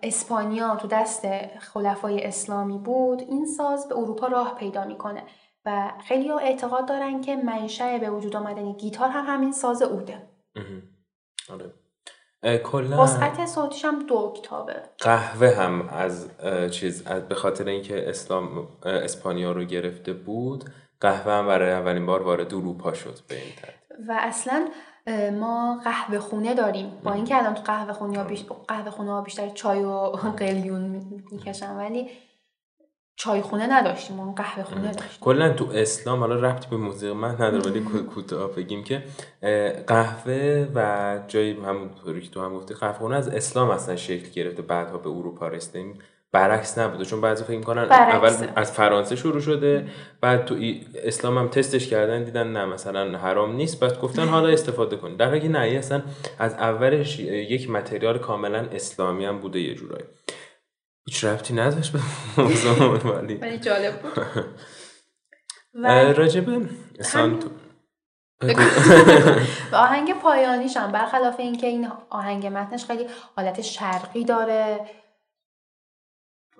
اسپانیا 0.03 0.77
تو 0.77 0.89
دست 0.89 1.27
خلفای 1.59 2.25
اسلامی 2.25 2.79
بود 2.79 3.21
این 3.21 3.47
ساز 3.47 3.89
به 3.89 3.99
اروپا 3.99 4.27
راه 4.27 4.55
پیدا 4.55 4.85
می‌کنه 4.85 5.23
و 5.65 5.93
خیلی 6.09 6.31
اعتقاد 6.31 6.89
دارن 6.89 7.21
که 7.21 7.37
منشأ 7.37 7.99
به 7.99 8.11
وجود 8.11 8.37
آمدن 8.37 8.73
گیتار 8.73 9.09
هم 9.09 9.25
همین 9.35 9.53
ساز 9.53 9.83
اوده. 9.83 10.29
آره. 11.51 11.73
کلا 12.59 13.03
وسعت 13.03 13.47
صوتیش 13.47 13.85
هم 13.85 14.07
دو 14.07 14.15
اکتابه. 14.17 14.83
قهوه 14.99 15.51
هم 15.51 15.89
از 15.89 16.31
چیز 16.71 17.03
به 17.03 17.35
خاطر 17.35 17.69
اینکه 17.69 18.09
اسلام 18.09 18.69
اسپانیا 18.85 19.53
رو 19.53 19.65
گرفته 19.65 20.13
بود 20.13 20.65
قهوه 21.01 21.33
هم 21.33 21.47
برای 21.47 21.73
اولین 21.73 22.07
بار 22.07 22.23
وارد 22.23 22.55
اروپا 22.55 22.93
شد 22.93 23.19
به 23.29 23.35
این 23.35 23.53
و 24.09 24.19
اصلا 24.21 24.69
ما 25.31 25.81
قهوه 25.85 26.19
خونه 26.19 26.55
داریم. 26.55 26.93
با 27.05 27.13
اینکه 27.13 27.37
الان 27.37 27.55
تو 27.55 27.63
قهوه 27.63 27.93
خونه 27.93 28.19
ها, 28.19 28.25
بیش... 28.25 28.45
قهوه 28.69 28.91
خونه 28.91 29.11
ها 29.11 29.21
بیشتر 29.21 29.49
چای 29.49 29.85
و 29.85 29.99
قلیون 30.37 30.81
می‌کشن 31.31 31.77
ولی 31.77 32.09
چایخونه 33.17 33.67
نداشتیم. 33.67 34.21
اون 34.21 34.35
قهوه 34.35 34.65
خونه 34.65 34.93
داشتیم. 34.93 35.19
کلا 35.21 35.53
تو 35.53 35.71
اسلام 35.75 36.21
حالا 36.21 36.35
ربطی 36.35 36.71
به 36.71 36.77
موسیقی 36.77 37.13
من 37.13 37.35
نداره 37.35 37.71
ولی 37.71 37.81
کوتاه 38.15 38.51
بگیم 38.51 38.85
که 38.85 39.03
قهوه 39.87 40.69
و 40.75 41.19
جای 41.29 41.53
همون 41.53 41.91
که 42.23 42.29
تو 42.29 42.41
هم 42.41 42.55
گفتی 42.55 42.75
قهوه 42.75 42.99
خونه 42.99 43.17
از 43.17 43.29
اسلام 43.29 43.71
اصلا 43.71 43.97
شکل 43.97 44.31
گرفته 44.31 44.63
بعدها 44.63 44.99
به 44.99 45.09
اروپا 45.11 45.49
رسیدیم. 45.49 45.99
برعکس 46.33 46.79
نبوده. 46.79 47.05
چون 47.05 47.21
بعضی 47.21 47.45
فکر 47.45 47.59
می‌کنن 47.59 47.83
اول 47.83 48.33
از 48.57 48.73
فرانسه 48.73 49.17
شروع 49.17 49.41
شده 49.41 49.89
بعد 50.21 50.45
تو 50.45 50.57
اسلام 50.95 51.39
هم 51.39 51.49
تستش 51.49 51.89
کردن 51.89 52.25
دیدن 52.25 52.53
نه 52.53 52.65
مثلا 52.65 53.19
حرام 53.19 53.57
نیست. 53.57 53.81
بعد 53.81 54.01
گفتن 54.01 54.29
حالا 54.35 54.49
استفاده 54.49 54.97
کن 54.97 55.17
در 55.17 55.27
حالی 55.27 55.41
که 55.41 55.49
نه 55.49 55.59
اصلا 55.59 56.03
از 56.39 56.55
اولش 56.55 57.19
یک 57.21 57.71
متریال 57.71 58.19
کاملا 58.19 58.59
اسلامی 58.59 59.25
هم 59.25 59.39
بوده 59.39 59.61
یه 59.61 59.75
جورایی. 59.75 60.05
هیچ 61.07 61.25
ربطی 61.25 61.55
نداشت 61.55 61.93
به 61.93 61.99
موضوع 62.43 62.99
ولی 63.41 63.59
جالب 63.59 64.01
بود. 64.01 64.13
راجب 66.17 66.69
سانتو 67.01 67.49
و 69.73 69.77
آهنگ 69.77 70.15
پایانیش 70.15 70.77
هم 70.77 70.93
برخلاف 70.93 71.41
اینکه 71.41 71.67
این 71.67 71.89
آهنگ 72.11 72.47
متنش 72.47 72.85
خیلی 72.85 73.07
حالت 73.37 73.61
شرقی 73.61 74.25
داره. 74.25 74.81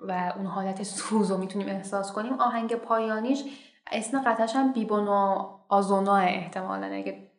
و 0.07 0.33
اون 0.37 0.45
حالت 0.45 0.83
سوز 0.83 1.31
رو 1.31 1.37
می‌تونیم 1.37 1.67
احساس 1.67 2.13
کنیم. 2.13 2.33
آهنگ 2.33 2.75
پایانیش 2.75 3.43
اسم 3.91 4.21
قطعش 4.21 4.55
هم 4.55 4.73
بیبونو 4.73 5.49
آزونا 5.69 6.15
احتمالا. 6.15 6.87
اگه 6.87 7.31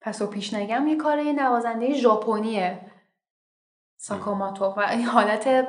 پس 0.00 0.22
و 0.22 0.26
پیش 0.26 0.54
نگم 0.54 0.86
یه 0.86 0.96
کاره 0.96 1.22
نوازنده 1.22 1.94
ژاپنیه. 1.94 2.78
ساکاماتو. 3.96 4.64
و 4.64 4.80
این 4.80 5.04
حالت 5.04 5.68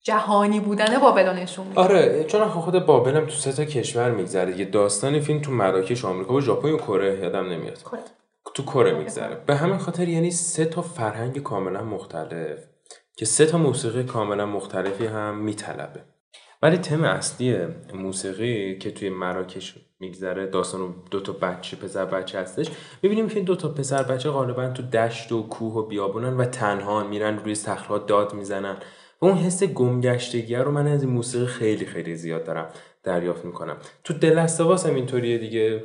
جهانی 0.00 0.60
بودن 0.60 0.98
بابل 0.98 1.28
نشون 1.28 1.66
میده. 1.66 1.80
آره 1.80 2.24
چون 2.24 2.48
خود 2.48 2.86
بابل 2.86 3.16
هم 3.16 3.26
تو 3.26 3.32
سه 3.32 3.52
تا 3.52 3.64
کشور 3.64 4.10
میگذره. 4.10 4.58
یه 4.58 4.64
داستان 4.64 5.20
فیلم 5.20 5.40
تو 5.40 5.52
مراکش 5.52 6.04
آمریکا 6.04 6.34
و 6.34 6.40
ژاپن 6.40 6.70
و 6.70 6.76
کره 6.76 7.18
یادم 7.18 7.48
نمیاد. 7.48 7.82
کره. 7.82 8.00
تو 8.54 8.62
کره 8.62 8.98
میگذره. 8.98 9.34
به 9.34 9.56
همین 9.56 9.78
خاطر 9.78 10.08
یعنی 10.08 10.30
سه 10.30 10.64
تا 10.64 10.82
فرهنگ 10.82 11.42
کاملا 11.42 11.84
مختلف. 11.84 12.58
که 13.18 13.24
سه 13.24 13.46
تا 13.46 13.58
موسیقی 13.58 14.02
کاملا 14.02 14.46
مختلفی 14.46 15.06
هم 15.06 15.38
میطلبه. 15.38 16.00
ولی 16.62 16.76
تم 16.76 17.04
اصلی 17.04 17.56
موسیقی 17.94 18.78
که 18.78 18.90
توی 18.90 19.10
مراکش 19.10 19.74
میگذره 20.00 20.46
داستان 20.46 20.94
دو 21.10 21.20
تا 21.20 21.32
بچه 21.32 21.76
پسر 21.76 22.04
بچه 22.04 22.38
هستش 22.38 22.70
می‌بینیم 23.02 23.28
که 23.28 23.40
دو 23.40 23.56
تا 23.56 23.68
پسر 23.68 24.02
بچه 24.02 24.30
غالبا 24.30 24.68
تو 24.68 24.82
دشت 24.82 25.32
و 25.32 25.42
کوه 25.42 25.74
و 25.74 25.86
بیابونن 25.86 26.36
و 26.36 26.44
تنها 26.44 27.04
میرن 27.04 27.38
روی 27.38 27.54
صخره‌ها 27.54 27.98
داد 27.98 28.34
می‌زنن. 28.34 28.76
و 29.22 29.26
اون 29.26 29.34
حس 29.34 29.62
گمگشتگی 29.62 30.56
رو 30.56 30.70
من 30.70 30.86
از 30.86 31.02
این 31.02 31.12
موسیقی 31.12 31.46
خیلی 31.46 31.86
خیلی 31.86 32.14
زیاد 32.14 32.44
دارم 32.44 32.68
دریافت 33.02 33.44
می‌کنم. 33.44 33.76
تو 34.04 34.14
دلستواس 34.14 34.86
هم 34.86 34.94
اینطوریه 34.94 35.38
دیگه. 35.38 35.84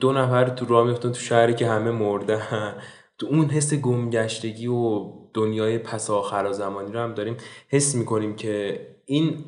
دو 0.00 0.12
نفر 0.12 0.48
تو 0.48 0.66
راه 0.66 0.86
میفتن 0.86 1.12
تو 1.12 1.20
شهری 1.20 1.54
که 1.54 1.66
همه 1.66 1.90
مردن. 1.90 2.74
تو 3.18 3.26
اون 3.26 3.44
حس 3.44 3.74
گمگشتگی 3.74 4.66
و 4.66 5.12
دنیای 5.34 5.78
پس 5.78 6.10
آخر 6.10 6.52
زمانی 6.52 6.92
رو 6.92 7.00
هم 7.00 7.14
داریم 7.14 7.36
حس 7.68 7.94
می‌کنیم 7.94 8.36
که 8.36 8.80
این 9.06 9.44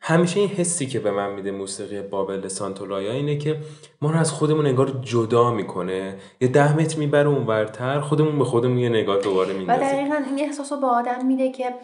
همیشه 0.00 0.40
این 0.40 0.48
حسی 0.48 0.86
که 0.86 1.00
به 1.00 1.10
من 1.10 1.32
میده 1.32 1.50
موسیقی 1.50 2.02
بابل 2.02 2.48
سانتولایا 2.48 3.12
اینه 3.12 3.36
که 3.36 3.60
ما 4.02 4.10
رو 4.10 4.18
از 4.18 4.32
خودمون 4.32 4.66
انگار 4.66 4.88
جدا 5.02 5.50
می‌کنه. 5.50 6.16
یه 6.40 6.48
ده 6.48 6.76
متر 6.76 6.98
می‌بره 6.98 7.28
اونورتر 7.28 8.00
خودمون 8.00 8.38
به 8.38 8.44
خودمون 8.44 8.78
یه 8.78 8.88
نگاه 8.88 9.18
دوباره 9.18 9.52
میندازیم. 9.52 9.86
و 9.86 9.90
دقیقا 9.90 10.14
این 10.14 10.46
احساس 10.46 10.72
رو 10.72 10.80
به 10.80 10.86
آدم 10.86 11.26
میده 11.26 11.52
که 11.52 11.74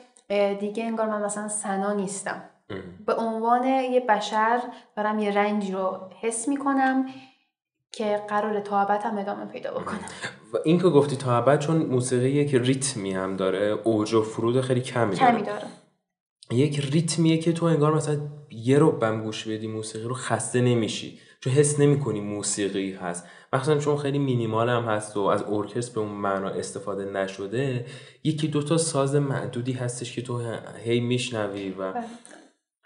دیگه 0.61 0.85
انگار 0.85 1.07
من 1.07 1.25
مثلا 1.25 1.49
سنا 1.49 1.93
نیستم. 1.93 2.43
به 3.07 3.15
عنوان 3.15 3.65
یه 3.65 4.01
بشر 4.09 4.61
دارم 4.97 5.19
یه 5.19 5.31
رنجی 5.31 5.73
رو 5.73 5.99
حس 6.21 6.49
می‌کنم. 6.49 7.07
که 7.97 8.23
قرار 8.29 8.61
تا 8.61 8.85
هم 8.85 9.19
ادامه 9.19 9.45
پیدا 9.45 9.71
بکنه 9.71 9.99
و 10.53 10.57
این 10.65 10.79
که 10.79 10.89
گفتی 10.89 11.17
تا 11.17 11.57
چون 11.57 11.77
موسیقی 11.77 12.47
که 12.47 12.59
ریتمی 12.59 13.13
هم 13.13 13.37
داره 13.37 13.79
اوج 13.85 14.15
و 14.15 14.23
فرود 14.23 14.61
خیلی 14.61 14.81
کمی 14.81 15.17
داره, 15.17 15.33
کمی 15.33 15.43
داره. 15.43 15.67
یک 16.51 16.81
ریتمیه 16.93 17.39
که 17.39 17.53
تو 17.53 17.67
انگار 17.67 17.95
مثلا 17.95 18.19
یه 18.51 18.79
رو 18.79 18.93
بم 18.93 19.23
گوش 19.23 19.49
بدی 19.49 19.67
موسیقی 19.67 20.05
رو 20.05 20.15
خسته 20.15 20.61
نمیشی 20.61 21.19
چون 21.41 21.53
حس 21.53 21.81
نمی‌کنی 21.81 22.21
موسیقی 22.21 22.93
هست 22.93 23.25
مخصوصا 23.53 23.79
چون 23.79 23.97
خیلی 23.97 24.19
مینیمال 24.19 24.69
هم 24.69 24.83
هست 24.83 25.17
و 25.17 25.21
از 25.21 25.43
ارکستر 25.43 25.95
به 25.95 26.01
اون 26.01 26.11
معنا 26.11 26.49
استفاده 26.49 27.05
نشده 27.05 27.87
یکی 28.25 28.49
دوتا 28.49 28.77
ساز 28.77 29.15
معدودی 29.15 29.73
هستش 29.73 30.15
که 30.15 30.23
تو 30.23 30.57
هی 30.85 31.01
میشنوی 31.01 31.71
و 31.71 31.93
بله. 31.93 32.05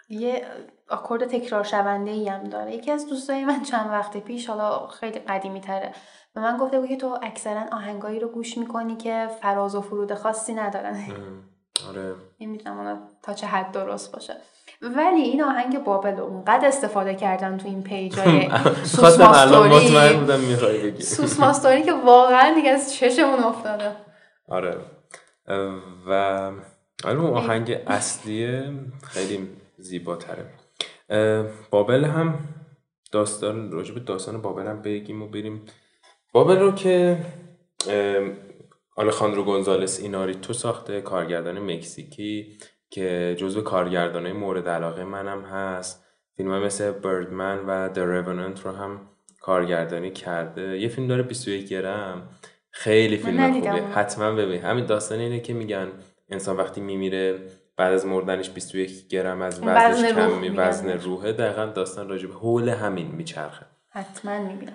یه 0.09 0.41
آکورد 0.89 1.25
تکرار 1.25 1.63
شونده 1.63 2.11
ای 2.11 2.29
هم 2.29 2.43
داره. 2.43 2.75
یکی 2.75 2.91
از 2.91 3.09
دوستای 3.09 3.45
من 3.45 3.63
چند 3.63 3.89
وقت 3.91 4.17
پیش 4.17 4.49
حالا 4.49 4.87
خیلی 4.87 5.19
قدیمی 5.19 5.61
تره 5.61 5.91
به 6.35 6.41
من 6.41 6.57
گفته 6.57 6.79
بود 6.79 6.89
که 6.89 6.97
تو 6.97 7.19
اکثرا 7.23 7.61
آهنگایی 7.71 8.19
رو 8.19 8.27
گوش 8.27 8.57
می‌کنی 8.57 8.95
که 8.95 9.27
فراز 9.41 9.75
و 9.75 9.81
فرود 9.81 10.13
خاصی 10.13 10.53
ندارن. 10.53 10.97
آره. 11.89 12.15
نمی‌دونم 12.39 13.07
تا 13.23 13.33
چه 13.33 13.47
حد 13.47 13.71
درست 13.71 14.11
باشه. 14.11 14.33
ولی 14.81 15.21
این 15.21 15.43
آهنگ 15.43 15.83
بابل 15.83 16.19
اونقدر 16.19 16.67
استفاده 16.67 17.15
کردن 17.15 17.57
تو 17.57 17.67
این 17.67 17.83
پیجای 17.83 18.49
سوس 18.83 19.19
ماستوری 19.19 21.01
سوس 21.01 21.39
ماستوری 21.39 21.83
که 21.83 21.93
واقعا 21.93 22.53
دیگه 22.55 22.69
از 22.69 22.93
چشمون 22.93 23.39
افتاده. 23.39 23.95
آره. 24.47 24.77
و 26.07 26.11
اون 27.05 27.33
آهنگ 27.33 27.77
اصلیه 27.87 28.73
خیلی 29.03 29.49
زیباتره. 29.77 30.45
بابل 31.71 32.05
هم 32.05 32.39
داستان 33.11 33.71
راجب 33.71 34.05
داستان 34.05 34.41
بابل 34.41 34.67
هم 34.67 34.81
بگیم 34.81 35.21
و 35.21 35.27
بریم. 35.27 35.65
بابل 36.33 36.59
رو 36.59 36.71
که 36.71 37.17
آلخاندرو 38.95 39.43
گونزالس 39.43 39.99
ایناریتو 39.99 40.53
ساخته 40.53 41.01
کارگردان 41.01 41.59
مکزیکی 41.59 42.57
که 42.89 43.35
جزو 43.39 43.61
کارگردانه 43.61 44.33
مورد 44.33 44.69
علاقه 44.69 45.03
منم 45.03 45.41
هست. 45.41 46.05
فیلم 46.37 46.63
مثل 46.63 46.91
بردمن 46.91 47.59
و 47.67 47.93
The 47.93 47.97
Revenant 47.97 48.61
رو 48.61 48.71
هم 48.71 49.01
کارگردانی 49.41 50.11
کرده. 50.11 50.79
یه 50.79 50.87
فیلم 50.87 51.07
داره 51.07 51.23
21 51.23 51.69
گرم. 51.69 52.29
خیلی 52.71 53.17
فیلم 53.17 53.53
خوبه. 53.53 53.69
حتما 53.69 54.31
ببین. 54.31 54.61
همین 54.61 54.85
داستان 54.85 55.19
اینه 55.19 55.39
که 55.39 55.53
میگن 55.53 55.87
انسان 56.29 56.57
وقتی 56.57 56.81
میمیره 56.81 57.39
بعد 57.79 57.93
از 57.93 58.05
مردنش 58.05 58.49
21 58.49 59.07
گرم 59.07 59.41
از 59.41 59.59
وزنش 59.59 60.13
کم 60.13 60.37
می 60.37 60.49
وزن 60.49 60.89
روحه. 60.89 61.31
دقیقا 61.31 61.65
داستان 61.65 62.09
راجب 62.09 62.31
حول 62.31 62.69
همین 62.69 63.07
میچرخه. 63.07 63.65
حتما 63.89 64.39
می‌بینم 64.39 64.73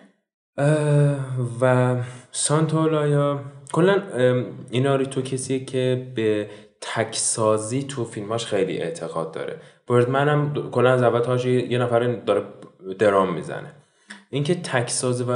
و 1.60 1.96
سانتولایا 2.32 3.40
کلا 3.72 4.02
ایناریتو 4.70 5.22
کسیه 5.22 5.64
که 5.64 6.12
به 6.14 6.50
تکسازی 6.80 7.82
تو 7.82 8.04
فیلماش 8.04 8.46
خیلی 8.46 8.78
اعتقاد 8.78 9.32
داره. 9.32 9.56
بردمن 9.86 10.28
هم 10.28 10.70
کلا 10.70 10.92
از 10.92 11.02
اول 11.02 11.20
تاش 11.20 11.44
یه 11.44 11.78
نفر 11.78 12.14
داره 12.14 12.42
درام 12.98 13.34
می‌زنه. 13.34 13.72
اینکه 14.30 14.54
تکساز 14.54 15.22
و 15.22 15.30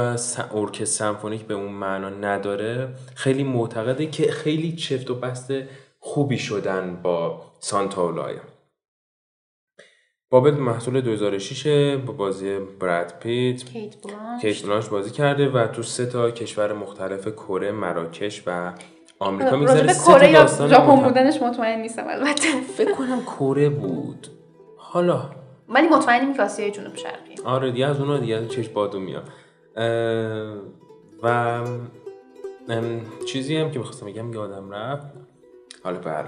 ارکستر 0.53 0.85
سمفونیک 0.85 1.41
به 1.41 1.53
اون 1.53 1.71
معنا 1.71 2.09
نداره 2.09 2.89
خیلی 3.15 3.43
معتقده 3.43 4.05
که 4.05 4.31
خیلی 4.31 4.75
چفت 4.75 5.09
و 5.09 5.15
بست 5.15 5.53
خوبی 5.99 6.37
شدن 6.37 6.99
با 7.03 7.41
سانتاولایا 7.59 8.41
بابل 10.31 10.51
محصول 10.51 11.01
2006 11.01 11.95
با 11.95 12.13
بازی 12.13 12.59
براد 12.79 13.13
پیت. 13.19 13.63
کیت 13.63 13.95
بلانش. 14.65 14.89
بازی 14.89 15.11
کرده 15.11 15.49
و 15.49 15.67
تو 15.67 15.83
سه 15.83 16.05
تا 16.05 16.31
کشور 16.31 16.73
مختلف 16.73 17.27
کره 17.27 17.71
مراکش 17.71 18.43
و 18.47 18.73
آمریکا 19.19 19.55
میگذره. 19.57 19.93
کره 19.93 20.31
یا 20.31 20.47
ژاپن 20.47 20.95
بودنش 20.95 21.41
مطمئن 21.41 21.81
نیستم 21.81 22.07
البته. 22.07 22.61
فکر 22.77 22.93
کنم 22.93 23.21
کره 23.21 23.69
بود. 23.69 24.27
حالا. 24.77 25.29
ولی 25.69 25.87
مطمئنی 25.87 26.33
که 26.33 26.43
آسیای 26.43 26.71
جنوب 26.71 26.95
شرقی. 26.95 27.35
آره 27.45 27.71
دیگه 27.71 27.85
از 27.85 27.99
اونها 27.99 28.17
دیگه 28.17 28.47
چش 28.47 28.69
بادو 28.69 28.99
میاد. 28.99 29.29
و 31.23 31.59
چیزی 33.25 33.57
هم 33.57 33.71
که 33.71 33.79
می‌خواستم 33.79 34.05
بگم 34.05 34.33
یادم 34.33 34.71
رفت. 34.71 35.05
حالا 35.83 35.99
به 35.99 36.09
هر 36.09 36.25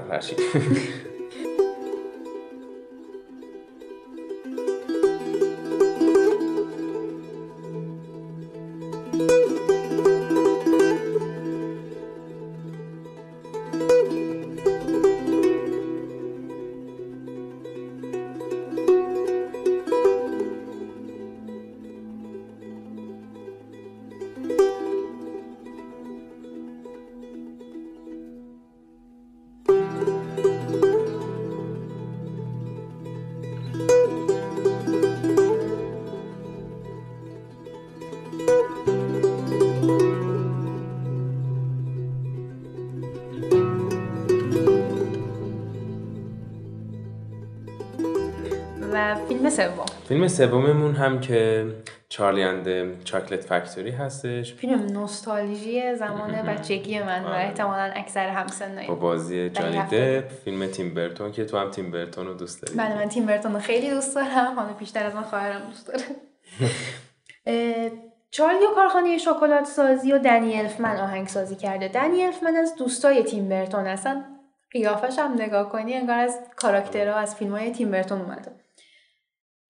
سوم. 49.51 49.85
فیلم 50.07 50.27
سوممون 50.27 50.95
هم 50.95 51.19
که 51.19 51.65
چارلی 52.09 52.43
اند 52.43 53.03
چاکلت 53.03 53.41
فکتوری 53.41 53.91
هستش. 53.91 54.53
فیلم 54.53 54.85
نوستالژی 54.85 55.95
زمان 55.95 56.31
بچگی 56.49 56.99
من 56.99 57.23
و 57.23 57.27
آره. 57.27 57.37
احتمالا 57.37 57.91
اکثر 57.95 58.29
همسنایی 58.29 58.87
با 58.87 58.95
بازی 58.95 59.49
جانی 59.49 59.81
دپ 59.81 60.27
فیلم 60.43 60.67
تیم 60.67 60.93
برتون 60.93 61.31
که 61.31 61.45
تو 61.45 61.57
هم 61.57 61.71
تیم 61.71 61.91
برتون 61.91 62.27
رو 62.27 62.33
دوست 62.33 62.61
داری. 62.61 62.77
بله 62.77 62.95
من 62.95 63.09
تیم 63.09 63.25
برتون 63.25 63.53
رو 63.53 63.59
خیلی 63.59 63.89
دوست 63.89 64.15
دارم. 64.15 64.55
حالا 64.55 64.73
بیشتر 64.73 65.05
از 65.05 65.15
من 65.15 65.21
خواهرم 65.21 65.61
دوست 65.67 65.87
داره. 65.87 66.03
چارلی 68.31 68.65
و 68.65 68.75
کارخانه 68.75 69.17
شکلات 69.17 69.65
سازی 69.65 70.13
و 70.13 70.17
دنی 70.17 70.59
الفمن 70.59 70.97
آهنگ 70.97 71.27
سازی 71.27 71.55
کرده. 71.55 71.87
دنی 71.87 72.23
الفمن 72.23 72.55
از 72.55 72.75
دوستای 72.75 73.23
تیم 73.23 73.49
برتون 73.49 73.85
هستن. 73.85 74.25
قیافش 74.71 75.19
هم 75.19 75.33
نگاه 75.33 75.69
کنی 75.69 75.93
انگار 75.93 76.17
از 76.17 76.39
کاراکترها 76.55 77.15
از 77.15 77.35
فیلم 77.35 77.51
های 77.51 77.71
تیم 77.71 77.91
برتون 77.91 78.21
اومده. 78.21 78.51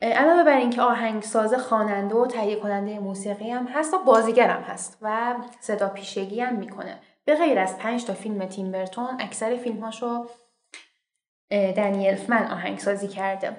علاوه 0.02 0.44
بر 0.44 0.58
اینکه 0.58 0.82
آهنگساز 0.82 1.54
خواننده 1.54 2.16
و 2.16 2.28
تهیه 2.28 2.56
کننده 2.56 3.00
موسیقی 3.00 3.50
هم 3.50 3.68
هست 3.68 3.94
و 3.94 3.98
بازیگر 3.98 4.50
هست 4.50 4.98
و 5.02 5.36
صدا 5.60 5.90
پیشگی 5.90 6.40
هم 6.40 6.56
می‌کنه. 6.56 7.00
به 7.26 7.36
غیر 7.36 7.60
از 7.60 7.78
پنج 7.78 8.06
تا 8.06 8.14
فیلم 8.14 8.46
تیم 8.46 8.72
برتون 8.72 9.08
اکثر 9.20 9.56
فیلمهاشو 9.56 10.26
دنیل 11.52 12.16
فمن 12.16 12.48
آهنگسازی 12.52 13.08
کرده. 13.08 13.58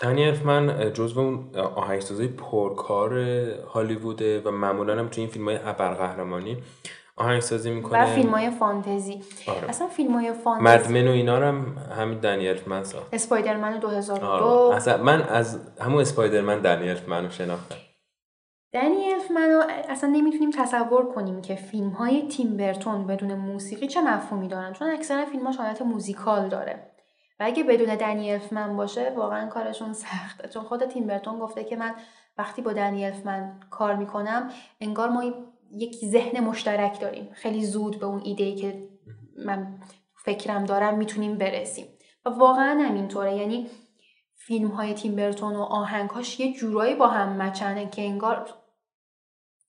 دنی 0.00 0.30
من 0.30 0.92
جزو 0.92 1.20
اون 1.20 1.56
آهنگسازی 1.56 2.28
پرکار 2.28 3.18
هالیووده 3.60 4.40
و 4.40 4.50
معمولا 4.50 4.98
هم 4.98 5.08
تو 5.08 5.20
این 5.20 5.30
فیلم 5.30 5.44
های 5.44 5.56
ابرقهرمانی. 5.56 6.62
آهنگسازی 7.20 7.70
می‌کنه. 7.70 8.02
و 8.02 8.06
فیلم 8.06 8.30
های 8.30 8.50
فانتزی. 8.50 9.22
آره. 9.46 9.68
اصلا 9.68 9.86
فیلم 9.86 10.12
های 10.12 10.32
فانتزی 10.32 10.64
مدمن 10.64 11.08
و 11.08 11.10
اینا 11.10 11.36
هم 11.36 11.76
همین 11.98 12.18
دنیل 12.18 12.60
من 12.66 12.84
ساخت 12.84 13.06
اسپایدرمن 13.12 13.78
2002 13.78 14.26
آره. 14.26 14.76
اصلا 14.76 15.02
من 15.02 15.22
از 15.22 15.60
همون 15.80 16.00
اسپایدرمن 16.00 16.60
دنیل 16.60 16.96
من 17.06 17.24
رو 17.24 17.30
شناختم. 17.30 17.76
دنیل 18.72 19.16
منو 19.34 19.62
اصلا 19.88 20.10
نمی‌تونیم 20.10 20.50
تصور 20.50 21.12
کنیم 21.14 21.42
که 21.42 21.54
فیلم 21.54 21.90
های 21.90 22.28
تیم 22.28 22.56
برتون 22.56 23.06
بدون 23.06 23.34
موسیقی 23.34 23.86
چه 23.86 24.00
مفهومی 24.00 24.48
دارن 24.48 24.72
چون 24.72 24.90
اکثر 24.90 25.24
فیلم 25.24 25.46
ها 25.46 25.52
حالت 25.52 25.82
موزیکال 25.82 26.48
داره. 26.48 26.90
و 27.40 27.42
اگه 27.44 27.62
بدون 27.62 27.94
دنی 27.94 28.32
الفمن 28.32 28.76
باشه 28.76 29.12
واقعا 29.16 29.48
کارشون 29.48 29.92
سخته. 29.92 30.48
چون 30.48 30.62
خود 30.62 30.84
تیم 30.84 31.06
برتون 31.06 31.38
گفته 31.38 31.64
که 31.64 31.76
من 31.76 31.94
وقتی 32.38 32.62
با 32.62 32.72
دنی 32.72 33.06
الفمن 33.06 33.60
کار 33.70 33.94
می‌کنم 33.96 34.50
انگار 34.80 35.08
ما 35.08 35.22
یک 35.70 35.96
ذهن 36.04 36.40
مشترک 36.44 37.00
داریم. 37.00 37.30
خیلی 37.32 37.64
زود 37.64 38.00
به 38.00 38.06
اون 38.06 38.20
ایده 38.24 38.54
که 38.54 38.88
من 39.46 39.78
فکرم 40.24 40.64
دارم 40.64 40.98
می‌تونیم 40.98 41.38
برسیم. 41.38 41.86
و 42.24 42.28
واقعا 42.28 42.80
همینطوره. 42.88 43.36
یعنی 43.36 43.66
فیلم 44.36 44.68
های 44.68 44.94
تیم 44.94 45.16
برتون 45.16 45.56
و 45.56 45.62
آهنگاش 45.62 46.40
یه 46.40 46.52
جورایی 46.52 46.94
با 46.94 47.08
هم 47.08 47.42
مچنه 47.42 47.90
که 47.90 48.02
انگار 48.02 48.48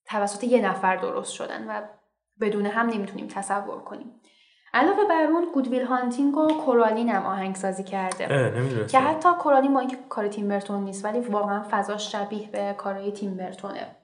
توسط 0.05 0.43
یه 0.43 0.61
نفر 0.61 0.95
درست 0.95 1.33
شدن 1.33 1.65
و 1.69 1.81
بدون 2.41 2.65
هم 2.65 2.89
نمی‌تونیم 2.89 3.27
تصور 3.27 3.81
کنیم. 3.81 4.21
علاوه 4.73 5.05
بر 5.09 5.23
اون 5.23 5.45
گودویل 5.53 5.81
هانتینگ 5.81 6.37
و 6.37 6.47
کورالین 6.47 7.09
هم 7.09 7.25
آهنگسازی 7.25 7.83
کرده. 7.83 8.27
که 8.87 8.99
حتی 8.99 9.29
کورالین 9.39 9.73
با 9.73 9.79
اینکه 9.79 9.97
کار 10.09 10.27
تیم 10.27 10.47
برتون 10.47 10.83
نیست 10.83 11.05
ولی 11.05 11.19
واقعا 11.19 11.65
فضاش 11.71 12.11
شبیه 12.11 12.49
به 12.49 12.75
کارهای 12.77 13.11
تیم 13.11 13.37
برتونه. 13.37 13.95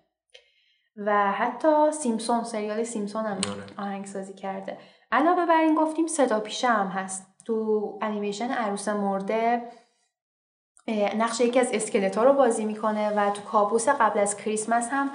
و 0.97 1.31
حتی 1.31 1.91
سیمسون 1.91 2.43
سریال 2.43 2.83
سیمسون 2.83 3.25
هم 3.25 3.37
آره. 3.37 3.87
آهنگسازی 3.87 4.33
کرده. 4.33 4.77
علاوه 5.11 5.45
بر 5.45 5.61
این 5.61 5.75
گفتیم 5.75 6.07
صدا 6.07 6.39
پیشه 6.39 6.67
هم 6.67 6.87
هست. 6.87 7.27
تو 7.45 7.99
انیمیشن 8.01 8.49
عروس 8.51 8.87
مرده 8.89 9.61
نقش 11.17 11.41
یکی 11.41 11.59
از 11.59 11.69
اسکلتا 11.73 12.23
رو 12.23 12.33
بازی 12.33 12.65
می‌کنه 12.65 13.09
و 13.09 13.31
تو 13.31 13.41
کابوس 13.41 13.89
قبل 13.89 14.19
از 14.19 14.37
کریسمس 14.37 14.89
هم 14.91 15.11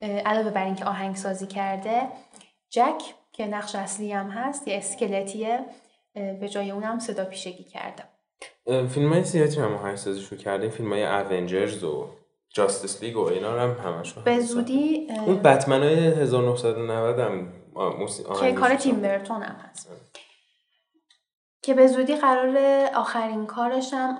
علاوه 0.00 0.50
بر 0.50 0.64
اینکه 0.64 0.84
آهنگسازی 0.84 1.46
کرده 1.46 2.02
جک 2.70 3.02
که 3.32 3.46
نقش 3.46 3.74
اصلی 3.74 4.12
هم 4.12 4.30
هست 4.30 4.68
یه 4.68 4.76
اسکلتیه 4.76 5.64
به 6.14 6.48
جای 6.48 6.70
اونم 6.70 6.98
صدا 6.98 7.24
پیشگی 7.24 7.64
کرده. 7.64 8.02
فیلم 8.88 9.12
های 9.12 9.24
زیادی 9.24 9.60
هم 9.60 9.74
آهنگسازی 9.74 10.20
شو 10.20 10.36
کرده 10.36 10.68
فیلم 10.68 10.92
های 10.92 11.04
اونجرز 11.04 11.84
و 11.84 12.08
جاستس 12.52 13.02
لیگ 13.02 13.16
و 13.16 13.20
اینا 13.20 13.60
هم 13.60 13.70
همشون 13.70 14.24
به 14.24 14.40
زودی 14.40 15.08
اون 15.26 15.42
بتمن 15.42 15.82
های 15.82 15.94
1990 15.94 17.18
هم 17.18 17.52
که 18.40 18.52
کار 18.52 18.74
تیم 18.74 19.00
برتون 19.00 19.42
هم 19.42 19.56
هست. 19.56 19.90
که 21.62 21.74
به 21.74 21.86
زودی 21.86 22.16
قرار 22.16 22.56
آخرین 22.94 23.46
کارش 23.46 23.92
هم 23.92 24.18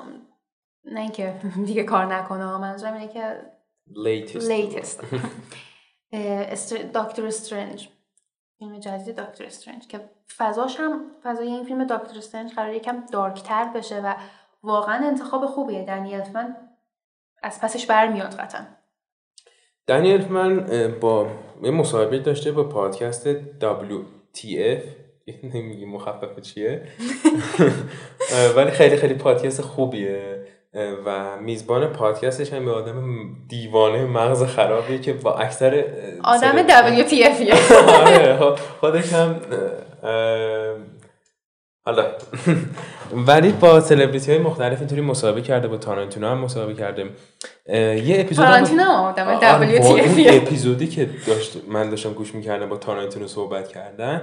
نه 0.84 1.00
اینکه 1.00 1.34
دیگه 1.66 1.82
کار 1.82 2.06
نکنه 2.06 2.58
منظورم 2.58 2.94
اینه 2.94 3.12
که 3.12 3.52
لیتست 3.86 4.50
لیتست 4.50 5.04
دکتر 6.74 7.26
استرنج. 7.26 7.88
فیلم 8.58 8.78
جدید 8.78 9.16
دکتر 9.16 9.44
استرنج. 9.44 9.86
که 9.86 10.10
فضاش 10.36 10.80
هم 10.80 11.10
فضای 11.22 11.46
این 11.46 11.64
فیلم 11.64 11.84
دکتر 11.84 12.18
استرنج 12.18 12.54
قرار 12.54 12.74
یکم 12.74 13.06
دارکتر 13.12 13.64
بشه 13.64 14.00
و 14.00 14.14
واقعا 14.62 15.06
انتخاب 15.06 15.46
خوبیه. 15.46 15.84
دنیل 15.84 16.22
من 16.34 16.56
از 17.42 17.60
پسش 17.60 17.86
برمیاد 17.86 18.34
قطعا 18.34 18.66
دنیل 19.86 20.28
من 20.28 20.66
با 21.00 21.26
یه 21.62 21.70
مصاحبه 21.70 22.18
داشته 22.18 22.52
با 22.52 22.64
پادکست 22.64 23.34
WTF 23.60 24.82
نمیگی 25.54 25.84
مخفف 25.84 26.40
چیه؟ 26.40 26.82
ولی 28.56 28.70
خیلی 28.70 28.96
خیلی 28.96 29.14
پادکست 29.14 29.60
خوبیه. 29.60 30.42
و 31.06 31.36
میزبان 31.40 31.86
پادکستش 31.86 32.52
هم 32.52 32.64
به 32.64 32.72
آدم 32.72 33.26
دیوانه 33.48 34.04
مغز 34.04 34.42
خرابیه 34.42 34.98
که 34.98 35.12
با 35.12 35.34
اکثر 35.34 35.84
آدم 36.24 36.66
WTF 36.66 37.52
آره، 38.06 38.56
خودش 38.80 39.12
هم 39.12 39.40
حالا. 41.84 42.06
ولی 43.28 43.52
با 43.52 43.80
سلبریتی 43.80 44.32
های 44.32 44.40
مختلف 44.40 44.78
اینطوری 44.78 45.00
مسابقه 45.00 45.40
کرده 45.40 45.68
با 45.68 45.76
تارانتینو 45.76 46.28
هم 46.28 46.38
مسابقه 46.38 46.74
کرده. 46.74 47.04
یه 47.68 48.20
اپیزود 48.20 48.46
تارانتینو؟ 48.46 48.82
آدم 48.82 49.28
اپیزودی 50.28 50.86
که 50.86 51.10
داشت 51.26 51.56
من 51.68 51.90
داشتم 51.90 52.12
گوش 52.12 52.34
می‌کردم 52.34 52.68
با 52.68 52.76
تارانتینو 52.76 53.26
صحبت 53.26 53.68
کردن. 53.68 54.22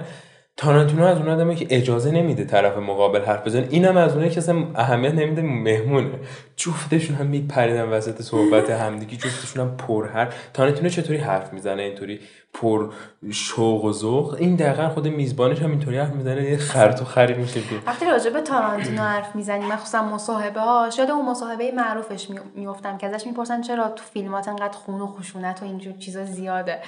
تارانتینو 0.60 1.04
از 1.04 1.18
اون 1.18 1.28
آدمه 1.28 1.54
که 1.54 1.66
اجازه 1.70 2.10
نمیده 2.10 2.44
طرف 2.44 2.76
مقابل 2.76 3.24
حرف 3.24 3.46
بزنه. 3.46 3.66
اینم 3.70 3.96
از 3.96 4.12
اونایی 4.12 4.30
که 4.30 4.38
اصلا 4.38 4.64
اهمیت 4.74 5.14
نمیده 5.14 5.42
مهمونه. 5.42 6.10
جفتشون 6.56 7.16
هم 7.16 7.26
میپریدن 7.26 7.88
وسط 7.88 8.22
صحبت 8.22 8.70
همدیگه 8.70 9.16
جفتشون 9.16 9.66
هم 9.66 9.76
پر 9.76 10.08
حرف. 10.08 10.34
تارانتینو 10.54 10.88
چطوری 10.88 11.18
حرف 11.18 11.52
می‌زنه؟ 11.52 11.82
اینطوری 11.82 12.20
پر 12.54 12.92
شوق 13.30 13.84
و 13.84 13.92
ذوق. 13.92 14.36
این 14.38 14.56
دقیقا 14.56 14.88
خود 14.88 15.08
میزبانش 15.08 15.62
هم 15.62 15.70
اینطوری 15.70 15.98
حرف 15.98 16.14
می‌زنه 16.14 16.50
یه 16.50 16.56
خرط 16.56 17.02
و 17.02 17.04
خرید 17.04 17.36
میشه 17.36 17.60
وقتی 17.86 18.06
راجع 18.06 18.30
به 18.30 18.40
تارانتینو 18.40 19.02
حرف 19.02 19.36
می‌زنی 19.36 19.66
مخصوصا 19.66 20.02
مصاحبه 20.02 20.60
ها 20.60 20.90
شاید 20.90 21.10
اون 21.10 21.30
مصاحبه 21.30 21.72
معروفش 21.72 22.28
میفتم 22.54 22.98
که 22.98 23.06
ازش 23.06 23.26
می‌پرسن 23.26 23.62
چرا 23.62 23.88
تو 23.88 24.04
فیلمات 24.12 24.48
انقدر 24.48 24.76
خون 24.78 25.00
و 25.00 25.06
خشونت 25.06 25.62
و 25.62 25.64
اینجور 25.64 25.92
چیزا 25.92 26.24
زیاده. 26.24 26.78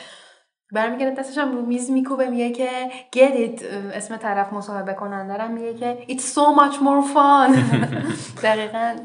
برمیگرده 0.73 1.21
دستش 1.21 1.39
هم 1.39 1.57
رو 1.57 1.67
میز 1.67 1.91
میکوبه 1.91 2.31
میگه 2.31 2.51
که 2.51 2.69
get 3.17 3.61
it. 3.61 3.65
اسم 3.95 4.17
طرف 4.17 4.53
مصاحبه 4.53 4.93
کننده 4.93 5.37
دارم 5.37 5.55
میگه 5.55 5.75
که 5.75 5.97
it's 6.09 6.21
so 6.21 6.41
much 6.59 6.77
more 6.77 7.15
fun. 7.15 7.59
دقیقا. 8.45 8.97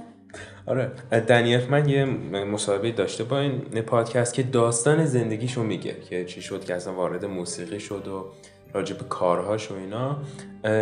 آره 0.66 0.92
دنیف 1.28 1.70
من 1.70 1.90
یه 1.90 2.06
مصاحبه 2.46 2.92
داشته 2.92 3.24
با 3.24 3.40
این 3.40 3.82
پادکست 3.82 4.34
که 4.34 4.44
داستان 4.44 5.06
زندگیشو 5.06 5.64
میگه 5.64 5.96
که 6.10 6.26
چی 6.26 6.42
شد 6.42 6.66
که 6.66 6.76
اصلا 6.76 6.94
وارد 6.94 7.26
موسیقی 7.26 7.80
شد 7.80 8.08
و 8.08 8.26
راجع 8.74 8.96
به 8.96 9.04
کارهاش 9.04 9.72
و 9.72 9.76
اینا. 9.76 10.18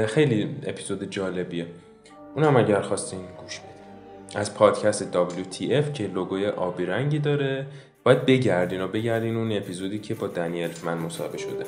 خیلی 0.05 0.55
اپیزود 0.67 1.03
جالبیه. 1.03 1.65
اونم 2.36 2.57
اگر 2.57 2.81
خواستین 2.81 3.19
گوش 3.19 3.59
بدید 3.59 3.75
از 4.36 4.53
پادکست 4.53 5.13
WTF 5.13 5.91
که 5.93 6.07
لوگوی 6.07 6.47
آبی 6.47 6.86
رنگی 6.86 7.19
داره. 7.19 7.65
باید 8.06 8.26
بگردین 8.26 8.82
و 8.82 8.88
بگردین 8.88 9.36
اون 9.36 9.51
اپیزودی 9.51 9.99
که 9.99 10.16
با 10.16 10.28
دنیل 10.28 10.70
من 10.84 10.97
مصاحبه 10.97 11.38
شده. 11.38 11.66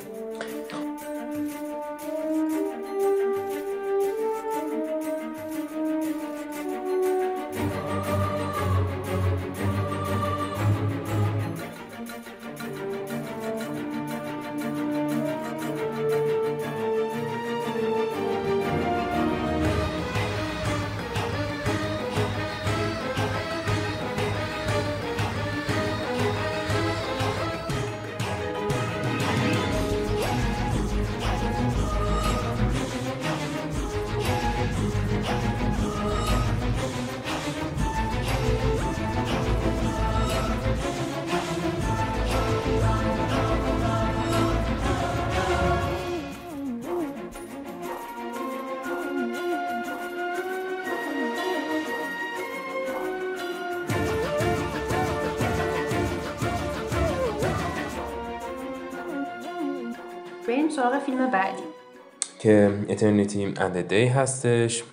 که 62.98 63.06
اترنیتی 63.06 63.54
اند 63.56 63.80
دی 63.88 64.06
هستش. 64.06 64.84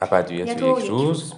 ابدیت 0.00 0.62
یک 0.62 0.84
روز. 0.84 1.34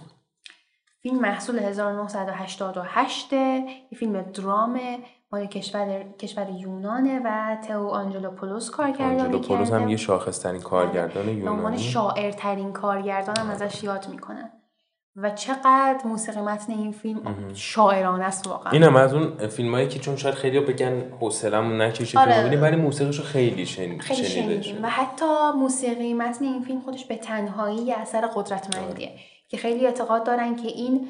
فیلم 1.03 1.21
محصول 1.21 1.59
1988 1.59 3.33
یه 3.33 3.85
فیلم 3.97 4.23
درامه 4.23 4.99
مال 5.33 5.47
کشور 5.47 6.03
کشور 6.19 6.51
یونانه 6.51 7.21
و 7.25 7.57
تئو 7.69 7.89
آنجلوپولوس 7.89 8.71
کارگردانی 8.71 9.17
کرده 9.17 9.25
آنجلوپولوس 9.25 9.71
هم 9.71 9.89
یه 9.89 9.97
شاخصترین 9.97 10.59
بله. 10.59 10.65
کارگردان 10.65 11.29
یونانی 11.29 11.43
به 11.43 11.51
عنوان 11.51 11.77
شاعرترین 11.77 12.73
کارگردان 12.73 13.37
هم 13.37 13.51
ازش 13.51 13.85
یاد 13.85 14.09
می‌کنن. 14.09 14.62
و 15.17 15.31
چقدر 15.31 16.01
موسیقی 16.05 16.41
متن 16.41 16.73
این 16.73 16.93
فیلم 16.93 17.21
شاعرانه 17.55 18.25
است 18.25 18.47
واقعا. 18.47 18.73
اینم 18.73 18.97
از 18.97 19.15
اون 19.15 19.49
فیلمایی 19.49 19.89
که 19.89 19.99
چون 19.99 20.17
شاید 20.17 20.35
خیلی 20.35 20.61
بگن 20.61 21.01
حوصله‌مون 21.21 21.81
نکشه 21.81 22.19
آره. 22.19 22.49
فیلم 22.49 22.63
ولی 22.63 22.77
موسیقیشو 22.77 23.23
خیلی 23.23 23.67
شن... 23.67 23.99
خیلی 23.99 24.25
شنیدیم. 24.25 24.79
و 24.83 24.89
حتی 24.89 25.25
موسیقی 25.57 26.15
متن 26.15 26.45
این 26.45 26.63
فیلم 26.63 26.81
خودش 26.81 27.05
به 27.05 27.17
تنهایی 27.17 27.93
اثر 27.93 28.27
قدرتمندیه. 28.27 29.09
آره. 29.09 29.19
که 29.49 29.57
خیلی 29.57 29.87
اعتقاد 29.87 30.27
دارن 30.27 30.57
که 30.57 30.69
این 30.69 31.09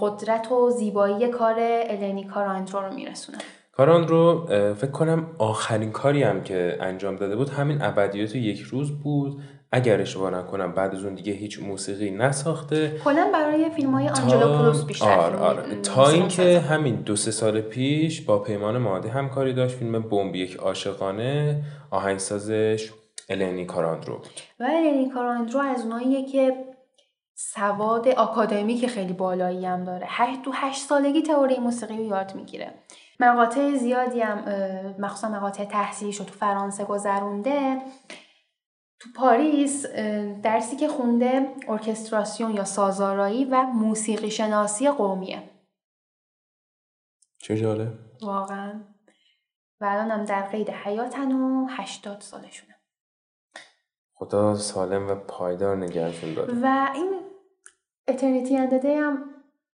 قدرت 0.00 0.52
و 0.52 0.70
زیبایی 0.70 1.28
کار 1.28 1.56
النی 1.58 2.24
کاراندرو 2.24 2.80
رو 2.80 2.94
میرسونه. 2.94 3.38
کاراندرو 3.72 4.46
فکر 4.74 4.90
کنم 4.90 5.26
آخرین 5.38 5.92
کاری 5.92 6.22
هم 6.22 6.42
که 6.42 6.78
انجام 6.80 7.16
داده 7.16 7.36
بود 7.36 7.48
همین 7.48 7.82
ابدیات 7.82 8.36
یک 8.36 8.60
روز 8.60 9.02
بود. 9.02 9.40
اگر 9.72 10.00
اشتباه 10.00 10.30
نکنم 10.30 10.72
بعد 10.72 10.94
از 10.94 11.04
اون 11.04 11.14
دیگه 11.14 11.32
هیچ 11.32 11.62
موسیقی 11.62 12.10
نساخته. 12.10 13.00
کلا 13.04 13.30
برای 13.32 13.70
فیلم 13.70 13.94
های 13.94 14.08
آنجلوپولوس 14.08 14.84
بیشتر. 14.84 15.20
آره 15.20 15.38
آره. 15.38 15.80
تا 15.80 16.08
اینکه 16.08 16.60
همین 16.60 16.94
دو 16.94 17.16
سه 17.16 17.30
سال 17.30 17.60
پیش 17.60 18.20
با 18.20 18.38
پیمان 18.38 18.78
ماده 18.78 19.08
همکاری 19.08 19.54
داشت 19.54 19.76
فیلم 19.76 20.02
بمب 20.02 20.34
یک 20.34 20.56
عاشقانه 20.56 21.62
آهنگسازش 21.90 22.90
النی 23.28 23.66
کاراندرو 23.66 24.14
و 24.60 24.64
النی 24.64 25.10
کاراندرو 25.10 25.60
از 25.60 25.84
اوناییه 25.84 26.24
که 26.24 26.56
سواد 27.34 28.08
آکادمیک 28.08 28.86
خیلی 28.86 29.12
بالایی 29.12 29.66
هم 29.66 29.84
داره. 29.84 30.06
هشت 30.08 30.42
تو 30.42 30.52
هشت 30.54 30.80
سالگی 30.80 31.22
تئوری 31.22 31.58
موسیقی 31.58 31.96
رو 31.96 32.04
یاد 32.04 32.34
می‌گیره. 32.34 32.70
مقاطع 33.20 33.74
زیادی 33.76 34.20
هم 34.20 34.44
مخصوصا 34.98 35.28
مقاطع 35.28 35.64
تحصیلیش 35.64 36.16
رو 36.16 36.24
تو 36.24 36.34
فرانسه 36.34 36.84
گذرونده. 36.84 37.78
تو 39.00 39.08
پاریس 39.16 39.86
درسی 40.42 40.76
که 40.76 40.88
خونده 40.88 41.54
ارکستراسیون 41.68 42.54
یا 42.54 42.64
سازارایی 42.64 43.44
و 43.44 43.62
موسیقی 43.62 44.30
شناسی 44.30 44.90
قومیه. 44.90 45.50
چه 47.38 47.56
جاله؟ 47.56 47.92
واقعا. 48.22 48.80
و 49.80 49.84
الان 49.84 50.10
هم 50.10 50.24
در 50.24 50.42
قید 50.42 50.70
حیاتن 50.70 51.32
و 51.32 51.66
هشتاد 51.66 52.20
سالشونه. 52.20 52.74
خدا 54.14 54.54
سالم 54.54 55.08
و 55.08 55.14
پایدار 55.14 55.76
نگهشون 55.76 56.34
داره 56.34 56.54
و 56.62 56.88
این 56.94 57.20
اترنیتی 58.08 58.56
اندده 58.56 59.00
هم 59.00 59.34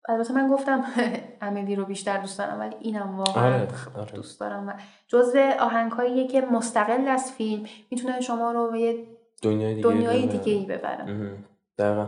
البته 0.08 0.34
من 0.34 0.48
گفتم 0.48 0.84
امیلی 1.40 1.76
رو 1.76 1.84
بیشتر 1.84 2.18
دوست 2.18 2.38
دارم 2.38 2.60
ولی 2.60 2.76
اینم 2.80 3.18
واقعا 3.18 3.44
آره، 3.44 3.68
آره. 3.98 4.12
دوست 4.12 4.40
دارم. 4.40 4.68
و 4.68 4.72
جزو 5.08 5.38
آهنگهاییه 5.60 6.26
که 6.26 6.40
مستقل 6.40 7.08
از 7.08 7.32
فیلم 7.32 7.66
می‌تونه 7.90 8.20
شما 8.20 8.52
رو 8.52 8.70
به 8.70 8.94
دنیای 9.42 9.74
دیگه, 9.74 9.88
دنیای 9.88 10.26
دیگه 10.26 10.52
ای 10.52 10.66
ببره. 10.66 11.36
دقیقا. 11.78 12.06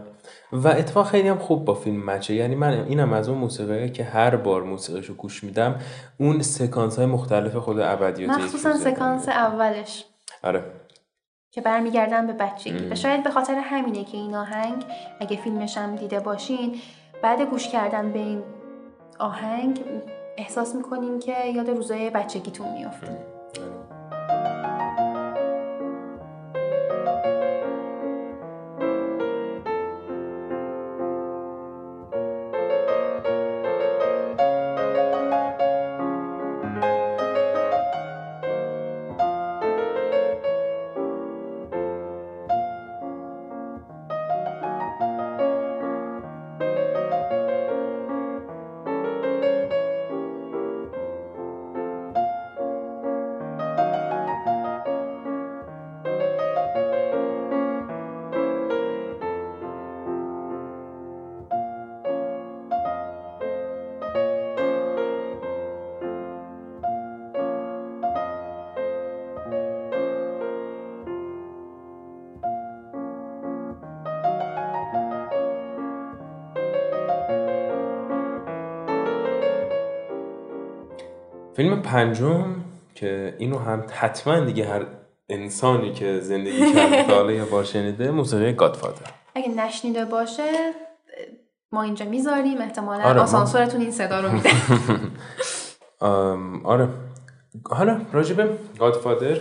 و 0.53 0.68
اتفاق 0.68 1.07
خیلی 1.07 1.28
هم 1.28 1.39
خوب 1.39 1.64
با 1.64 1.74
فیلم 1.74 2.11
مچه. 2.11 2.35
یعنی 2.35 2.55
من 2.55 2.85
اینم 2.85 3.12
از 3.12 3.28
اون 3.28 3.39
موسیقی 3.39 3.91
که 3.91 4.05
هر 4.05 4.37
بار 4.37 4.62
موسیقیش 4.62 5.07
رو 5.07 5.14
گوش 5.14 5.45
میدم 5.45 5.78
اون 6.18 6.43
سکانس 6.43 6.97
های 6.97 7.07
مختلف 7.07 7.57
خود 7.57 7.80
ابدیات 7.80 8.30
مخصوصا 8.30 8.76
سکانس 8.76 9.28
اولش. 9.28 10.05
آره. 10.43 10.64
که 11.51 11.61
برمیگردن 11.61 12.26
به 12.26 12.33
بچگی. 12.33 12.89
و 12.89 12.95
شاید 12.95 13.24
به 13.24 13.30
خاطر 13.30 13.55
همینه 13.55 14.05
که 14.05 14.16
این 14.16 14.35
آهنگ 14.35 14.85
اگه 15.20 15.37
فیلمش 15.37 15.78
هم 15.78 15.97
دیده 15.97 16.20
باشین 16.20 16.76
بعد 17.22 17.41
گوش 17.41 17.68
کردن 17.68 18.12
به 18.12 18.18
این 18.18 18.43
آهنگ 19.18 19.84
احساس 20.36 20.74
می‌کنیم 20.74 21.18
که 21.18 21.46
یاد 21.46 21.70
روزای 21.70 22.10
بچگیتون 22.10 22.72
میافته. 22.72 23.32
فیلم 81.62 81.82
پنجم 81.82 82.54
که 82.94 83.34
اینو 83.38 83.58
هم 83.58 83.84
حتما 83.90 84.40
دیگه 84.40 84.68
هر 84.68 84.86
انسانی 85.28 85.92
که 85.92 86.20
زندگی 86.20 86.72
کرده 86.72 87.02
حالا 87.02 87.32
یا 87.32 87.44
باشنیده 87.44 88.10
موسیقی 88.10 88.52
گادفادر 88.52 89.06
اگه 89.34 89.48
نشنیده 89.48 90.04
باشه 90.04 90.42
ما 91.72 91.82
اینجا 91.82 92.06
می‌ذاریم. 92.06 92.60
احتمالا 92.60 93.04
آره 93.04 93.20
آسانسورتون 93.20 93.80
این 93.80 93.90
صدا 93.90 94.20
رو 94.20 94.32
میده. 94.32 94.50
آره. 96.74 96.88
حالا 97.70 98.00
راجب 98.12 98.58
گادفادر 98.78 99.36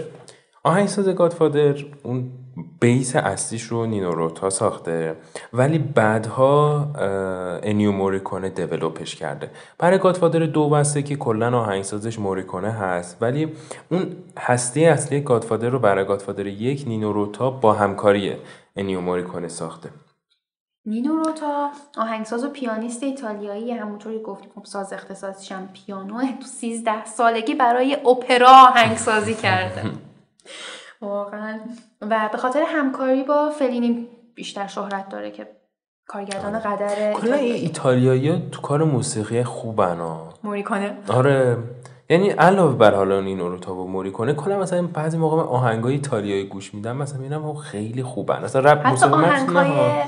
آهنگساز 0.63 1.09
گادفادر 1.09 1.75
اون 2.03 2.31
بیس 2.81 3.15
اصلیش 3.15 3.63
رو 3.63 3.85
نینو 3.85 4.11
روتا 4.11 4.49
ساخته 4.49 5.15
ولی 5.53 5.79
بعدها 5.79 6.87
انیو 7.63 7.91
موریکونه 7.91 8.49
دیولوپش 8.49 9.15
کرده. 9.15 9.51
برای 9.77 9.99
گادفادر 9.99 10.39
دو 10.39 10.69
بسته 10.69 11.01
که 11.03 11.15
کلا 11.15 11.59
آهنگسازش 11.59 12.19
موریکونه 12.19 12.71
هست 12.71 13.17
ولی 13.21 13.53
اون 13.91 14.15
هسته 14.39 14.79
اصلی 14.79 15.21
گادفادر 15.21 15.69
رو 15.69 15.79
برای 15.79 16.05
گادفادر 16.05 16.47
یک 16.47 16.83
نینو 16.87 17.13
روتا 17.13 17.49
با 17.51 17.73
همکاری 17.73 18.35
انیو 18.75 19.01
موریکونه 19.01 19.47
ساخته. 19.47 19.89
نینو 20.85 21.17
روتا 21.17 21.71
آهنگساز 21.97 22.43
و 22.43 22.49
پیانیست 22.49 23.03
ایتالیایی 23.03 23.71
همونطوری 23.71 24.21
گفتیم 24.21 24.51
خب 24.55 24.65
ساز 24.65 24.93
اختصاصیش 24.93 25.51
هم 25.51 25.69
پیانو 25.85 26.21
تو 26.21 26.45
13 26.45 27.05
سالگی 27.05 27.55
برای 27.55 27.95
اپرا 27.95 28.49
آهنگسازی 28.49 29.33
کرده. 29.33 29.81
واقعا. 31.01 31.59
و 32.01 32.29
به 32.31 32.37
خاطر 32.37 32.63
همکاری 32.67 33.23
با 33.23 33.49
فلینی 33.49 34.07
بیشتر 34.35 34.67
شهرت 34.67 35.09
داره 35.09 35.31
که 35.31 35.47
کارگردان 36.07 36.55
آره. 36.55 36.63
قدر 36.63 37.13
کلا 37.13 37.35
ایتالیایی 37.35 38.49
تو 38.51 38.61
کار 38.61 38.83
موسیقی 38.83 39.43
خوبن 39.43 39.97
ها. 39.97 40.33
موریکونه 40.43 40.97
آره. 41.07 41.57
یعنی 42.09 42.29
علاوه 42.29 42.75
بر 42.75 42.95
حالا 42.95 43.19
این 43.19 43.41
اروتا 43.41 43.75
و 43.75 43.87
موریکونه 43.87 44.33
کلا 44.33 44.59
مثلا 44.59 44.87
بعضی 44.87 45.17
موقع 45.17 45.37
من 45.37 45.43
آهنگای 45.43 45.93
ایتالیایی 45.93 46.47
گوش 46.47 46.73
میدم 46.73 46.97
مثلا 46.97 47.19
می‌بینم 47.19 47.53
خیلی 47.53 48.03
خوبن. 48.03 48.43
مثلا 48.43 48.71
رپ 48.71 48.87
موسیقی 48.87 49.13
آهنگای 49.13 50.03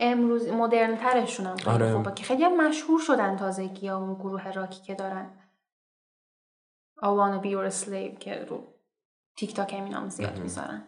امروز 0.00 0.48
مدرن 0.48 0.96
ترشون 0.96 1.46
هم 1.46 1.56
آره. 1.66 1.92
خوبه 1.92 2.12
که 2.14 2.24
خیلی 2.24 2.48
مشهور 2.48 3.00
شدن 3.00 3.36
تازگی 3.36 3.88
ها 3.88 3.98
اون 3.98 4.14
گروه 4.14 4.52
راکی 4.52 4.82
که 4.82 4.94
دارن. 4.94 5.26
I 7.02 7.04
wanna 7.04 7.44
be 7.44 7.48
your 7.48 7.84
slave 7.84 8.18
که 8.18 8.44
رو 8.48 8.71
تیک 9.36 9.54
تاک 9.54 9.74
هم 9.74 10.08
زیاد 10.08 10.38
می‌ذارن. 10.38 10.84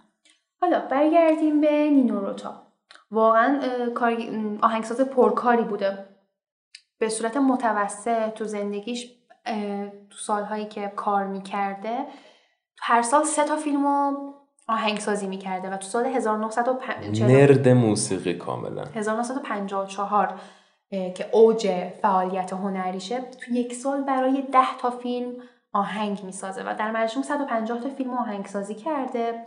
حالا 0.61 0.81
برگردیم 0.81 1.61
به 1.61 1.71
نینوروتا. 1.71 2.63
واقعا 3.11 3.61
آهنگساز 4.63 5.01
پرکاری 5.01 5.63
بوده. 5.63 6.09
به 6.99 7.09
صورت 7.09 7.37
متوسط 7.37 8.35
تو 8.35 8.45
زندگیش 8.45 9.13
تو 10.11 10.19
سالهایی 10.19 10.65
که 10.67 10.93
کار 10.97 11.27
می‌کرده 11.27 12.07
هر 12.81 13.03
سال 13.03 13.25
سه 13.25 13.45
تا 13.45 13.57
فیلم 13.57 13.87
رو 13.87 14.35
آهنگسازی 14.69 15.27
می‌کرده 15.27 15.71
و 15.71 15.77
تو 15.77 15.87
سال 15.87 16.07
1950 16.07 17.29
نرد 17.29 17.69
موسیقی 17.69 18.35
کاملا. 18.35 18.85
1954 18.85 20.41
که 20.91 21.29
اوج 21.33 21.69
فعالیت 22.03 22.53
هنریشه 22.53 23.21
تو 23.21 23.53
یک 23.53 23.75
سال 23.75 24.03
برای 24.03 24.43
ده 24.53 24.77
تا 24.81 24.91
فیلم 24.91 25.33
آهنگ 25.75 26.25
می‌سازه 26.25 26.63
و 26.63 26.75
در 26.79 26.91
مجموع 26.91 27.27
150 27.27 27.81
تا 27.81 27.89
فیلم 27.89 28.15
آهنگسازی 28.15 28.75
کرده. 28.75 29.47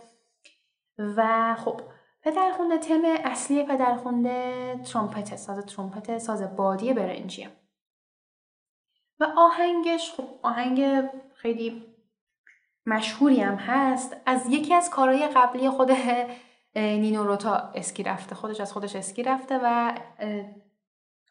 و 0.97 1.55
خب 1.55 1.81
پدرخونده 2.21 2.77
تم 2.77 3.01
اصلی 3.05 3.63
پدرخونده 3.63 4.79
ترومپت 4.83 5.35
ساز 5.35 5.65
ترومپت 5.65 6.17
ساز 6.17 6.55
بادی 6.55 6.93
برنجیه. 6.93 7.49
و 9.19 9.27
آهنگش 9.37 10.11
خب 10.11 10.23
آهنگ 10.43 11.09
خیلی 11.35 11.85
مشهوری 12.85 13.41
هم 13.41 13.55
هست. 13.55 14.21
از 14.25 14.47
یکی 14.49 14.73
از 14.73 14.89
کارهای 14.89 15.27
قبلی 15.27 15.69
خود 15.69 15.91
نینو 16.75 17.23
روتا 17.23 17.55
اسکی 17.55 18.03
رفته 18.03 18.35
خودش 18.35 18.61
از 18.61 18.73
خودش 18.73 18.95
اسکی 18.95 19.23
رفته 19.23 19.59
و 19.63 19.97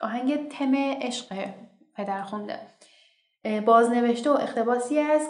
آهنگ 0.00 0.48
تم 0.48 0.74
عشق 0.74 1.48
پدر 1.94 2.22
خونده 2.22 2.60
بازنوشته 3.66 4.30
و 4.30 4.32
اقتباسی 4.32 4.98
از 4.98 5.22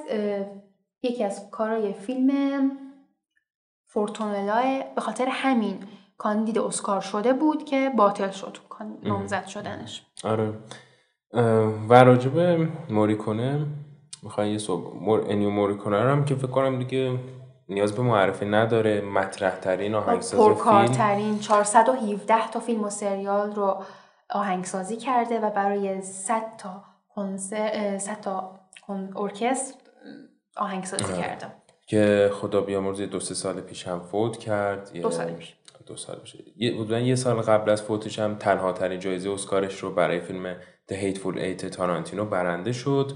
یکی 1.02 1.24
از 1.24 1.50
کارهای 1.50 1.92
فیلم 1.92 2.70
فورتونلا 3.86 4.82
به 4.94 5.00
خاطر 5.00 5.26
همین 5.30 5.78
کاندید 6.18 6.58
اسکار 6.58 7.00
شده 7.00 7.32
بود 7.32 7.64
که 7.64 7.90
باطل 7.96 8.30
شد 8.30 8.58
نامزد 9.02 9.46
شدنش. 9.46 10.06
آره. 10.24 10.52
و 11.88 12.04
راجب 12.04 12.68
موریکونه 12.90 13.66
می‌خوای 14.22 14.50
یه 14.50 14.58
صبح 14.58 14.96
مور... 14.96 15.20
انیو 15.28 15.50
موریکونه 15.50 16.02
رو 16.02 16.10
هم 16.10 16.24
که 16.24 16.34
فکر 16.34 16.46
کنم 16.46 16.78
دیگه 16.78 17.18
نیاز 17.68 17.92
به 17.92 18.02
معرفی 18.02 18.46
نداره. 18.46 19.00
مطرح 19.00 19.56
ترین 19.56 19.94
آهنگساز 19.94 20.40
فیلم. 20.40 20.54
پرکارترین 20.54 21.38
417 21.38 22.50
تا 22.50 22.60
فیلم 22.60 22.84
و 22.84 22.90
سریال 22.90 23.54
رو 23.54 23.82
آهنگسازی 24.30 24.96
کرده 24.96 25.40
و 25.40 25.50
برای 25.50 26.00
100 26.00 26.42
تا 26.58 26.84
کنسر 27.16 27.98
100 27.98 28.20
تا 28.20 28.60
ارکستر 29.16 29.74
آهنگسازی 30.56 31.04
آره. 31.04 31.16
کرده 31.16 31.46
که 31.86 32.30
خدا 32.32 32.60
بیامرز 32.60 33.00
دو 33.00 33.20
سه 33.20 33.34
سال 33.34 33.60
پیش 33.60 33.88
هم 33.88 34.00
فوت 34.00 34.36
کرد. 34.36 34.92
دو 35.02 35.10
سال 35.10 35.32
پیش. 35.32 35.54
دو 35.86 35.96
سال 35.96 36.16
پیش. 36.16 36.36
یه 36.56 37.02
یه 37.04 37.14
سال 37.14 37.36
قبل 37.36 37.70
از 37.70 37.82
فوتش 37.82 38.18
هم 38.18 38.34
تنها 38.34 38.72
ترین 38.72 39.00
جایزه 39.00 39.30
اسکارش 39.30 39.78
رو 39.78 39.90
برای 39.90 40.20
فیلم 40.20 40.56
The 40.90 40.94
Hateful 40.94 41.36
Eight 41.36 41.64
تارانتینو 41.64 42.24
برنده 42.24 42.72
شد. 42.72 43.12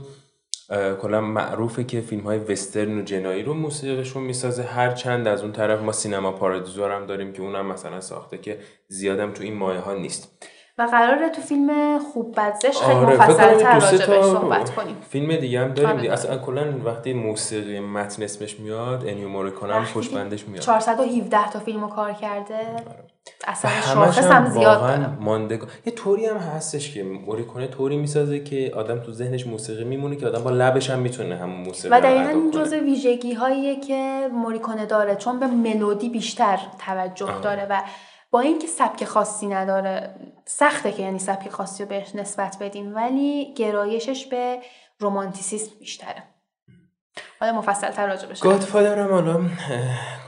کلا 1.03 1.21
معروفه 1.21 1.85
که 1.85 2.01
فیلم 2.01 2.23
های 2.23 2.39
وسترن 2.39 2.99
و 2.99 3.03
جنایی 3.03 3.43
رو 3.43 3.55
موسیقیشون 3.55 4.23
می‌سازه. 4.23 4.63
هر 4.63 4.91
چند 4.91 5.29
از 5.29 5.43
اون 5.43 5.53
طرف 5.53 5.81
ما 5.81 5.93
سینما 5.93 6.33
پارادیزور 6.33 6.91
هم 6.91 7.07
داریم 7.07 7.33
که 7.33 7.43
اونم 7.43 7.67
مثلا 7.67 8.01
ساخته 8.01 8.39
که 8.39 8.59
زیادم 8.89 9.33
تو 9.33 9.43
این 9.43 9.55
مایه 9.55 9.81
ها 9.81 9.95
نیست. 9.95 10.47
و 10.81 10.83
قراره 10.83 11.29
تو 11.29 11.43
فیلم 11.43 11.99
خوب 11.99 12.35
بدزش 12.37 12.79
خیلی 12.79 12.99
آره 12.99 13.15
مفصل 13.17 13.59
تر 13.59 13.81
صحبت 14.23 14.71
کنیم. 14.71 14.97
فیلم 15.09 15.37
دیگه 15.37 15.61
هم 15.61 15.75
داریم 15.75 15.97
دیگه. 15.97 16.13
اصلا 16.13 16.39
کلا 16.39 16.65
وقتی 16.85 17.13
موسیقی 17.13 17.81
متن 17.81 18.23
اسمش 18.23 18.61
میاد 18.61 19.05
انیو 19.07 19.29
موریکونه 19.29 19.75
هم 19.75 19.85
خوشبندش 19.85 20.49
میاد. 20.49 20.63
417 20.63 21.51
تا 21.51 21.59
فیلمو 21.59 21.89
کار 21.89 22.13
کرده. 22.13 22.55
آره. 22.55 23.05
اصلا 23.47 23.71
شاخص 23.95 24.25
هم 24.25 24.51
زیاد 24.51 24.81
داره 24.81 25.59
یه 25.87 25.93
طوری 25.93 26.27
هم 26.27 26.37
هستش 26.37 26.95
که 26.95 27.03
موریکونه 27.03 27.67
طوری 27.67 27.97
می‌سازه 27.97 28.41
که 28.41 28.73
آدم 28.77 28.99
تو 28.99 29.13
ذهنش 29.13 29.47
موسیقی 29.47 29.85
میمونه 29.85 30.17
که 30.17 30.27
آدم 30.27 30.45
با 30.45 30.51
لبش 30.51 30.91
هم 30.91 30.99
می‌تونه 30.99 31.37
همون 31.37 31.61
موسیقی 31.61 31.95
و 31.95 32.01
دقیقا 32.01 32.31
این 32.31 32.51
جزء 32.51 32.79
ویژگی 32.79 33.35
هاییه 33.35 33.81
که 33.81 34.29
موریکونه 34.33 34.87
داره. 34.87 35.17
چون 35.17 35.41
به 35.41 35.47
ملودی 35.47 36.09
بیشتر 36.09 36.59
توجه 36.87 37.41
داره 37.43 37.67
و 37.71 37.83
با 38.31 38.41
اینکه 38.41 38.67
سبک 38.67 39.05
خاصی 39.05 39.47
نداره 39.47 40.15
سخته 40.53 40.93
که 40.93 41.03
یعنی 41.03 41.19
سبک 41.19 41.49
خاصی 41.49 41.83
رو 41.83 41.89
بهش 41.89 42.15
نسبت 42.15 42.57
بدیم 42.61 42.95
ولی 42.95 43.55
گرایشش 43.55 44.27
به 44.27 44.59
رومانتیسیسم 44.99 45.71
بیشتره. 45.81 46.23
حالا 47.41 47.59
مفصل 47.59 47.91
تر 47.91 48.07
راجع 48.07 48.29
بهش 48.29 48.45
گادفادر 48.45 48.99
هم 48.99 49.11
حالا 49.11 49.41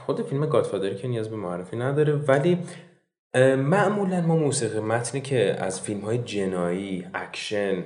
خود 0.05 0.21
فیلم 0.21 0.45
گادفادر 0.45 0.93
که 0.93 1.07
نیاز 1.07 1.29
به 1.29 1.35
معرفی 1.35 1.77
نداره 1.77 2.13
ولی 2.13 2.57
معمولا 3.57 4.21
ما 4.21 4.35
موسیقی 4.35 4.79
متنی 4.79 5.21
که 5.21 5.55
از 5.59 5.81
فیلم 5.81 6.01
های 6.01 6.17
جنایی 6.17 7.07
اکشن 7.13 7.83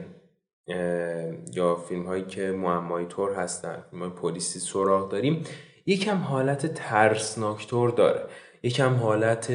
یا 1.53 1.75
فیلم 1.89 2.05
هایی 2.05 2.23
که 2.23 2.51
معمایی 2.51 3.05
طور 3.07 3.33
هستن 3.33 3.83
فیلم 3.89 4.01
های 4.01 4.11
پلیسی 4.11 4.59
سراغ 4.59 5.09
داریم 5.09 5.43
یکم 5.85 6.17
حالت 6.17 6.73
ترسناکتور 6.73 7.89
داره. 7.89 8.23
یکم 8.63 8.93
حالت 8.93 9.51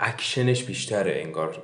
اکشنش 0.00 0.64
بیشتره 0.64 1.22
انگار 1.24 1.62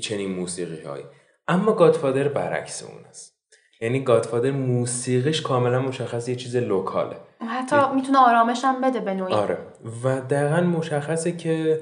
چنین 0.00 0.32
موسیقی 0.32 0.82
هایی 0.82 1.04
اما 1.48 1.72
گادفادر 1.72 2.28
برعکس 2.28 2.82
اون 2.82 3.04
است. 3.04 3.38
یعنی 3.80 4.00
گادفادر 4.00 4.50
موسیقیش 4.50 5.42
کاملا 5.42 5.82
مشخص 5.82 6.28
یه 6.28 6.36
چیز 6.36 6.56
لوکاله. 6.56 7.16
حتی 7.48 7.76
می‌تونه 7.94 8.18
آرامش 8.18 8.64
هم 8.64 8.80
بده 8.80 9.00
به 9.00 9.14
نوعی. 9.14 9.34
آره. 9.34 9.58
و 10.04 10.20
دقیقا 10.20 10.60
مشخصه 10.60 11.32
که 11.32 11.80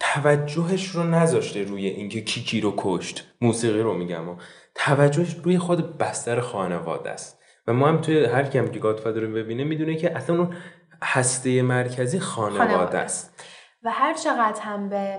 توجهش 0.00 0.88
رو 0.88 1.02
نذاشته 1.02 1.62
روی 1.62 1.86
اینکه 1.86 2.20
کی 2.20 2.42
کی 2.42 2.60
رو 2.60 2.74
کشت. 2.76 3.26
موسیقی 3.40 3.80
رو 3.80 3.94
میگم. 3.94 4.28
و 4.28 4.36
توجهش 4.74 5.36
روی 5.44 5.58
خود 5.58 5.98
بستر 5.98 6.40
خانواده 6.40 7.10
است. 7.10 7.40
و 7.66 7.72
ما 7.72 7.88
هم 7.88 8.00
توی 8.00 8.24
هر 8.24 8.42
کم 8.42 8.68
که 8.68 8.78
گادفادر 8.78 9.20
رو 9.20 9.34
ببینه 9.34 9.64
می‌دونه 9.64 9.96
که 9.96 10.16
اصلا 10.16 10.36
اون 10.38 10.54
هسته 11.02 11.62
مرکزی 11.62 12.20
خانواده, 12.20 12.98
است. 12.98 13.44
و 13.82 13.90
هر 13.90 14.14
چقدر 14.14 14.60
هم 14.62 14.88
به 14.88 15.18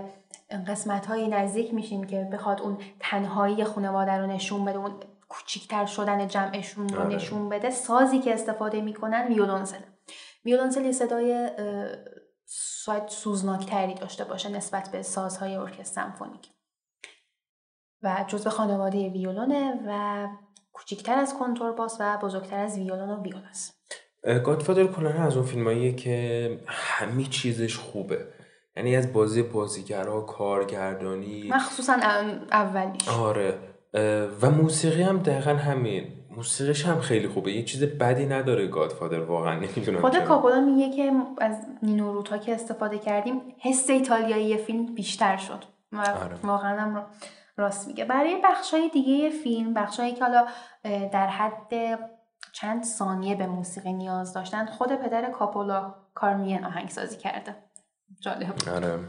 قسمت 0.68 1.06
های 1.06 1.28
نزدیک 1.28 1.74
میشیم 1.74 2.04
که 2.04 2.30
بخواد 2.34 2.62
اون 2.62 2.78
تنهایی 2.99 3.64
خانواده 3.64 4.12
رو 4.12 4.28
نشون 4.28 4.66
بده 4.66 4.78
اون 4.78 4.91
کوچیکتر 5.30 5.86
شدن 5.86 6.28
جمعشون 6.28 6.89
رو 6.89 7.02
آره. 7.02 7.16
نشون 7.16 7.49
بده 7.49 7.70
سازی 7.70 8.20
که 8.20 8.34
استفاده 8.34 8.82
می‌کنن 8.82 9.28
ویولونسل 9.28 9.82
ویولونسل 10.45 10.86
یه 10.86 10.91
صدای 10.91 11.49
شاید 12.84 13.08
سوزناکتری 13.08 13.93
داشته 13.93 14.24
باشه 14.24 14.49
نسبت 14.49 14.89
به 14.91 15.02
سازهای 15.02 15.56
ارکستر 15.56 16.02
سمفونیک. 16.02 16.49
و 18.04 18.26
جزء 18.28 18.49
خانواده 18.49 19.10
ویولونه 19.10 19.80
و 19.88 20.28
کوچیکتر 20.74 21.18
از 21.18 21.34
کنترباس 21.34 21.97
و 21.99 22.18
بزرگتر 22.18 22.60
از 22.60 22.78
ویولون 22.78 23.10
و 23.10 23.24
ویول 23.24 23.41
است 23.49 23.74
گادفادر 24.43 24.88
کلا 24.88 25.10
از 25.10 25.38
اون 25.38 25.45
فیلماییه 25.45 25.95
که 25.95 26.60
همه 26.68 27.24
چیزش 27.24 27.78
خوبه. 27.78 28.28
یعنی 28.82 28.95
از 28.95 29.13
بازی 29.13 29.41
بازیگرها 29.41 30.21
کارگردانی. 30.21 31.49
مخصوصا 31.49 31.93
اولیش. 32.51 33.09
آره. 33.09 33.57
و 34.41 34.49
موسیقی 34.51 35.01
هم 35.01 35.17
دقیقا 35.17 35.51
همین. 35.51 36.07
موسیقیش 36.36 36.86
هم 36.86 36.99
خیلی 36.99 37.27
خوبه. 37.27 37.51
یه 37.51 37.63
چیز 37.63 37.84
بدی 37.84 38.25
نداره 38.25 38.67
گادفادر 38.67 39.19
واقعا 39.19 39.55
نمی‌دونم 39.55 40.01
خود 40.01 40.19
کاپولا 40.19 40.59
میگه 40.59 40.95
که 40.95 41.11
از 41.38 41.65
نینو 41.84 42.23
که 42.23 42.53
استفاده 42.53 42.99
کردیم 42.99 43.41
حس 43.59 43.89
ایتالیایی 43.89 44.57
فیلم 44.57 44.86
بیشتر 44.95 45.38
شد. 45.38 45.65
و 45.91 45.97
آره. 45.97 46.36
واقعا 46.43 46.82
هم 46.82 47.05
راست 47.57 47.88
میگه. 47.88 48.05
برای 48.05 48.41
بخشای 48.43 48.89
دیگه 48.89 49.29
فیلم 49.29 49.73
بخشایی 49.73 50.13
که 50.13 50.23
حالا 50.25 50.45
در 51.11 51.27
حد 51.27 51.99
چند 52.53 52.84
ثانیه 52.84 53.36
به 53.36 53.47
موسیقی 53.47 53.93
نیاز 53.93 54.34
داشتن 54.34 54.65
خود 54.65 54.95
پدر 54.95 55.32
کاپولا 55.32 55.95
کارمین 56.13 56.65
آهنگسازی 56.65 57.17
کرده. 57.17 57.55
جالب. 58.24 58.55
آره. 58.76 58.99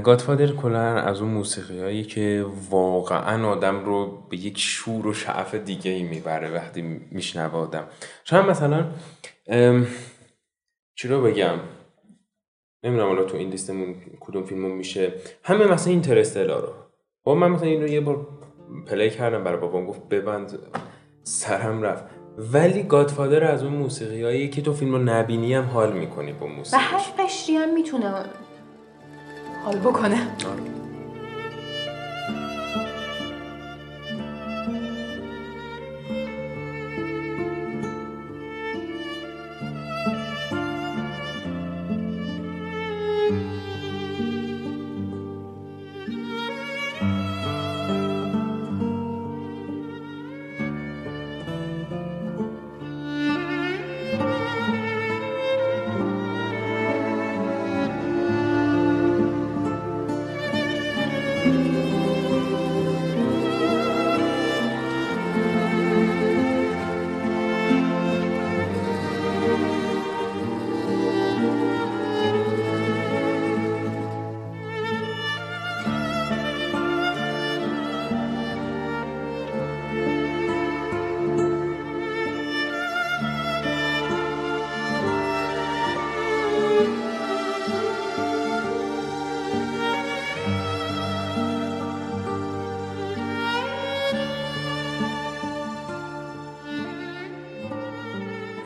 گادفادر 0.00 0.52
کلا 0.52 0.80
از 0.80 1.20
اون 1.20 1.30
موسیقی 1.30 1.80
هایی 1.80 2.04
که 2.04 2.46
واقعا 2.70 3.48
آدم 3.48 3.84
رو 3.84 4.26
به 4.30 4.36
یک 4.36 4.58
شور 4.58 5.06
و 5.06 5.12
شعف 5.12 5.54
دیگه 5.54 5.90
ای 5.90 6.02
می‌بره 6.02 6.50
وقتی 6.50 6.82
میشنوه 7.10 7.54
آدم. 7.54 7.88
شاید 8.24 8.46
مثلا 8.46 8.90
چی 10.94 11.08
رو 11.08 11.22
بگم؟ 11.22 11.58
نمی‌دونم 12.82 13.08
حالا 13.08 13.24
تو 13.24 13.36
این 13.36 13.50
لیستمون 13.50 13.94
کدوم 14.20 14.44
فیلمون 14.44 14.70
میشه. 14.70 15.12
همه 15.42 15.66
مثلا 15.66 15.92
اینترستلا 15.92 16.58
رو. 16.58 16.72
خب 17.24 17.30
من 17.30 17.50
مثلا 17.50 17.68
این 17.68 17.82
رو 17.82 17.88
یه 17.88 18.00
بار 18.00 18.26
پلی 18.86 19.10
کردم 19.10 19.44
برای 19.44 19.60
بابام 19.60 19.86
گفت 19.86 20.08
ببند 20.08 20.58
سرم 21.22 21.82
رفت. 21.82 22.04
ولی 22.38 22.82
گادفادر 22.82 23.44
از 23.44 23.62
اون 23.62 23.72
موسیقی 23.72 24.22
هایی 24.22 24.48
که 24.48 24.62
تو 24.62 24.72
فیلم 24.72 24.92
رو 24.92 24.98
نبینی 24.98 25.54
هم 25.54 25.64
حال 25.64 25.92
می‌کنی 25.92 26.32
با 26.32 26.46
موسیقی 26.46 26.76
و 26.76 26.86
هر 26.86 27.02
قشری 27.18 27.56
هم 27.56 27.74
می‌تونه 27.74 28.14
حال 29.64 29.76
بکنه 29.76 30.16
آره. 30.16 30.73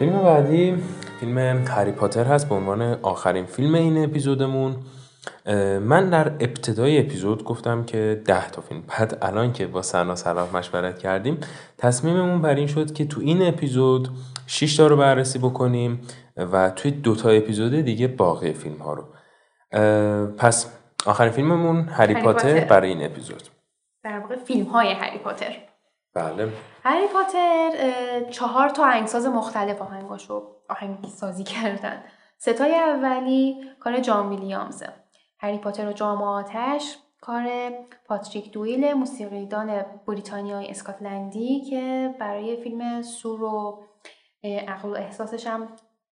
فیلم 0.09 0.23
بعدی 0.23 0.77
فیلم 1.21 1.39
هری 1.69 1.93
پاتر 1.93 2.25
هست 2.25 2.49
به 2.49 2.55
عنوان 2.55 2.83
آخرین 2.83 3.45
فیلم 3.45 3.75
این 3.75 4.05
اپیزودمون. 4.05 4.77
من 5.81 6.11
در 6.11 6.29
ابتدای 6.29 6.99
اپیزود 6.99 7.45
گفتم 7.45 7.85
که 7.85 8.23
ده 8.25 8.51
تا 8.51 8.63
فیلم. 8.63 8.83
بعد 8.89 9.19
الان 9.23 9.53
که 9.53 9.67
با 9.67 9.83
سنا 9.83 10.15
صلاح 10.15 10.57
مشورت 10.57 10.99
کردیم 10.99 11.39
تصمیممون 11.79 12.43
بر 12.43 12.55
این 12.55 12.67
شد 12.67 12.93
که 12.93 13.05
تو 13.05 13.21
این 13.21 13.43
اپیزود 13.43 14.09
6 14.47 14.77
تا 14.77 14.87
رو 14.87 14.97
بررسی 14.97 15.39
بکنیم 15.39 16.01
و 16.37 16.71
توی 16.71 16.91
دو 16.91 17.15
تا 17.15 17.29
اپیزود 17.29 17.73
دیگه 17.73 18.09
باقی 18.09 18.53
فیلم 18.53 18.79
ها 18.79 18.95
رو 18.95 19.05
پس 20.37 20.73
آخرین 21.07 21.33
فیلممون 21.33 21.89
هری 21.89 22.15
پاتر 22.15 22.65
برای 22.65 22.89
این 22.89 23.05
اپیزود. 23.05 23.43
در 24.05 24.19
واقع 24.19 24.37
فیلم 24.37 24.67
های 24.67 24.93
هری 24.93 25.19
پاتر. 25.19 25.68
بله. 26.15 26.53
هری 26.85 27.07
پاتر 27.07 27.71
چهار 28.31 28.69
تا 28.69 28.83
آهنگساز 28.83 29.27
مختلف 29.27 29.83
آهنگاشو 29.83 30.43
آهنگ 30.69 31.07
سازی 31.07 31.45
کردن 31.45 32.05
ستای 32.39 32.75
اولی 32.75 33.65
کار 33.81 34.01
جان 34.01 34.29
ویلیامزه. 34.29 34.93
هری 35.41 35.59
پاتر 35.59 35.89
و 35.89 35.93
جام 35.93 36.23
آتش 36.23 36.97
کار 37.21 37.71
پاتریک 38.07 38.53
دویل 38.53 38.93
موسیقیدان 38.93 39.85
بریتانیای 40.07 40.71
اسکاتلندی 40.71 41.61
که 41.61 42.15
برای 42.21 42.57
فیلم 42.57 43.03
سور 43.03 43.43
و 43.43 43.85
عقل 44.69 44.89
و 44.89 44.95
احساسش 44.95 45.47
هم 45.47 45.69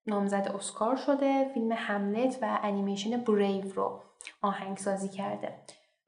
نامزد 0.07 0.53
اسکار 0.55 0.97
شده. 0.97 1.49
فیلم 1.55 1.73
هملت 1.73 2.39
و 2.43 2.59
انیمیشن 2.63 3.17
بریو 3.17 3.73
رو 3.75 4.03
آهنگسازی 4.43 5.09
کرده. 5.09 5.59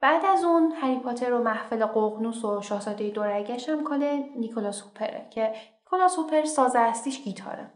بعد 0.01 0.25
از 0.25 0.43
اون 0.43 0.71
هری 0.81 0.99
پاتر 0.99 1.33
و 1.33 1.43
محفل 1.43 1.85
ققنوس 1.85 2.45
و 2.45 2.61
شاهزاده 2.61 3.09
دورگش 3.09 3.69
هم 3.69 3.83
کال 3.83 4.23
نیکولاس 4.37 4.81
هوپره 4.81 5.27
که 5.29 5.53
نیکولاس 5.83 6.17
هوپر 6.17 6.45
ساز 6.45 6.75
اصلیش 6.75 7.23
گیتاره. 7.23 7.71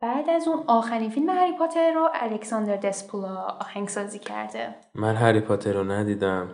بعد 0.00 0.30
از 0.30 0.48
اون 0.48 0.64
آخرین 0.66 1.10
فیلم 1.10 1.30
هری 1.30 1.52
پاتر 1.52 1.92
رو 1.92 2.08
الکساندر 2.14 2.76
دسپولا 2.76 3.34
آهنگسازی 3.60 4.18
کرده. 4.18 4.74
من 4.94 5.14
هری 5.14 5.40
پاتر 5.40 5.72
رو 5.72 5.84
ندیدم. 5.84 6.48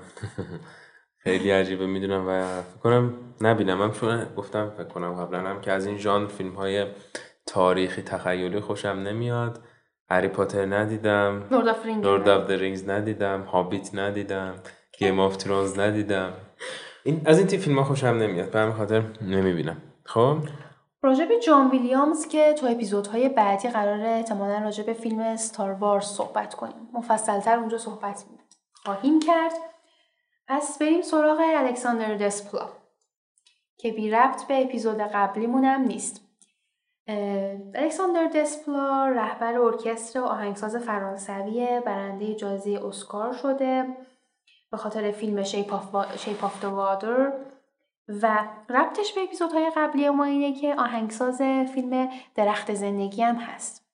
خیلی 1.24 1.50
عجیبه 1.50 1.86
می‌دونم 1.86 2.28
و 2.28 2.62
فکر 2.62 2.78
کنم 2.82 3.14
نبینم. 3.40 3.82
هم 3.82 3.92
چون 3.92 4.26
گفتم 4.36 4.70
فکر 4.70 4.88
کنم 4.88 5.14
قبلا 5.14 5.38
هم 5.38 5.60
که 5.60 5.72
از 5.72 5.86
این 5.86 5.98
ژانر 5.98 6.26
فیلم 6.26 6.54
های 6.54 6.86
تاریخی 7.46 8.02
تخیلی 8.02 8.60
خوشم 8.60 8.88
نمیاد. 8.88 9.60
هری 10.12 10.28
پاتر 10.28 10.66
ندیدم. 10.66 11.44
Lord 11.50 11.68
of 12.28 12.50
the 12.50 12.64
Rings 12.65 12.88
ندیدم. 12.88 13.42
هابیت 13.42 13.94
ندیدم. 13.94 14.54
Game 14.98 15.20
of 15.20 15.36
Thrones 15.36 15.78
ندیدم. 15.78 16.32
این 17.04 17.22
از 17.24 17.38
فانتزی 17.38 17.58
فیلم 17.58 17.78
ها 17.78 17.84
خوشم 17.84 18.06
نمیاد. 18.06 18.50
به 18.50 18.58
همین 18.58 18.74
خاطر 18.74 19.02
نمی‌بینم. 19.22 19.76
خب؟ 20.04 20.36
راجب 21.02 21.28
جان 21.46 21.70
ویلیامز 21.70 22.28
که 22.28 22.52
تو 22.52 22.66
اپیزودهای 22.66 23.28
بعدی 23.28 23.68
قراره 23.68 24.08
احتمالا 24.08 24.58
راجب 24.58 24.92
فیلم 24.92 25.36
Star 25.36 25.70
Wars 25.72 26.04
صحبت 26.04 26.54
کنیم. 26.54 26.88
مفصلتر 26.92 27.58
اونجا 27.58 27.78
صحبت 27.78 28.24
خواهیم 28.74 29.20
کرد. 29.20 29.52
پس 30.48 30.78
بریم 30.78 31.02
سراغ 31.02 31.38
الکساندر 31.56 32.14
دسپلا 32.16 32.68
که 33.78 33.92
بی 33.92 34.10
ربط 34.10 34.44
به 34.44 34.62
اپیزود 34.62 34.98
قبلیمون 34.98 35.64
هم 35.64 35.80
نیست. 35.80 36.21
الکساندر 37.74 38.26
دسپلا 38.34 39.08
رهبر 39.08 39.58
ارکستر 39.58 40.20
و 40.20 40.24
آهنگساز 40.24 40.76
فرانسوی 40.76 41.80
برنده 41.86 42.34
جایزه 42.34 42.80
اسکار 42.84 43.32
شده 43.32 43.96
به 44.70 44.76
خاطر 44.76 45.10
فیلم 45.10 45.42
شیپ 45.42 45.74
آف 46.44 46.64
وادر 46.64 47.32
و 48.08 48.48
ربطش 48.68 49.12
به 49.12 49.22
اپیزودهای 49.22 49.72
قبلی 49.76 50.10
ما 50.10 50.24
اینه 50.24 50.52
که 50.60 50.74
آهنگساز 50.74 51.42
فیلم 51.74 52.08
درخت 52.34 52.74
زندگی 52.74 53.22
هم 53.22 53.36
هست. 53.36 53.86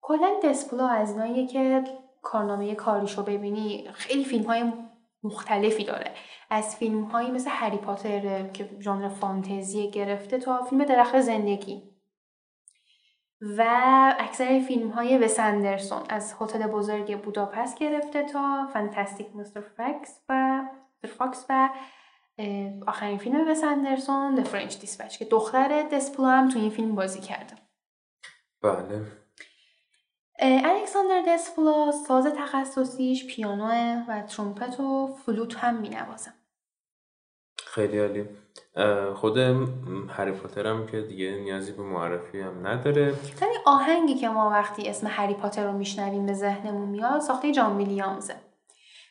کلا 0.00 0.30
دسپلا 0.44 0.88
از 0.88 1.12
ایناییه 1.12 1.46
که 1.46 1.84
کارنامه 2.22 2.74
کاریشو 2.74 3.22
ببینی 3.22 3.88
خیلی 3.92 4.24
فیلم 4.24 4.44
های 4.44 4.72
مختلفی 5.22 5.84
داره. 5.84 6.10
از 6.50 6.76
فیلم 6.76 7.02
هایی 7.04 7.30
مثل 7.30 7.50
هری 7.52 7.76
پاتر 7.76 8.48
که 8.48 8.70
ژانر 8.80 9.08
فانتزی 9.08 9.90
گرفته 9.90 10.38
تا 10.38 10.62
فیلم 10.62 10.84
درخت 10.84 11.20
زندگی. 11.20 11.82
و 13.40 13.64
اکثر 14.18 14.60
فیلم 14.60 14.90
های 14.90 15.18
وس 15.18 15.38
از 16.08 16.34
هتل 16.40 16.66
بزرگ 16.66 17.22
بوداپست 17.22 17.78
گرفته 17.78 18.22
تا 18.22 18.68
Fantastic 18.72 19.36
Mr. 19.36 19.60
Fox 19.60 20.20
و 20.28 20.60
Fox 21.18 21.46
و 21.48 21.68
آخرین 22.86 23.18
فیلم 23.18 23.50
وس 23.50 23.64
اندرسون 23.64 24.44
The 24.44 24.46
French 24.46 24.72
Dispatch 24.72 25.18
که 25.18 25.24
دختر 25.24 25.88
دسپلا 25.92 26.28
هم 26.28 26.48
تو 26.48 26.58
این 26.58 26.70
فیلم 26.70 26.94
بازی 26.94 27.20
کرده. 27.20 27.54
بله. 28.62 29.06
الکساندر 30.40 31.22
دسپلا 31.28 31.92
ساز 31.92 32.26
تخصصیش 32.26 33.26
پیانو 33.26 34.04
و 34.08 34.22
ترومپت 34.22 34.80
و 34.80 35.16
فلوت 35.26 35.56
هم 35.56 35.80
مینوازه. 35.80 36.32
خیلی 37.66 37.98
عالی. 37.98 38.28
خود 39.14 39.38
هری 40.08 40.32
پاتر 40.32 40.66
هم 40.66 40.86
که 40.86 41.00
دیگه 41.00 41.30
نیازی 41.30 41.72
به 41.72 41.82
معرفی 41.82 42.40
هم 42.40 42.66
نداره. 42.66 43.02
یعنی 43.02 43.54
آهنگی 43.66 44.14
که 44.14 44.28
ما 44.28 44.50
وقتی 44.50 44.88
اسم 44.88 45.06
هری 45.10 45.34
پاتر 45.34 45.66
رو 45.66 45.72
میشنویم 45.72 46.26
به 46.26 46.32
ذهنمون 46.32 46.88
میاد 46.88 47.20
ساخته 47.20 47.52
جان 47.52 47.76
ویلیامزه. 47.76 48.34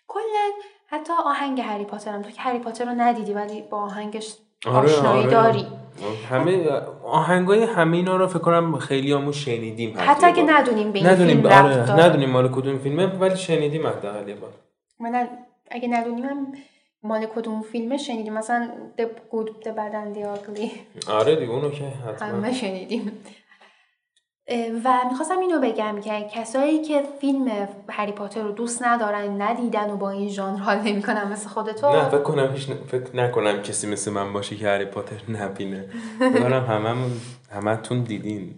کلا 0.07 0.51
حتی 0.87 1.13
آهنگ 1.25 1.61
هری 1.61 1.85
پاتر 1.85 2.11
هم 2.11 2.21
تو 2.21 2.29
که 2.29 2.41
هری 2.41 2.59
پاتر 2.59 2.85
رو 2.85 2.91
ندیدی 2.91 3.33
ولی 3.33 3.61
با 3.61 3.77
آهنگش 3.77 4.37
آره، 4.65 4.77
آشنایی 4.77 5.21
آره. 5.21 5.31
داری. 5.31 5.67
همه 6.29 6.69
آهنگای 7.03 7.63
همه 7.63 7.97
اینا 7.97 8.17
رو 8.17 8.27
فکر 8.27 8.39
کنم 8.39 8.77
خیلی 8.77 9.13
همون 9.13 9.31
شنیدیم 9.31 9.93
حتی 9.97 10.25
اگه 10.25 10.43
ندونیم 10.43 10.91
به 10.91 10.99
این 10.99 11.07
ندونیم 11.07 11.41
فیلم 11.41 11.51
آره. 11.51 12.05
ندونیم 12.05 12.29
مال 12.29 12.51
کدوم 12.51 12.77
فیلمه 12.77 13.05
ولی 13.05 13.35
شنیدیم 13.35 13.87
حداقل 13.87 14.33
بار. 14.33 14.49
من 14.99 15.29
اگه 15.71 15.87
ندونیم 15.87 16.23
هم 16.23 16.47
مال 17.07 17.25
کدوم 17.25 17.61
فیلمه 17.61 17.97
شنیدیم 17.97 18.33
مثلا 18.33 18.69
The 18.97 19.03
Good, 19.03 19.49
The 19.63 19.67
Bad 19.69 19.93
and 19.93 20.17
The 20.17 20.23
Ugly. 20.23 20.69
آره 21.09 21.35
دیگه 21.35 21.51
اونو 21.51 21.69
که 21.69 21.83
حتما. 21.83 22.27
همه 22.27 22.53
شنیدیم. 22.53 23.11
و 24.83 24.93
می‌خواستم 25.09 25.39
اینو 25.39 25.61
بگم 25.61 26.01
که 26.01 26.27
کسایی 26.33 26.81
که 26.81 27.03
فیلم 27.21 27.67
هری 27.89 28.11
پاتر 28.11 28.41
رو 28.41 28.51
دوست 28.51 28.83
ندارن 28.83 29.41
ندیدن 29.41 29.89
و 29.89 29.97
با 29.97 30.09
این 30.09 30.29
ژانر 30.29 30.57
حال 30.57 30.77
نمی‌کنن 30.77 31.31
مثل 31.31 31.49
خودتو. 31.49 31.89
نه 31.89 32.09
فکر 32.09 32.21
کنم 32.21 32.51
هیچ 32.53 32.67
فکر 32.67 33.15
نکنم 33.15 33.61
کسی 33.61 33.87
مثل 33.87 34.11
من 34.11 34.33
باشه 34.33 34.55
که 34.55 34.67
هری 34.67 34.85
پاتر 34.85 35.15
نبینه. 35.29 35.89
بگم 36.19 36.53
هممون 36.53 37.11
همتون 37.51 38.03
دیدین. 38.03 38.55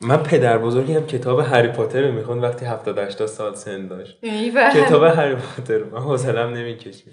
من 0.00 0.16
پدر 0.16 0.58
بزرگی 0.58 0.94
هم 0.94 1.06
کتاب 1.06 1.38
هری 1.38 1.68
پاتر 1.68 2.00
رو 2.00 2.12
می‌خوند 2.12 2.42
وقتی 2.42 2.64
70 2.64 2.98
80 2.98 3.28
سال 3.28 3.54
سن 3.54 3.86
داشت. 3.86 4.20
کتاب 4.74 5.02
هری 5.02 5.34
پاتر 5.34 5.84
من 5.84 6.00
حوصله‌ام 6.00 6.54
نمی‌کشید. 6.54 7.12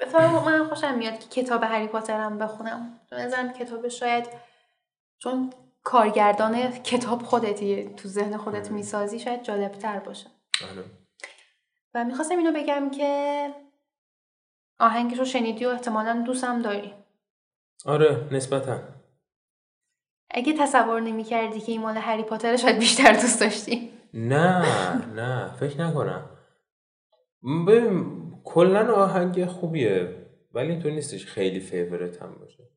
اتفاقا 0.00 0.44
من 0.44 0.64
خوشم 0.64 0.94
میاد 0.94 1.18
که 1.18 1.42
کتاب 1.42 1.62
هری 1.62 1.86
پاتر 1.86 2.20
هم 2.20 2.38
بخونم. 2.38 3.00
به 3.10 3.52
کتاب 3.58 3.88
شاید 3.88 4.26
چون 5.18 5.52
کارگردان 5.82 6.70
کتاب 6.70 7.22
خودتی 7.22 7.94
تو 7.94 8.08
ذهن 8.08 8.36
خودت. 8.36 8.70
می‌سازی 8.70 9.18
شاید 9.18 9.42
جالبتر 9.42 9.98
باشه. 9.98 10.26
آره. 10.70 10.84
و 11.94 12.04
می‌خواستم 12.04 12.38
اینو 12.38 12.52
بگم 12.52 12.90
که 12.90 13.54
آهنگی 14.78 15.14
رو 15.14 15.24
شنیدی 15.24 15.64
و 15.64 15.68
احتمالا 15.68 16.22
دوستم 16.26 16.62
داری. 16.62 16.94
آره 17.84 18.28
نسبتا. 18.32 18.78
اگه 20.30 20.52
تصور 20.58 21.00
نمی 21.00 21.24
کردی 21.24 21.60
که 21.60 21.72
این 21.72 21.80
مال 21.80 21.96
هری 21.96 22.22
پاتر 22.22 22.56
شاید 22.56 22.78
بیشتر 22.78 23.12
دوست 23.12 23.40
داشتی. 23.40 23.92
نه 24.14 24.64
نه 25.14 25.54
فکر 25.60 25.80
نکنم. 25.80 26.39
ببین 27.42 28.32
کلا 28.44 28.94
آهنگ 28.94 29.44
خوبیه 29.44 30.26
ولی 30.52 30.78
تو 30.78 30.90
نیستش 30.90 31.26
خیلی 31.26 31.60
فیورت 31.60 32.22
هم 32.22 32.34
باشه. 32.34 32.68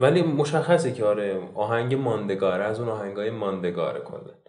ولی 0.00 0.22
مشخصه 0.22 0.92
که 0.92 1.04
آره 1.04 1.50
آهنگ 1.54 1.94
ماندگاره 1.94 2.64
از 2.64 2.80
اون 2.80 2.88
آهنگای 2.88 3.30
ماندگاره 3.30 4.00
کلا. 4.00 4.45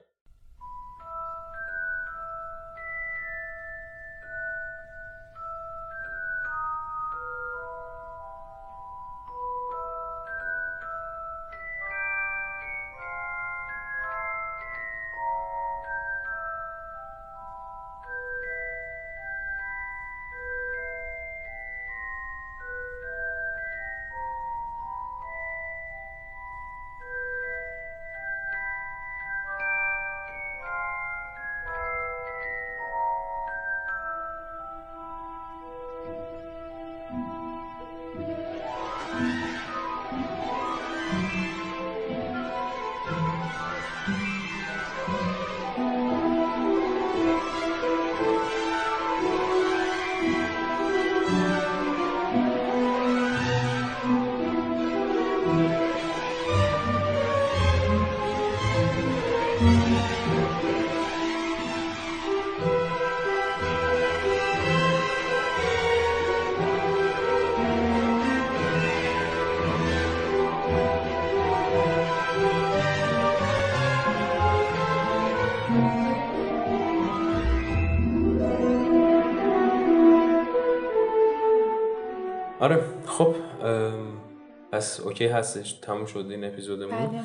پس 84.88 85.00
اوکی 85.00 85.28
هستش. 85.28 85.74
تموم 85.74 86.06
شد 86.06 86.28
این 86.30 86.44
اپیزودمون. 86.44 87.08
بله. 87.08 87.22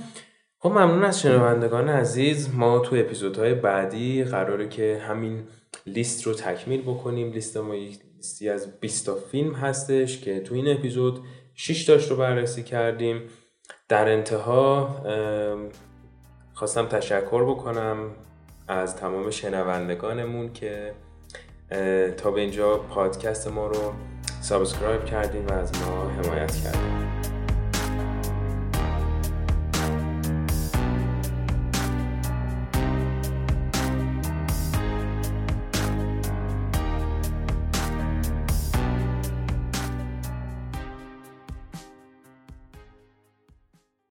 خب 0.58 0.68
ممنون 0.68 1.04
از 1.04 1.20
شنوندگان 1.20 1.88
عزیز. 1.88 2.54
ما 2.54 2.78
تو 2.78 2.96
اپیزودهای 2.96 3.54
بعدی 3.54 4.24
قراره 4.24 4.68
که 4.68 5.02
همین 5.08 5.42
لیست 5.86 6.26
رو 6.26 6.34
تکمیل 6.34 6.82
بکنیم. 6.82 7.32
لیست 7.32 7.56
ما 7.56 7.74
یک 7.74 8.00
لیستی 8.16 8.48
از 8.48 8.80
20 8.80 9.06
تا 9.06 9.14
فیلم 9.14 9.54
هستش 9.54 10.20
که 10.20 10.40
تو 10.40 10.54
این 10.54 10.68
اپیزود 10.68 11.20
6 11.54 11.84
تاش 11.84 12.10
رو 12.10 12.16
بررسی 12.16 12.62
کردیم. 12.62 13.22
در 13.88 14.08
انتها 14.08 14.96
خواستم 16.54 16.86
تشکر 16.86 17.44
بکنم 17.44 18.10
از 18.68 18.96
تمام 18.96 19.30
شنوندگانمون 19.30 20.52
که 20.52 20.92
تا 22.16 22.30
به 22.30 22.40
اینجا 22.40 22.76
پادکست 22.76 23.48
ما 23.48 23.66
رو 23.66 23.92
سابسکرایب 24.40 25.04
کردیم 25.04 25.46
و 25.46 25.52
از 25.52 25.72
ما 25.80 26.10
حمایت 26.10 26.56
کردیم 26.56 27.21